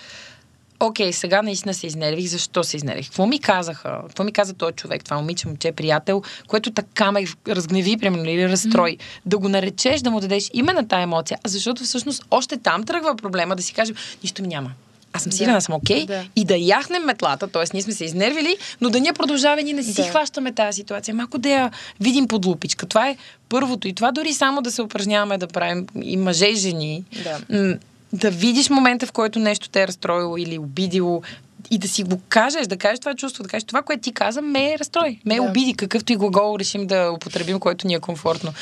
окей, 0.80 1.12
сега 1.12 1.42
наистина 1.42 1.74
се 1.74 1.86
изнервих. 1.86 2.26
Защо 2.26 2.64
се 2.64 2.76
изнервих? 2.76 3.06
Какво 3.06 3.26
ми 3.26 3.38
казаха? 3.38 4.00
Какво 4.06 4.24
ми 4.24 4.32
каза 4.32 4.54
този 4.54 4.72
човек, 4.72 5.04
това 5.04 5.16
момиче, 5.16 5.48
момче, 5.48 5.72
приятел, 5.72 6.22
което 6.46 6.70
така 6.70 7.12
ме 7.12 7.24
разгневи, 7.48 7.96
примерно, 7.96 8.30
или 8.30 8.48
разстрой. 8.48 8.90
Mm-hmm. 8.90 9.20
Да 9.26 9.38
го 9.38 9.48
наречеш, 9.48 10.00
да 10.00 10.10
му 10.10 10.20
дадеш 10.20 10.50
име 10.52 10.72
на 10.72 10.88
тая 10.88 11.02
емоция, 11.02 11.38
защото 11.44 11.84
всъщност 11.84 12.24
още 12.30 12.56
там 12.56 12.84
тръгва 12.84 13.16
проблема 13.16 13.56
да 13.56 13.62
си 13.62 13.74
кажем, 13.74 13.96
нищо 14.22 14.42
ми 14.42 14.48
няма. 14.48 14.70
Аз 15.16 15.22
съм 15.22 15.32
сигурна, 15.32 15.54
да. 15.54 15.60
съм 15.60 15.74
окей. 15.74 16.04
Okay, 16.04 16.06
да. 16.06 16.24
И 16.36 16.44
да 16.44 16.56
яхнем 16.56 17.02
метлата, 17.02 17.48
т.е. 17.48 17.62
ние 17.72 17.82
сме 17.82 17.92
се 17.92 18.04
изнервили, 18.04 18.56
но 18.80 18.90
да 18.90 19.00
ние 19.00 19.12
продължаваме, 19.12 19.62
ние 19.62 19.72
не 19.72 19.82
си 19.82 19.94
да. 19.94 20.08
хващаме 20.08 20.52
тази 20.52 20.76
ситуация. 20.76 21.14
Малко 21.14 21.38
да 21.38 21.48
я 21.48 21.70
видим 22.00 22.28
под 22.28 22.44
лупичка. 22.46 22.86
Това 22.86 23.08
е 23.08 23.16
първото. 23.48 23.88
И 23.88 23.92
това 23.92 24.12
дори 24.12 24.32
само 24.32 24.62
да 24.62 24.70
се 24.70 24.82
упражняваме 24.82 25.38
да 25.38 25.46
правим 25.46 25.86
и 26.02 26.16
мъже 26.16 26.46
и 26.46 26.56
жени. 26.56 27.04
Да 27.48 27.78
да 28.14 28.30
видиш 28.30 28.70
момента, 28.70 29.06
в 29.06 29.12
който 29.12 29.38
нещо 29.38 29.68
те 29.68 29.82
е 29.82 29.86
разстроило 29.86 30.36
или 30.36 30.58
обидило 30.58 31.22
и 31.70 31.78
да 31.78 31.88
си 31.88 32.02
го 32.02 32.20
кажеш, 32.28 32.66
да 32.66 32.76
кажеш 32.76 32.98
това 32.98 33.14
чувство, 33.14 33.42
да 33.42 33.48
кажеш 33.48 33.64
това, 33.64 33.82
което 33.82 34.02
ти 34.02 34.12
каза, 34.12 34.42
ме 34.42 34.72
е 34.72 34.78
разстрой, 34.78 35.18
ме 35.24 35.34
е 35.34 35.40
да. 35.40 35.42
обиди, 35.42 35.74
какъвто 35.74 36.12
и 36.12 36.16
глагол 36.16 36.58
решим 36.58 36.86
да 36.86 37.10
употребим, 37.10 37.60
който 37.60 37.86
ни 37.86 37.94
е 37.94 38.00
комфортно. 38.00 38.52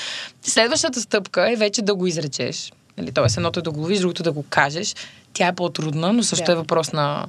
Следващата 0.43 1.01
стъпка 1.01 1.53
е 1.53 1.57
вече 1.57 1.83
да 1.83 1.95
го 1.95 2.07
изречеш. 2.07 2.73
Нали, 2.99 3.13
Тоест, 3.13 3.37
едното 3.37 3.61
е 3.61 3.63
да 3.63 3.71
го 3.71 3.81
ловиш, 3.81 3.99
другото 3.99 4.23
да 4.23 4.33
го 4.33 4.45
кажеш. 4.51 4.95
Тя 5.33 5.47
е 5.47 5.53
по-трудна, 5.53 6.13
но 6.13 6.23
също 6.23 6.45
да. 6.45 6.53
е 6.53 6.55
въпрос 6.55 6.93
на, 6.93 7.27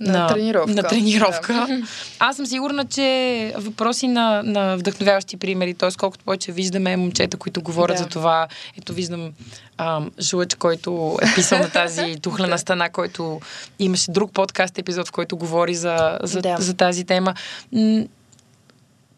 на, 0.00 0.18
на 0.18 0.26
тренировка. 0.26 0.74
На 0.74 0.82
тренировка. 0.82 1.52
Да. 1.52 1.82
Аз 2.18 2.36
съм 2.36 2.46
сигурна, 2.46 2.84
че 2.84 3.54
въпроси 3.56 4.08
на, 4.08 4.42
на 4.44 4.76
вдъхновяващи 4.76 5.36
примери, 5.36 5.74
т.е. 5.74 5.90
колкото 5.98 6.24
повече 6.24 6.52
виждаме 6.52 6.96
момчета, 6.96 7.36
които 7.36 7.62
говорят 7.62 7.96
да. 7.96 8.02
за 8.02 8.08
това. 8.08 8.48
Ето 8.78 8.92
виждам 8.92 9.32
ам, 9.78 10.10
Жлъч, 10.20 10.54
който 10.54 11.18
е 11.22 11.34
писал 11.34 11.58
на 11.58 11.70
тази 11.70 12.16
тухлена 12.22 12.58
стена, 12.58 12.90
който 12.90 13.40
имаше 13.78 14.10
друг 14.10 14.32
подкаст 14.32 14.78
епизод, 14.78 15.08
в 15.08 15.12
който 15.12 15.36
говори 15.36 15.74
за, 15.74 16.18
за, 16.22 16.40
да. 16.40 16.56
за 16.58 16.74
тази 16.74 17.04
тема. 17.04 17.34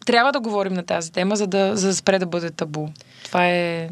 Трябва 0.05 0.31
да 0.31 0.39
говорим 0.39 0.73
на 0.73 0.83
тази 0.83 1.11
тема, 1.11 1.35
за 1.35 1.47
да, 1.47 1.75
за 1.75 1.87
да 1.87 1.95
спре 1.95 2.19
да 2.19 2.25
бъде 2.25 2.49
табу. 2.51 2.87
Това 3.23 3.47
е 3.47 3.89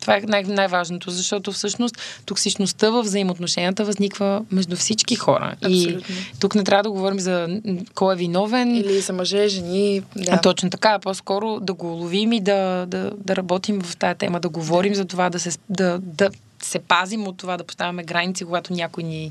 това 0.00 0.16
е 0.16 0.20
най- 0.20 0.42
най-важното, 0.42 1.10
защото 1.10 1.52
всъщност 1.52 1.98
токсичността 2.26 2.90
в 2.90 3.02
взаимоотношенията 3.02 3.84
възниква 3.84 4.44
между 4.50 4.76
всички 4.76 5.16
хора. 5.16 5.54
Абсолютно. 5.64 6.14
И 6.34 6.38
тук 6.40 6.54
не 6.54 6.64
трябва 6.64 6.82
да 6.82 6.90
говорим 6.90 7.20
за 7.20 7.60
кой 7.94 8.14
е 8.14 8.16
виновен. 8.16 8.76
Или 8.76 9.00
за 9.00 9.12
мъже, 9.12 9.48
жени. 9.48 10.02
Да. 10.16 10.32
А, 10.32 10.40
точно 10.40 10.70
така. 10.70 10.98
По-скоро 10.98 11.60
да 11.60 11.74
го 11.74 11.86
ловим 11.86 12.32
и 12.32 12.40
да, 12.40 12.86
да, 12.86 13.10
да 13.16 13.36
работим 13.36 13.80
в 13.80 13.96
тая 13.96 14.14
тема, 14.14 14.40
да 14.40 14.48
говорим 14.48 14.94
за 14.94 15.04
това, 15.04 15.30
да 15.30 15.40
се, 15.40 15.58
да, 15.68 15.98
да 15.98 16.30
се 16.62 16.78
пазим 16.78 17.26
от 17.26 17.36
това 17.36 17.56
да 17.56 17.64
поставяме 17.64 18.04
граници, 18.04 18.44
когато 18.44 18.72
някой 18.72 19.04
ни 19.04 19.30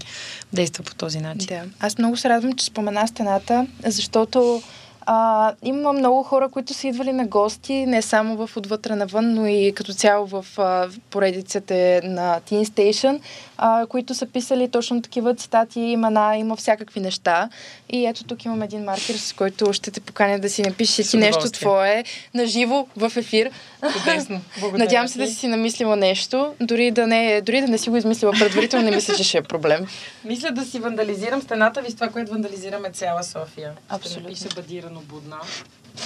действа 0.53 0.83
по 0.83 0.95
този 0.95 1.19
начин. 1.19 1.47
Да. 1.47 1.61
Аз 1.79 1.97
много 1.97 2.17
се 2.17 2.29
радвам, 2.29 2.53
че 2.53 2.65
спомена 2.65 3.07
стената, 3.07 3.67
защото 3.85 4.61
а, 5.11 5.53
има 5.63 5.93
много 5.93 6.23
хора, 6.23 6.49
които 6.49 6.73
са 6.73 6.87
идвали 6.87 7.13
на 7.13 7.27
гости, 7.27 7.73
не 7.73 8.01
само 8.01 8.47
в 8.47 8.57
отвътре 8.57 8.95
навън, 8.95 9.33
но 9.33 9.47
и 9.47 9.73
като 9.75 9.93
цяло 9.93 10.27
в 10.27 10.45
а, 10.57 10.87
поредиците 11.09 12.01
на 12.03 12.39
Teen 12.49 12.65
Station, 12.65 13.19
а, 13.57 13.85
които 13.85 14.15
са 14.15 14.25
писали 14.25 14.69
точно 14.69 15.01
такива 15.01 15.35
цитати, 15.35 15.79
имена, 15.79 16.37
има 16.37 16.55
всякакви 16.55 16.99
неща. 16.99 17.49
И 17.89 18.05
ето 18.05 18.23
тук 18.23 18.45
имам 18.45 18.61
един 18.61 18.83
маркер, 18.83 19.13
с 19.13 19.33
който 19.33 19.73
ще 19.73 19.91
те 19.91 19.99
поканя 19.99 20.39
да 20.39 20.49
си 20.49 20.61
напишеш 20.61 21.09
ти 21.09 21.17
нещо 21.17 21.51
твое 21.51 22.03
на 22.33 22.45
живо 22.45 22.87
в 22.97 23.11
ефир. 23.17 23.51
Чудесно. 23.93 24.41
Надявам 24.73 25.07
се 25.07 25.19
да 25.19 25.27
си 25.27 25.35
си 25.35 25.47
намислила 25.47 25.95
нещо, 25.95 26.53
дори 26.59 26.91
да 26.91 27.07
не, 27.07 27.41
дори 27.41 27.61
да 27.61 27.67
не 27.67 27.77
си 27.77 27.89
го 27.89 27.97
измислила 27.97 28.33
предварително, 28.39 28.85
не 28.85 28.95
мисля, 28.95 29.15
че 29.15 29.23
ще 29.23 29.37
е 29.37 29.41
проблем. 29.41 29.87
Мисля 30.25 30.51
да 30.51 30.65
си 30.65 30.79
вандализирам 30.79 31.41
стената 31.41 31.81
ви 31.81 31.91
с 31.91 31.95
това, 31.95 32.07
което 32.07 32.31
вандализираме 32.31 32.91
цяла 32.91 33.23
София. 33.23 33.71
Абсолютно. 33.89 34.35
Ще 34.35 34.47
Бадирано 34.55 34.99
будна. 34.99 35.37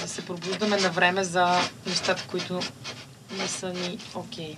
Да 0.02 0.08
се 0.08 0.26
пробуждаме 0.26 0.76
на 0.76 0.90
време 0.90 1.24
за 1.24 1.46
нещата, 1.86 2.24
които 2.30 2.60
не 3.38 3.48
са 3.48 3.68
ни 3.68 3.98
окей. 4.14 4.52
Okay. 4.52 4.56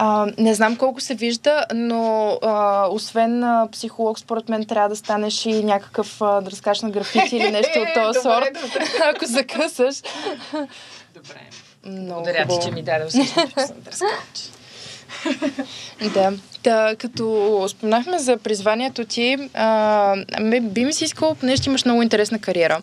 А, 0.00 0.26
не 0.38 0.54
знам 0.54 0.76
колко 0.76 1.00
се 1.00 1.14
вижда, 1.14 1.64
но 1.74 2.32
а, 2.42 2.86
освен 2.90 3.44
а, 3.44 3.68
психолог, 3.72 4.18
според 4.18 4.48
мен 4.48 4.64
трябва 4.64 4.88
да 4.88 4.96
станеш 4.96 5.46
и 5.46 5.64
някакъв, 5.64 6.22
а, 6.22 6.40
да 6.40 6.50
разкажеш 6.50 6.82
на 6.82 6.90
графити 6.90 7.36
или 7.36 7.50
нещо 7.50 7.78
от 7.78 7.88
този 7.94 8.20
сорт, 8.22 8.58
ако 9.14 9.26
закъсаш. 9.26 10.02
Добре. 11.14 11.40
Много 11.84 12.06
Благодаря 12.08 12.46
ти, 12.48 12.56
че 12.62 12.70
ми 12.70 12.82
даде 12.82 13.04
усещането, 13.04 13.54
че 13.60 13.66
съм 13.66 13.76
да. 16.14 16.32
Да. 16.64 16.96
Като 16.98 17.66
спомнахме 17.68 18.18
за 18.18 18.36
призванието 18.36 19.04
ти, 19.04 19.36
а, 19.54 20.16
би 20.62 20.84
ми 20.84 20.92
се 20.92 21.04
искало, 21.04 21.34
понеже 21.34 21.62
имаш 21.66 21.84
много 21.84 22.02
интересна 22.02 22.38
кариера. 22.38 22.82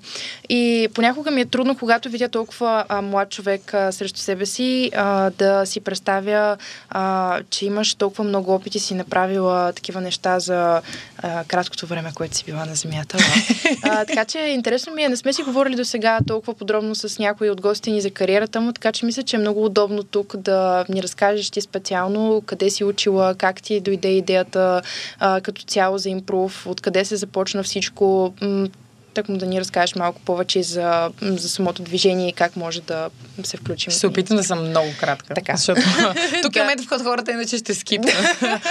И 0.49 0.87
понякога 0.93 1.31
ми 1.31 1.41
е 1.41 1.45
трудно, 1.45 1.77
когато 1.77 2.09
видя 2.09 2.29
толкова 2.29 2.85
а, 2.89 3.01
млад 3.01 3.29
човек 3.29 3.73
а, 3.73 3.91
срещу 3.91 4.19
себе 4.19 4.45
си, 4.45 4.91
а, 4.95 5.29
да 5.29 5.65
си 5.65 5.79
представя, 5.79 6.57
а, 6.89 7.39
че 7.49 7.65
имаш 7.65 7.95
толкова 7.95 8.23
много 8.23 8.53
опити, 8.53 8.79
си 8.79 8.93
направила 8.93 9.73
такива 9.73 10.01
неща 10.01 10.39
за 10.39 10.81
а, 11.17 11.43
краткото 11.43 11.87
време, 11.87 12.11
което 12.15 12.37
си 12.37 12.43
била 12.43 12.65
на 12.65 12.75
Земята. 12.75 13.17
а, 13.83 14.05
така 14.05 14.25
че 14.25 14.39
интересно 14.39 14.93
ми 14.93 15.03
е, 15.03 15.09
не 15.09 15.17
сме 15.17 15.33
си 15.33 15.43
говорили 15.43 15.75
до 15.75 15.85
сега 15.85 16.19
толкова 16.27 16.53
подробно 16.53 16.95
с 16.95 17.19
някои 17.19 17.49
от 17.49 17.61
гости 17.61 17.91
ни 17.91 18.01
за 18.01 18.11
кариерата 18.11 18.61
му, 18.61 18.73
така 18.73 18.91
че 18.91 19.05
мисля, 19.05 19.23
че 19.23 19.35
е 19.35 19.39
много 19.39 19.65
удобно 19.65 20.03
тук 20.03 20.37
да 20.37 20.85
ни 20.89 21.03
разкажеш 21.03 21.49
ти 21.49 21.61
специално 21.61 22.43
къде 22.45 22.69
си 22.69 22.83
учила, 22.83 23.35
как 23.35 23.61
ти 23.65 23.79
дойде 23.79 24.09
идеята 24.09 24.81
а, 25.19 25.41
като 25.41 25.63
цяло 25.63 25.97
за 25.97 26.09
импров, 26.09 26.67
откъде 26.67 27.05
се 27.05 27.15
започна 27.15 27.63
всичко. 27.63 28.33
М- 28.41 28.67
так 29.15 29.29
му 29.29 29.37
да 29.37 29.45
ни 29.45 29.59
разкажеш 29.59 29.95
малко 29.95 30.21
повече 30.21 30.63
за, 30.63 31.11
за 31.21 31.49
самото 31.49 31.81
движение 31.81 32.29
и 32.29 32.33
как 32.33 32.55
може 32.55 32.81
да 32.81 33.09
се 33.43 33.57
включим. 33.57 33.91
Ще 33.91 33.99
се 33.99 34.07
опитам 34.07 34.37
да 34.37 34.43
съм 34.43 34.69
много 34.69 34.87
кратка. 34.99 35.33
Така. 35.33 35.55
Защото 35.55 35.81
тук 36.41 36.55
е 36.55 36.59
момент, 36.59 36.81
в 36.81 36.89
който 36.89 37.03
хората 37.03 37.31
иначе 37.31 37.57
ще 37.57 37.73
скипна. 37.73 38.11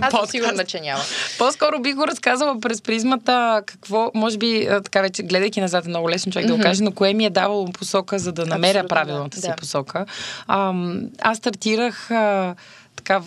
Аз 0.00 0.10
съм 0.10 0.26
сигурна, 0.26 0.64
че 0.64 0.80
няма. 0.80 1.02
По-скоро 1.38 1.80
бих 1.80 1.94
го 1.94 2.06
разказала 2.06 2.60
през 2.60 2.82
призмата 2.82 3.62
какво, 3.66 4.10
може 4.14 4.38
би, 4.38 4.68
така 4.84 5.02
вече, 5.02 5.22
гледайки 5.22 5.60
назад, 5.60 5.86
е 5.86 5.88
много 5.88 6.10
лесно 6.10 6.32
човек 6.32 6.46
mm-hmm. 6.46 6.50
да 6.50 6.56
го 6.56 6.62
каже, 6.62 6.82
но 6.82 6.92
кое 6.92 7.14
ми 7.14 7.24
е 7.24 7.30
давало 7.30 7.66
посока, 7.66 8.18
за 8.18 8.32
да 8.32 8.46
намеря 8.46 8.70
Абсолютно, 8.70 8.88
правилната 8.88 9.36
да. 9.36 9.40
си 9.40 9.48
да. 9.48 9.56
посока. 9.56 10.06
А, 10.46 10.74
аз 11.20 11.38
стартирах 11.38 12.10
а, 12.10 12.54
така 13.04 13.22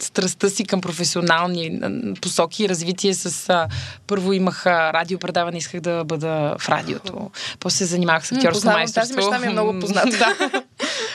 страстта 0.00 0.50
си 0.50 0.64
към 0.64 0.80
професионални 0.80 1.80
посоки 2.20 2.64
и 2.64 2.68
развитие 2.68 3.14
с... 3.14 3.48
А, 3.48 3.68
първо 4.06 4.32
имах 4.32 4.66
радиопредаване, 4.66 5.58
исках 5.58 5.80
да 5.80 6.04
бъда 6.04 6.54
в 6.58 6.68
радиото. 6.68 7.30
После 7.60 7.76
се 7.76 7.84
занимавах 7.84 8.26
с 8.26 8.32
актьорско 8.32 8.52
Познавам, 8.52 8.80
майсторство. 8.80 9.16
Тази 9.16 9.30
мечта 9.30 9.40
ми 9.40 9.46
е 9.46 9.50
много 9.50 9.80
позната. 9.80 10.18
да. 10.18 10.62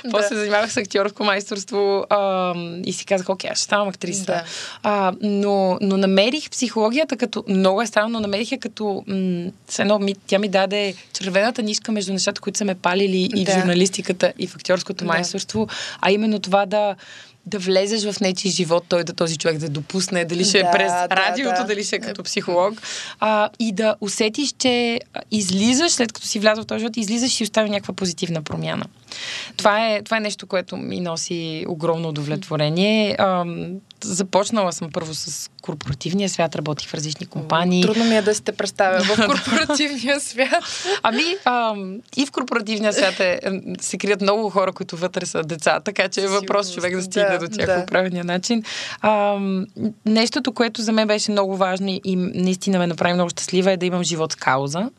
После 0.11 0.27
се 0.27 0.35
занимавах 0.35 0.73
с 0.73 0.77
актьорско 0.77 1.23
майсторство 1.23 2.05
а, 2.09 2.53
и 2.85 2.93
си 2.93 3.05
казах, 3.05 3.29
окей, 3.29 3.49
аз 3.49 3.57
ще 3.57 3.63
ставам 3.63 3.87
актриса. 3.87 4.25
Да. 4.25 4.43
А, 4.83 5.13
но, 5.21 5.77
но 5.81 5.97
намерих 5.97 6.49
психологията 6.49 7.17
като... 7.17 7.43
Много 7.47 7.81
е 7.81 7.87
странно, 7.87 8.09
но 8.09 8.19
намерих 8.19 8.51
я 8.51 8.59
като... 8.59 9.03
М- 9.07 9.51
едно, 9.79 9.99
ми, 9.99 10.15
тя 10.27 10.39
ми 10.39 10.49
даде 10.49 10.93
червената 11.13 11.63
нишка 11.63 11.91
между 11.91 12.13
нещата, 12.13 12.41
които 12.41 12.57
са 12.57 12.65
ме 12.65 12.75
палили 12.75 13.29
и 13.35 13.45
да. 13.45 13.51
в 13.51 13.55
журналистиката, 13.55 14.33
и 14.39 14.47
в 14.47 14.55
актьорското 14.55 15.05
да. 15.05 15.05
майсторство, 15.05 15.67
а 16.01 16.11
именно 16.11 16.39
това 16.39 16.65
да 16.65 16.95
да 17.47 17.59
влезеш 17.59 18.11
в 18.11 18.19
нечи 18.19 18.49
живот, 18.49 18.85
той 18.89 19.03
да 19.03 19.13
този 19.13 19.37
човек 19.37 19.57
да 19.57 19.69
допусне, 19.69 20.25
дали 20.25 20.45
ще 20.45 20.59
е 20.59 20.63
да, 20.63 20.69
е 20.69 20.71
през 20.71 20.91
да, 20.91 21.07
радиото, 21.09 21.61
да. 21.61 21.67
дали 21.67 21.83
ще 21.83 21.95
е 21.95 21.99
като 21.99 22.23
психолог. 22.23 22.81
А, 23.19 23.49
и 23.59 23.71
да 23.71 23.95
усетиш, 24.01 24.53
че 24.57 24.99
излизаш, 25.31 25.91
след 25.91 26.13
като 26.13 26.27
си 26.27 26.39
влязъл 26.39 26.63
в 26.63 26.67
този 26.67 26.79
живот, 26.79 26.97
излизаш 26.97 27.41
и 27.41 27.43
остави 27.43 27.69
някаква 27.69 27.93
позитивна 27.93 28.41
промяна. 28.41 28.85
Това 29.57 29.87
е, 29.87 30.01
това 30.01 30.17
е 30.17 30.19
нещо, 30.19 30.47
което 30.47 30.77
ми 30.77 30.99
носи 30.99 31.65
огромно 31.67 32.09
удовлетворение. 32.09 33.15
А, 33.19 33.45
започнала 34.03 34.73
съм 34.73 34.89
първо 34.91 35.13
с 35.13 35.49
корпоративния 35.61 36.29
свят, 36.29 36.55
работих 36.55 36.89
в 36.89 36.93
различни 36.93 37.25
компании. 37.25 37.81
Трудно 37.81 38.03
ми 38.03 38.17
е 38.17 38.21
да 38.21 38.35
сте 38.35 38.51
представя 38.51 39.03
в 39.03 39.15
корпоративния 39.27 40.19
свят. 40.19 40.63
Ами, 41.03 41.23
а, 41.45 41.75
и 42.17 42.25
в 42.25 42.31
корпоративния 42.31 42.93
свят 42.93 43.19
е, 43.19 43.39
се 43.81 43.97
крият 43.97 44.21
много 44.21 44.49
хора, 44.49 44.71
които 44.71 44.97
вътре 44.97 45.25
са 45.25 45.43
деца, 45.43 45.79
така 45.79 46.07
че 46.07 46.21
е 46.21 46.27
въпрос 46.27 46.73
човек 46.73 46.95
да 46.95 47.01
стигне 47.01 47.29
да, 47.29 47.39
до 47.39 47.47
тях 47.47 47.65
да. 47.65 47.79
по 47.79 47.85
правилния 47.85 48.23
начин. 48.23 48.63
А, 49.01 49.39
нещото, 50.05 50.51
което 50.51 50.81
за 50.81 50.91
мен 50.91 51.07
беше 51.07 51.31
много 51.31 51.57
важно 51.57 51.99
и 52.03 52.15
наистина 52.15 52.79
ме 52.79 52.87
направи 52.87 53.13
много 53.13 53.29
щастлива 53.29 53.71
е 53.71 53.77
да 53.77 53.85
имам 53.85 54.03
живот 54.03 54.31
с 54.31 54.35
кауза. 54.35 54.89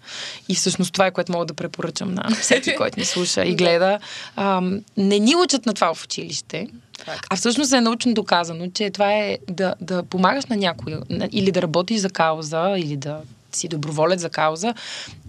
И 0.48 0.54
всъщност 0.54 0.92
това 0.92 1.06
е 1.06 1.10
което 1.10 1.32
мога 1.32 1.46
да 1.46 1.54
препоръчам 1.54 2.14
на 2.14 2.30
всеки, 2.40 2.74
който 2.76 3.00
ни 3.00 3.06
слуша 3.06 3.44
и 3.44 3.54
гледа. 3.54 3.98
А, 4.36 4.60
не 4.96 5.18
ни 5.18 5.36
учат 5.36 5.66
на 5.66 5.74
това 5.74 5.94
в 5.94 6.04
училище. 6.04 6.66
Факт. 7.04 7.26
А 7.30 7.36
всъщност 7.36 7.72
е 7.72 7.80
научно 7.80 8.14
доказано, 8.14 8.70
че 8.74 8.90
това 8.90 9.12
е 9.12 9.38
да, 9.50 9.74
да 9.80 10.02
помагаш 10.02 10.46
на 10.46 10.56
някой 10.56 10.96
или 11.32 11.52
да 11.52 11.62
работиш 11.62 12.00
за 12.00 12.10
кауза, 12.10 12.74
или 12.78 12.96
да 12.96 13.20
си 13.52 13.68
доброволец 13.68 14.20
за 14.20 14.30
кауза, 14.30 14.74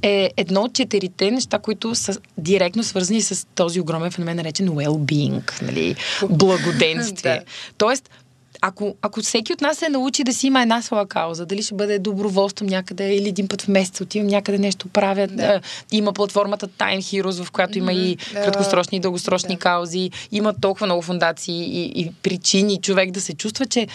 е 0.02 0.32
едно 0.38 0.62
от 0.62 0.74
четирите 0.74 1.32
неща, 1.32 1.60
които 1.60 1.96
са 1.96 2.20
директно 2.38 2.84
свързани 2.84 3.22
с 3.22 3.48
този 3.56 3.80
огромен 3.80 4.12
феномен, 4.12 4.38
наречен 4.38 4.70
well-being, 4.70 5.62
нали? 5.62 5.96
благоденствие. 6.30 7.36
да. 7.38 7.44
Тоест, 7.78 8.10
ако, 8.62 8.96
ако 9.02 9.22
всеки 9.22 9.54
от 9.54 9.62
нас 9.62 9.78
се 9.78 9.90
научи 9.90 10.24
да 10.24 10.34
си 10.34 10.48
има 10.48 10.62
една 10.62 10.82
своя 10.82 11.08
кауза, 11.08 11.46
дали 11.46 11.64
ще 11.64 11.76
бъде 11.76 12.00
доброволство 12.00 12.66
някъде 12.66 13.16
или 13.16 13.30
един 13.30 13.48
път 13.48 13.62
в 13.62 13.68
месец 13.68 14.02
отивам 14.02 14.28
някъде 14.28 14.58
нещо 14.58 14.88
правят, 14.88 15.36
да. 15.36 15.48
да, 15.48 15.62
има 15.92 16.14
платформата 16.14 16.68
Time 16.68 17.00
Heroes, 17.00 17.44
в 17.44 17.52
която 17.52 17.78
има 17.78 17.94
и 17.94 18.18
краткосрочни 18.34 18.98
и 18.98 19.02
дългосрочни 19.02 19.56
да. 19.56 19.60
каузи, 19.60 20.12
има 20.32 20.54
толкова 20.62 20.86
много 20.86 21.02
фундации 21.02 21.56
и, 21.56 22.02
и 22.02 22.12
причини 22.24 22.82
човек 22.82 23.12
да 23.12 23.22
се 23.22 23.34
чувства, 23.34 23.66
че 23.66 23.88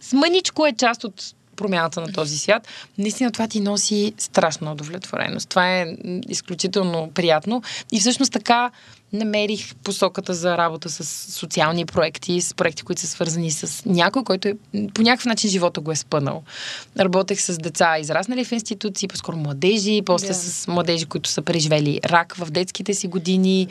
смъничко 0.00 0.66
е 0.66 0.72
част 0.72 1.04
от 1.04 1.34
промяната 1.56 2.00
на 2.00 2.12
този 2.12 2.38
свят, 2.38 2.68
наистина 2.98 3.32
това 3.32 3.48
ти 3.48 3.60
носи 3.60 4.12
страшна 4.18 4.72
удовлетвореност. 4.72 5.48
Това 5.48 5.76
е 5.76 5.96
изключително 6.28 7.10
приятно. 7.14 7.62
И 7.92 8.00
всъщност 8.00 8.32
така 8.32 8.70
намерих 9.12 9.74
посоката 9.74 10.34
за 10.34 10.58
работа 10.58 10.88
с 10.88 11.32
социални 11.32 11.86
проекти, 11.86 12.40
с 12.40 12.54
проекти, 12.54 12.82
които 12.82 13.00
са 13.00 13.06
свързани 13.06 13.50
с 13.50 13.82
някой, 13.86 14.24
който 14.24 14.48
е, 14.48 14.54
по 14.94 15.02
някакъв 15.02 15.26
начин 15.26 15.50
живота 15.50 15.80
го 15.80 15.92
е 15.92 15.96
спънал. 15.96 16.42
Работех 16.98 17.40
с 17.40 17.58
деца, 17.58 17.98
израснали 17.98 18.44
в 18.44 18.52
институции, 18.52 19.08
по-скоро 19.08 19.36
младежи, 19.36 20.02
после 20.06 20.28
yeah. 20.28 20.32
с 20.32 20.68
младежи, 20.68 21.06
които 21.06 21.30
са 21.30 21.42
преживели 21.42 22.00
рак 22.04 22.34
в 22.38 22.50
детските 22.50 22.94
си 22.94 23.08
години. 23.08 23.68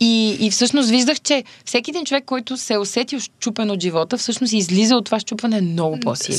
И, 0.00 0.36
и 0.40 0.50
всъщност 0.50 0.90
виждах, 0.90 1.20
че 1.20 1.44
всеки 1.64 1.90
един 1.90 2.04
човек, 2.04 2.24
който 2.24 2.56
се 2.56 2.74
е 2.74 2.78
усетил 2.78 3.20
щупен 3.20 3.70
от 3.70 3.80
живота, 3.80 4.18
всъщност 4.18 4.52
излиза 4.52 4.96
от 4.96 5.04
това 5.04 5.20
щупване 5.20 5.60
много 5.60 6.00
по-силен. 6.00 6.38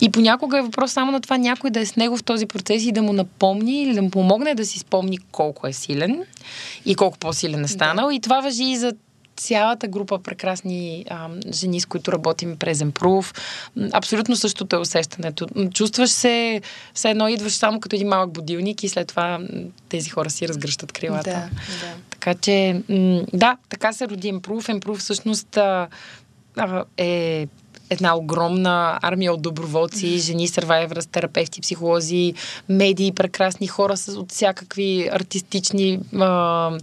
И 0.00 0.10
понякога 0.10 0.58
е 0.58 0.62
въпрос 0.62 0.92
само 0.92 1.12
на 1.12 1.20
това 1.20 1.38
някой 1.38 1.70
да 1.70 1.80
е 1.80 1.86
с 1.86 1.96
него 1.96 2.16
в 2.16 2.24
този 2.24 2.46
процес 2.46 2.84
и 2.84 2.92
да 2.92 3.02
му 3.02 3.12
напомни 3.12 3.82
или 3.82 3.94
да 3.94 4.02
му 4.02 4.10
помогне 4.10 4.54
да 4.54 4.66
си 4.66 4.78
спомни 4.78 5.18
колко 5.32 5.66
е 5.66 5.72
силен 5.72 6.22
и 6.84 6.94
колко 6.94 7.18
по-силен 7.18 7.55
е 7.64 7.68
станал. 7.68 8.08
Да. 8.08 8.14
И 8.14 8.20
това 8.20 8.40
въжи 8.40 8.64
и 8.64 8.76
за 8.76 8.92
цялата 9.36 9.88
група 9.88 10.18
прекрасни 10.18 11.04
а, 11.10 11.28
жени, 11.52 11.80
с 11.80 11.86
които 11.86 12.12
работим 12.12 12.56
през 12.56 12.80
Емпрув. 12.80 13.34
Абсолютно 13.92 14.36
същото 14.36 14.76
е 14.76 14.78
усещането. 14.78 15.46
Чувстваш 15.74 16.10
се, 16.10 16.60
все 16.94 17.10
едно 17.10 17.28
идваш 17.28 17.52
само 17.52 17.80
като 17.80 17.96
един 17.96 18.08
малък 18.08 18.30
будилник 18.30 18.82
и 18.82 18.88
след 18.88 19.08
това 19.08 19.40
тези 19.88 20.10
хора 20.10 20.30
си 20.30 20.48
разгръщат 20.48 20.92
крилата. 20.92 21.30
Да, 21.30 21.40
да. 21.86 21.94
Така 22.10 22.34
че, 22.34 22.82
да, 23.32 23.56
така 23.68 23.92
се 23.92 24.08
роди 24.08 24.28
Емпрув. 24.28 24.68
Емпрув 24.68 24.98
всъщност 24.98 25.56
а, 25.56 25.88
а, 26.56 26.84
е 26.96 27.46
една 27.90 28.16
огромна 28.16 28.98
армия 29.02 29.32
от 29.32 29.42
доброволци, 29.42 30.18
жени, 30.18 30.48
сървайвърс, 30.48 31.06
терапевти, 31.06 31.60
психолози, 31.60 32.34
медии, 32.68 33.12
прекрасни 33.12 33.66
хора 33.66 33.96
с, 33.96 34.08
от 34.16 34.32
всякакви 34.32 35.08
артистични 35.12 36.00
а, 36.18 36.78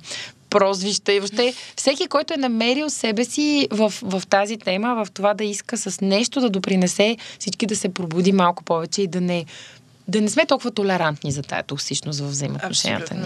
прозвища 0.54 1.14
и 1.14 1.20
въобще 1.20 1.54
всеки, 1.76 2.08
който 2.08 2.34
е 2.34 2.38
намерил 2.38 2.90
себе 2.90 3.26
си 3.26 3.68
в, 3.72 3.94
в 4.02 4.24
тази 4.30 4.58
тема, 4.58 5.06
в 5.06 5.12
това 5.12 5.34
да 5.34 5.44
иска 5.44 5.78
с 5.78 6.02
нещо 6.02 6.42
да 6.42 6.50
допринесе 6.50 7.18
всички 7.40 7.66
да 7.66 7.76
се 7.76 7.90
пробуди 7.90 8.32
малко 8.32 8.64
повече 8.64 9.02
и 9.02 9.08
да 9.08 9.22
не 9.22 9.46
да 10.08 10.22
не 10.22 10.30
сме 10.30 10.46
толкова 10.46 10.72
толерантни 10.72 11.32
за 11.32 11.42
тая 11.42 11.64
токсичност 11.64 12.20
в 12.20 12.28
взаимоотношенията 12.28 13.14
ни. 13.16 13.26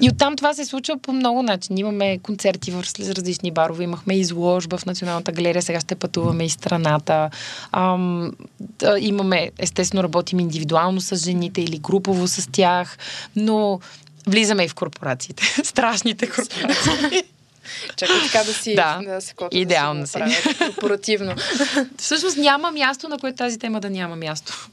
И 0.00 0.10
оттам 0.10 0.36
това 0.36 0.54
се 0.54 0.64
случва 0.64 0.98
по 0.98 1.12
много 1.12 1.42
начини. 1.42 1.80
Имаме 1.80 2.18
концерти 2.18 2.70
в 2.70 2.84
различни 2.98 3.50
барове, 3.50 3.84
имахме 3.84 4.18
изложба 4.18 4.78
в 4.78 4.86
Националната 4.86 5.32
галерия, 5.32 5.62
сега 5.62 5.80
ще 5.80 5.94
пътуваме 5.94 6.44
и 6.44 6.50
страната. 6.50 7.30
Ам, 7.72 8.32
да, 8.60 8.96
имаме, 9.00 9.50
естествено, 9.58 10.02
работим 10.02 10.40
индивидуално 10.40 11.00
с 11.00 11.16
жените 11.16 11.62
или 11.62 11.78
групово 11.78 12.28
с 12.28 12.48
тях, 12.52 12.98
но 13.36 13.80
влизаме 14.26 14.64
и 14.64 14.68
в 14.68 14.74
корпорациите. 14.74 15.42
Страшните 15.64 16.30
корпорации. 16.30 17.22
Чакай 17.96 18.16
така 18.22 18.44
да 18.44 18.52
си 18.52 18.74
да, 18.74 19.00
да 19.04 19.20
се 19.20 19.34
идеално 19.50 20.00
да 20.00 20.06
си. 20.06 20.18
корпоративно. 20.58 21.34
Всъщност 21.98 22.36
няма 22.36 22.70
място, 22.70 23.08
на 23.08 23.18
което 23.18 23.36
тази 23.36 23.58
тема 23.58 23.80
да 23.80 23.90
няма 23.90 24.16
място. 24.16 24.68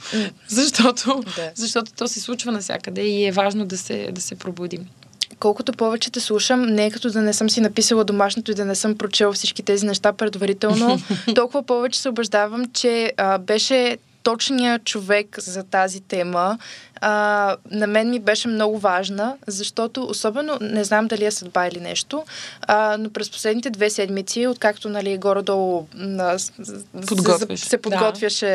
защото, 0.47 1.23
да. 1.35 1.51
защото 1.55 1.91
то 1.97 2.07
се 2.07 2.19
случва 2.19 2.51
навсякъде 2.51 3.01
и 3.01 3.25
е 3.25 3.31
важно 3.31 3.65
да 3.65 3.77
се, 3.77 4.09
да 4.11 4.21
се 4.21 4.35
пробудим. 4.35 4.87
колкото 5.39 5.73
повече 5.73 6.11
те 6.11 6.19
слушам, 6.19 6.61
не 6.61 6.85
е 6.85 6.91
като 6.91 7.09
да 7.09 7.21
не 7.21 7.33
съм 7.33 7.49
си 7.49 7.61
написала 7.61 8.03
домашното 8.03 8.51
и 8.51 8.55
да 8.55 8.65
не 8.65 8.75
съм 8.75 8.97
прочела 8.97 9.33
всички 9.33 9.63
тези 9.63 9.85
неща 9.85 10.13
предварително, 10.13 10.99
толкова 11.35 11.63
повече 11.63 11.99
се 11.99 12.09
убеждавам, 12.09 12.65
че 12.73 13.13
а, 13.17 13.37
беше 13.37 13.97
точният 14.23 14.83
човек 14.83 15.39
за 15.39 15.63
тази 15.63 16.01
тема 16.01 16.57
а, 17.01 17.55
на 17.71 17.87
мен 17.87 18.09
ми 18.09 18.19
беше 18.19 18.47
много 18.47 18.77
важна, 18.77 19.37
защото 19.47 20.03
особено, 20.03 20.57
не 20.61 20.83
знам 20.83 21.07
дали 21.07 21.25
е 21.25 21.31
съдба 21.31 21.67
или 21.67 21.79
нещо, 21.79 22.23
а, 22.61 22.97
но 22.99 23.09
през 23.09 23.31
последните 23.31 23.69
две 23.69 23.89
седмици, 23.89 24.47
откакто 24.47 24.89
нали, 24.89 25.17
горе-долу 25.17 25.87
на, 25.93 26.39
се 26.39 27.77
подготвяше 27.81 28.45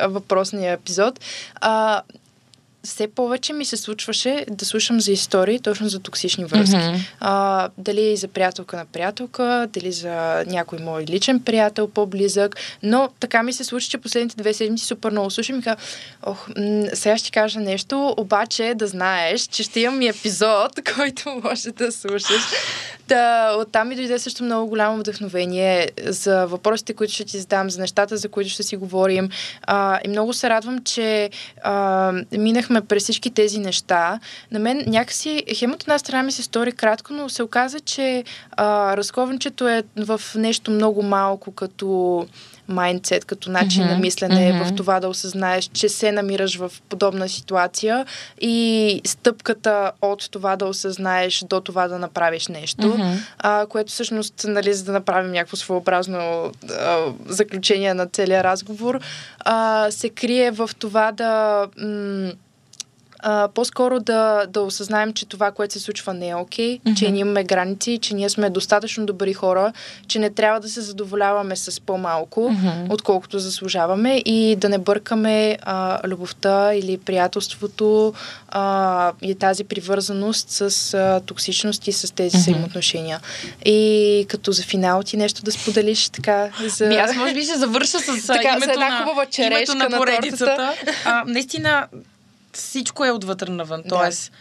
да. 0.00 0.08
въпросния 0.08 0.72
епизод, 0.72 1.20
а, 1.54 2.02
все 2.86 3.08
повече 3.08 3.52
ми 3.52 3.64
се 3.64 3.76
случваше 3.76 4.46
да 4.50 4.64
слушам 4.64 5.00
за 5.00 5.12
истории 5.12 5.60
точно 5.60 5.88
за 5.88 6.00
токсични 6.00 6.44
връзки. 6.44 6.76
Mm-hmm. 6.76 7.00
А, 7.20 7.68
дали 7.78 8.16
за 8.16 8.28
приятелка 8.28 8.76
на 8.76 8.84
приятелка, 8.84 9.68
дали 9.72 9.92
за 9.92 10.44
някой 10.46 10.78
мой 10.78 11.02
личен 11.02 11.40
приятел, 11.40 11.88
по-близък. 11.88 12.56
Но 12.82 13.08
така 13.20 13.42
ми 13.42 13.52
се 13.52 13.64
случи, 13.64 13.90
че 13.90 13.98
последните 13.98 14.36
две 14.36 14.54
седмици 14.54 14.84
супер 14.84 15.10
много 15.10 15.30
слушам 15.30 15.58
и 15.58 15.62
казвам, 15.62 15.84
ох, 16.22 16.48
м- 16.48 16.86
сега 16.94 17.18
ще 17.18 17.30
кажа 17.30 17.60
нещо, 17.60 18.14
обаче 18.16 18.72
да 18.76 18.86
знаеш, 18.86 19.40
че 19.40 19.62
ще 19.62 19.80
имам 19.80 20.02
и 20.02 20.08
епизод, 20.08 20.72
който 20.96 21.40
може 21.44 21.70
да 21.70 21.92
слушаш. 21.92 22.42
Да, 23.08 23.56
оттам 23.60 23.88
ми 23.88 23.96
дойде 23.96 24.18
също 24.18 24.44
много 24.44 24.68
голямо 24.68 24.98
вдъхновение 24.98 25.90
за 26.06 26.46
въпросите, 26.46 26.94
които 26.94 27.12
ще 27.12 27.24
ти 27.24 27.38
задам, 27.38 27.70
за 27.70 27.80
нещата, 27.80 28.16
за 28.16 28.28
които 28.28 28.50
ще 28.50 28.62
си 28.62 28.76
говорим. 28.76 29.30
А, 29.62 30.00
и 30.04 30.08
много 30.08 30.32
се 30.32 30.50
радвам, 30.50 30.78
че 30.84 31.30
а, 31.62 32.12
минахме 32.32 32.75
през 32.82 33.02
всички 33.02 33.30
тези 33.30 33.58
неща. 33.58 34.20
На 34.50 34.58
мен 34.58 34.84
някакси, 34.86 35.42
хем 35.54 35.72
от 35.72 35.82
една 35.82 35.98
страна 35.98 36.22
ми 36.22 36.32
се 36.32 36.42
стори 36.42 36.72
кратко, 36.72 37.12
но 37.12 37.28
се 37.28 37.42
оказа, 37.42 37.80
че 37.80 38.24
а, 38.50 38.96
разковничето 38.96 39.68
е 39.68 39.82
в 39.96 40.20
нещо 40.34 40.70
много 40.70 41.02
малко, 41.02 41.52
като 41.52 42.26
майндсет, 42.68 43.24
като 43.24 43.50
начин 43.50 43.82
mm-hmm. 43.82 43.90
на 43.90 43.98
мислене 43.98 44.34
mm-hmm. 44.34 44.72
в 44.72 44.74
това 44.74 45.00
да 45.00 45.08
осъзнаеш, 45.08 45.70
че 45.72 45.88
се 45.88 46.12
намираш 46.12 46.56
в 46.56 46.72
подобна 46.88 47.28
ситуация 47.28 48.06
и 48.40 49.00
стъпката 49.06 49.92
от 50.02 50.30
това 50.30 50.56
да 50.56 50.66
осъзнаеш 50.66 51.44
до 51.48 51.60
това 51.60 51.88
да 51.88 51.98
направиш 51.98 52.48
нещо, 52.48 52.82
mm-hmm. 52.82 53.16
а, 53.38 53.66
което 53.66 53.92
всъщност, 53.92 54.44
нали, 54.48 54.74
за 54.74 54.84
да 54.84 54.92
направим 54.92 55.32
някакво 55.32 55.56
своеобразно 55.56 56.52
а, 56.70 57.06
заключение 57.26 57.94
на 57.94 58.06
целия 58.06 58.44
разговор, 58.44 59.00
а, 59.38 59.86
се 59.90 60.08
крие 60.08 60.50
в 60.50 60.70
това 60.78 61.12
да... 61.12 61.66
М- 61.78 62.32
а, 63.28 63.48
по-скоро 63.48 64.00
да, 64.00 64.46
да 64.48 64.60
осъзнаем, 64.60 65.12
че 65.12 65.26
това, 65.26 65.50
което 65.50 65.72
се 65.72 65.80
случва, 65.80 66.14
не 66.14 66.28
е 66.28 66.34
окей, 66.34 66.78
okay, 66.78 66.82
mm-hmm. 66.82 66.98
че 66.98 67.10
ние 67.10 67.20
имаме 67.20 67.44
граници, 67.44 67.98
че 68.02 68.14
ние 68.14 68.28
сме 68.28 68.50
достатъчно 68.50 69.06
добри 69.06 69.32
хора, 69.32 69.72
че 70.08 70.18
не 70.18 70.30
трябва 70.30 70.60
да 70.60 70.68
се 70.68 70.80
задоволяваме 70.80 71.56
с 71.56 71.80
по-малко, 71.80 72.40
mm-hmm. 72.40 72.92
отколкото 72.92 73.38
заслужаваме 73.38 74.22
и 74.24 74.56
да 74.56 74.68
не 74.68 74.78
бъркаме 74.78 75.58
а, 75.62 76.08
любовта 76.08 76.74
или 76.74 76.98
приятелството 76.98 78.14
а, 78.48 79.12
и 79.22 79.34
тази 79.34 79.64
привързаност 79.64 80.50
с 80.50 80.94
а, 80.94 81.20
токсичност 81.26 81.88
и 81.88 81.92
с 81.92 82.14
тези 82.14 82.36
mm-hmm. 82.36 82.40
взаимоотношения. 82.40 83.20
И 83.64 84.26
като 84.28 84.52
за 84.52 84.62
финал 84.62 85.02
ти 85.02 85.16
нещо 85.16 85.42
да 85.42 85.52
споделиш 85.52 86.08
така 86.08 86.48
за... 86.66 86.86
Ми, 86.86 86.96
аз 86.96 87.16
може 87.16 87.34
би 87.34 87.42
ще 87.42 87.58
завърша 87.58 87.98
с 87.98 88.26
така, 88.26 88.48
името, 88.48 88.64
за 88.64 88.72
една 88.72 88.98
хубава 88.98 89.26
черешка 89.26 89.72
името 89.72 89.90
на 89.90 89.98
поредицата. 89.98 90.74
А, 91.04 91.24
наистина 91.26 91.86
всичко 92.56 93.04
е 93.04 93.10
отвътре 93.10 93.50
навън. 93.50 93.82
Да. 93.82 93.88
Тоест, 93.88 94.32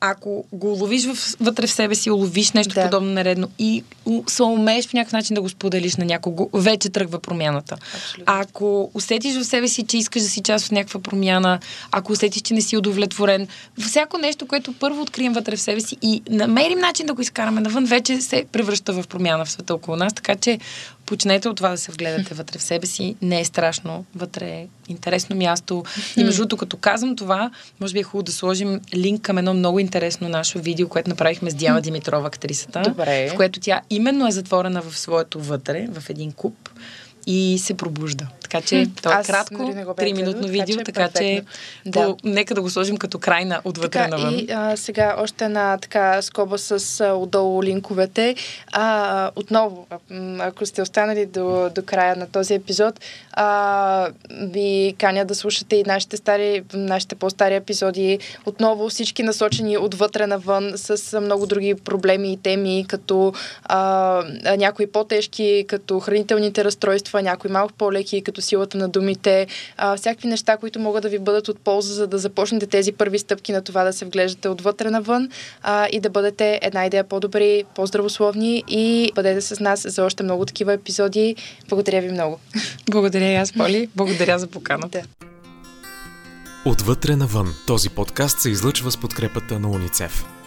ако 0.00 0.44
го 0.52 0.72
уловиш 0.72 1.06
вътре 1.40 1.66
в 1.66 1.70
себе 1.70 1.94
си, 1.94 2.10
уловиш 2.10 2.52
нещо 2.52 2.74
да. 2.74 2.84
подобно 2.84 3.12
наредно 3.12 3.48
и 3.58 3.84
се 4.28 4.42
умееш 4.42 4.88
по 4.88 4.96
някакъв 4.96 5.12
начин 5.12 5.34
да 5.34 5.42
го 5.42 5.48
споделиш 5.48 5.96
на 5.96 6.04
някого, 6.04 6.50
вече 6.52 6.88
тръгва 6.88 7.18
промяната. 7.18 7.76
Абсолютно. 7.94 8.34
Ако 8.34 8.90
усетиш 8.94 9.36
в 9.36 9.44
себе 9.44 9.68
си, 9.68 9.86
че 9.86 9.98
искаш 9.98 10.22
да 10.22 10.28
си 10.28 10.42
част 10.42 10.66
от 10.66 10.72
някаква 10.72 11.00
промяна, 11.00 11.58
ако 11.90 12.12
усетиш, 12.12 12.42
че 12.42 12.54
не 12.54 12.60
си 12.60 12.76
удовлетворен, 12.76 13.48
всяко 13.80 14.18
нещо, 14.18 14.46
което 14.46 14.72
първо 14.72 15.02
открием 15.02 15.32
вътре 15.32 15.56
в 15.56 15.60
себе 15.60 15.80
си 15.80 15.96
и 16.02 16.22
намерим 16.30 16.78
начин 16.78 17.06
да 17.06 17.14
го 17.14 17.22
изкараме 17.22 17.60
навън, 17.60 17.84
вече 17.84 18.20
се 18.20 18.44
превръща 18.52 18.92
в 18.92 19.06
промяна 19.06 19.44
в 19.44 19.50
света 19.50 19.74
около 19.74 19.96
нас. 19.96 20.14
Така 20.14 20.36
че 20.36 20.58
почнете 21.08 21.48
от 21.48 21.56
това 21.56 21.68
да 21.68 21.78
се 21.78 21.92
вгледате 21.92 22.34
вътре 22.34 22.58
в 22.58 22.62
себе 22.62 22.86
си. 22.86 23.16
Не 23.22 23.40
е 23.40 23.44
страшно. 23.44 24.04
Вътре 24.14 24.46
е 24.46 24.66
интересно 24.88 25.36
място. 25.36 25.84
И 26.16 26.24
между 26.24 26.42
другото, 26.42 26.56
като 26.56 26.76
казвам 26.76 27.16
това, 27.16 27.50
може 27.80 27.92
би 27.92 28.00
е 28.00 28.02
хубаво 28.02 28.22
да 28.22 28.32
сложим 28.32 28.80
линк 28.94 29.22
към 29.22 29.38
едно 29.38 29.54
много 29.54 29.78
интересно 29.78 30.28
наше 30.28 30.58
видео, 30.58 30.88
което 30.88 31.10
направихме 31.10 31.50
с 31.50 31.54
Диана 31.54 31.80
Димитрова, 31.80 32.26
актрисата. 32.26 32.82
Добре. 32.82 33.30
В 33.30 33.36
което 33.36 33.60
тя 33.60 33.80
именно 33.90 34.28
е 34.28 34.30
затворена 34.30 34.82
в 34.82 34.98
своето 34.98 35.40
вътре, 35.40 35.88
в 35.92 36.10
един 36.10 36.32
куп 36.32 36.68
и 37.30 37.58
се 37.58 37.74
пробужда. 37.74 38.26
Така 38.42 38.66
че 38.66 38.86
то 39.02 39.12
е 39.12 39.22
кратко, 39.22 39.54
3-минутно 39.54 40.40
нали, 40.40 40.50
видео, 40.50 40.76
така 40.76 41.08
че, 41.08 41.12
така 41.12 41.18
че 41.18 41.42
да. 41.86 42.06
по, 42.06 42.16
нека 42.24 42.54
да 42.54 42.62
го 42.62 42.70
сложим 42.70 42.96
като 42.96 43.18
край 43.18 43.44
на 43.44 43.60
отвътре 43.64 43.90
така, 43.90 44.08
навън. 44.16 44.34
И 44.34 44.46
а, 44.50 44.76
сега 44.76 45.14
още 45.18 45.44
една 45.44 45.78
така 45.78 46.22
скоба 46.22 46.58
с 46.58 47.00
а, 47.00 47.12
отдолу 47.12 47.62
линковете. 47.62 48.34
А, 48.72 49.30
отново, 49.36 49.86
ако 50.38 50.66
сте 50.66 50.82
останали 50.82 51.26
до, 51.26 51.70
до 51.74 51.82
края 51.82 52.16
на 52.16 52.26
този 52.26 52.54
епизод, 52.54 53.00
а, 53.32 54.08
ви 54.30 54.94
каня 54.98 55.24
да 55.24 55.34
слушате 55.34 55.76
и 55.76 55.84
нашите, 55.84 56.16
стари, 56.16 56.62
нашите 56.74 57.14
по-стари 57.14 57.54
епизоди. 57.54 58.18
Отново 58.46 58.88
всички 58.88 59.22
насочени 59.22 59.78
отвътре 59.78 60.26
навън 60.26 60.72
с 60.76 61.20
много 61.20 61.46
други 61.46 61.74
проблеми 61.74 62.32
и 62.32 62.36
теми, 62.36 62.84
като 62.88 63.32
а, 63.64 64.22
някои 64.58 64.86
по-тежки, 64.86 65.64
като 65.68 66.00
хранителните 66.00 66.64
разстройства, 66.64 67.17
някои 67.22 67.50
малко 67.50 67.72
по-леки, 67.72 68.22
като 68.22 68.42
силата 68.42 68.78
на 68.78 68.88
думите, 68.88 69.46
а, 69.76 69.96
всякакви 69.96 70.28
неща, 70.28 70.56
които 70.56 70.80
могат 70.80 71.02
да 71.02 71.08
ви 71.08 71.18
бъдат 71.18 71.48
от 71.48 71.60
полза, 71.60 71.94
за 71.94 72.06
да 72.06 72.18
започнете 72.18 72.66
тези 72.66 72.92
първи 72.92 73.18
стъпки 73.18 73.52
на 73.52 73.62
това 73.62 73.84
да 73.84 73.92
се 73.92 74.04
вглеждате 74.04 74.48
отвътре 74.48 74.90
навън 74.90 75.28
а, 75.62 75.88
и 75.92 76.00
да 76.00 76.10
бъдете 76.10 76.58
една 76.62 76.86
идея 76.86 77.04
по-добри, 77.04 77.64
по-здравословни 77.74 78.64
и 78.68 79.12
бъдете 79.14 79.40
с 79.40 79.60
нас 79.60 79.86
за 79.88 80.04
още 80.04 80.22
много 80.22 80.46
такива 80.46 80.72
епизоди. 80.72 81.36
Благодаря 81.68 82.00
ви 82.00 82.10
много. 82.10 82.40
Благодаря 82.90 83.32
и 83.32 83.34
аз, 83.34 83.52
Поли. 83.52 83.88
Благодаря 83.96 84.38
за 84.38 84.46
поканата. 84.46 85.02
Отвътре 86.64 87.16
навън. 87.16 87.54
Този 87.66 87.88
подкаст 87.88 88.40
се 88.40 88.50
излъчва 88.50 88.90
с 88.90 88.96
подкрепата 88.96 89.58
на 89.58 89.68
Уницев. 89.68 90.37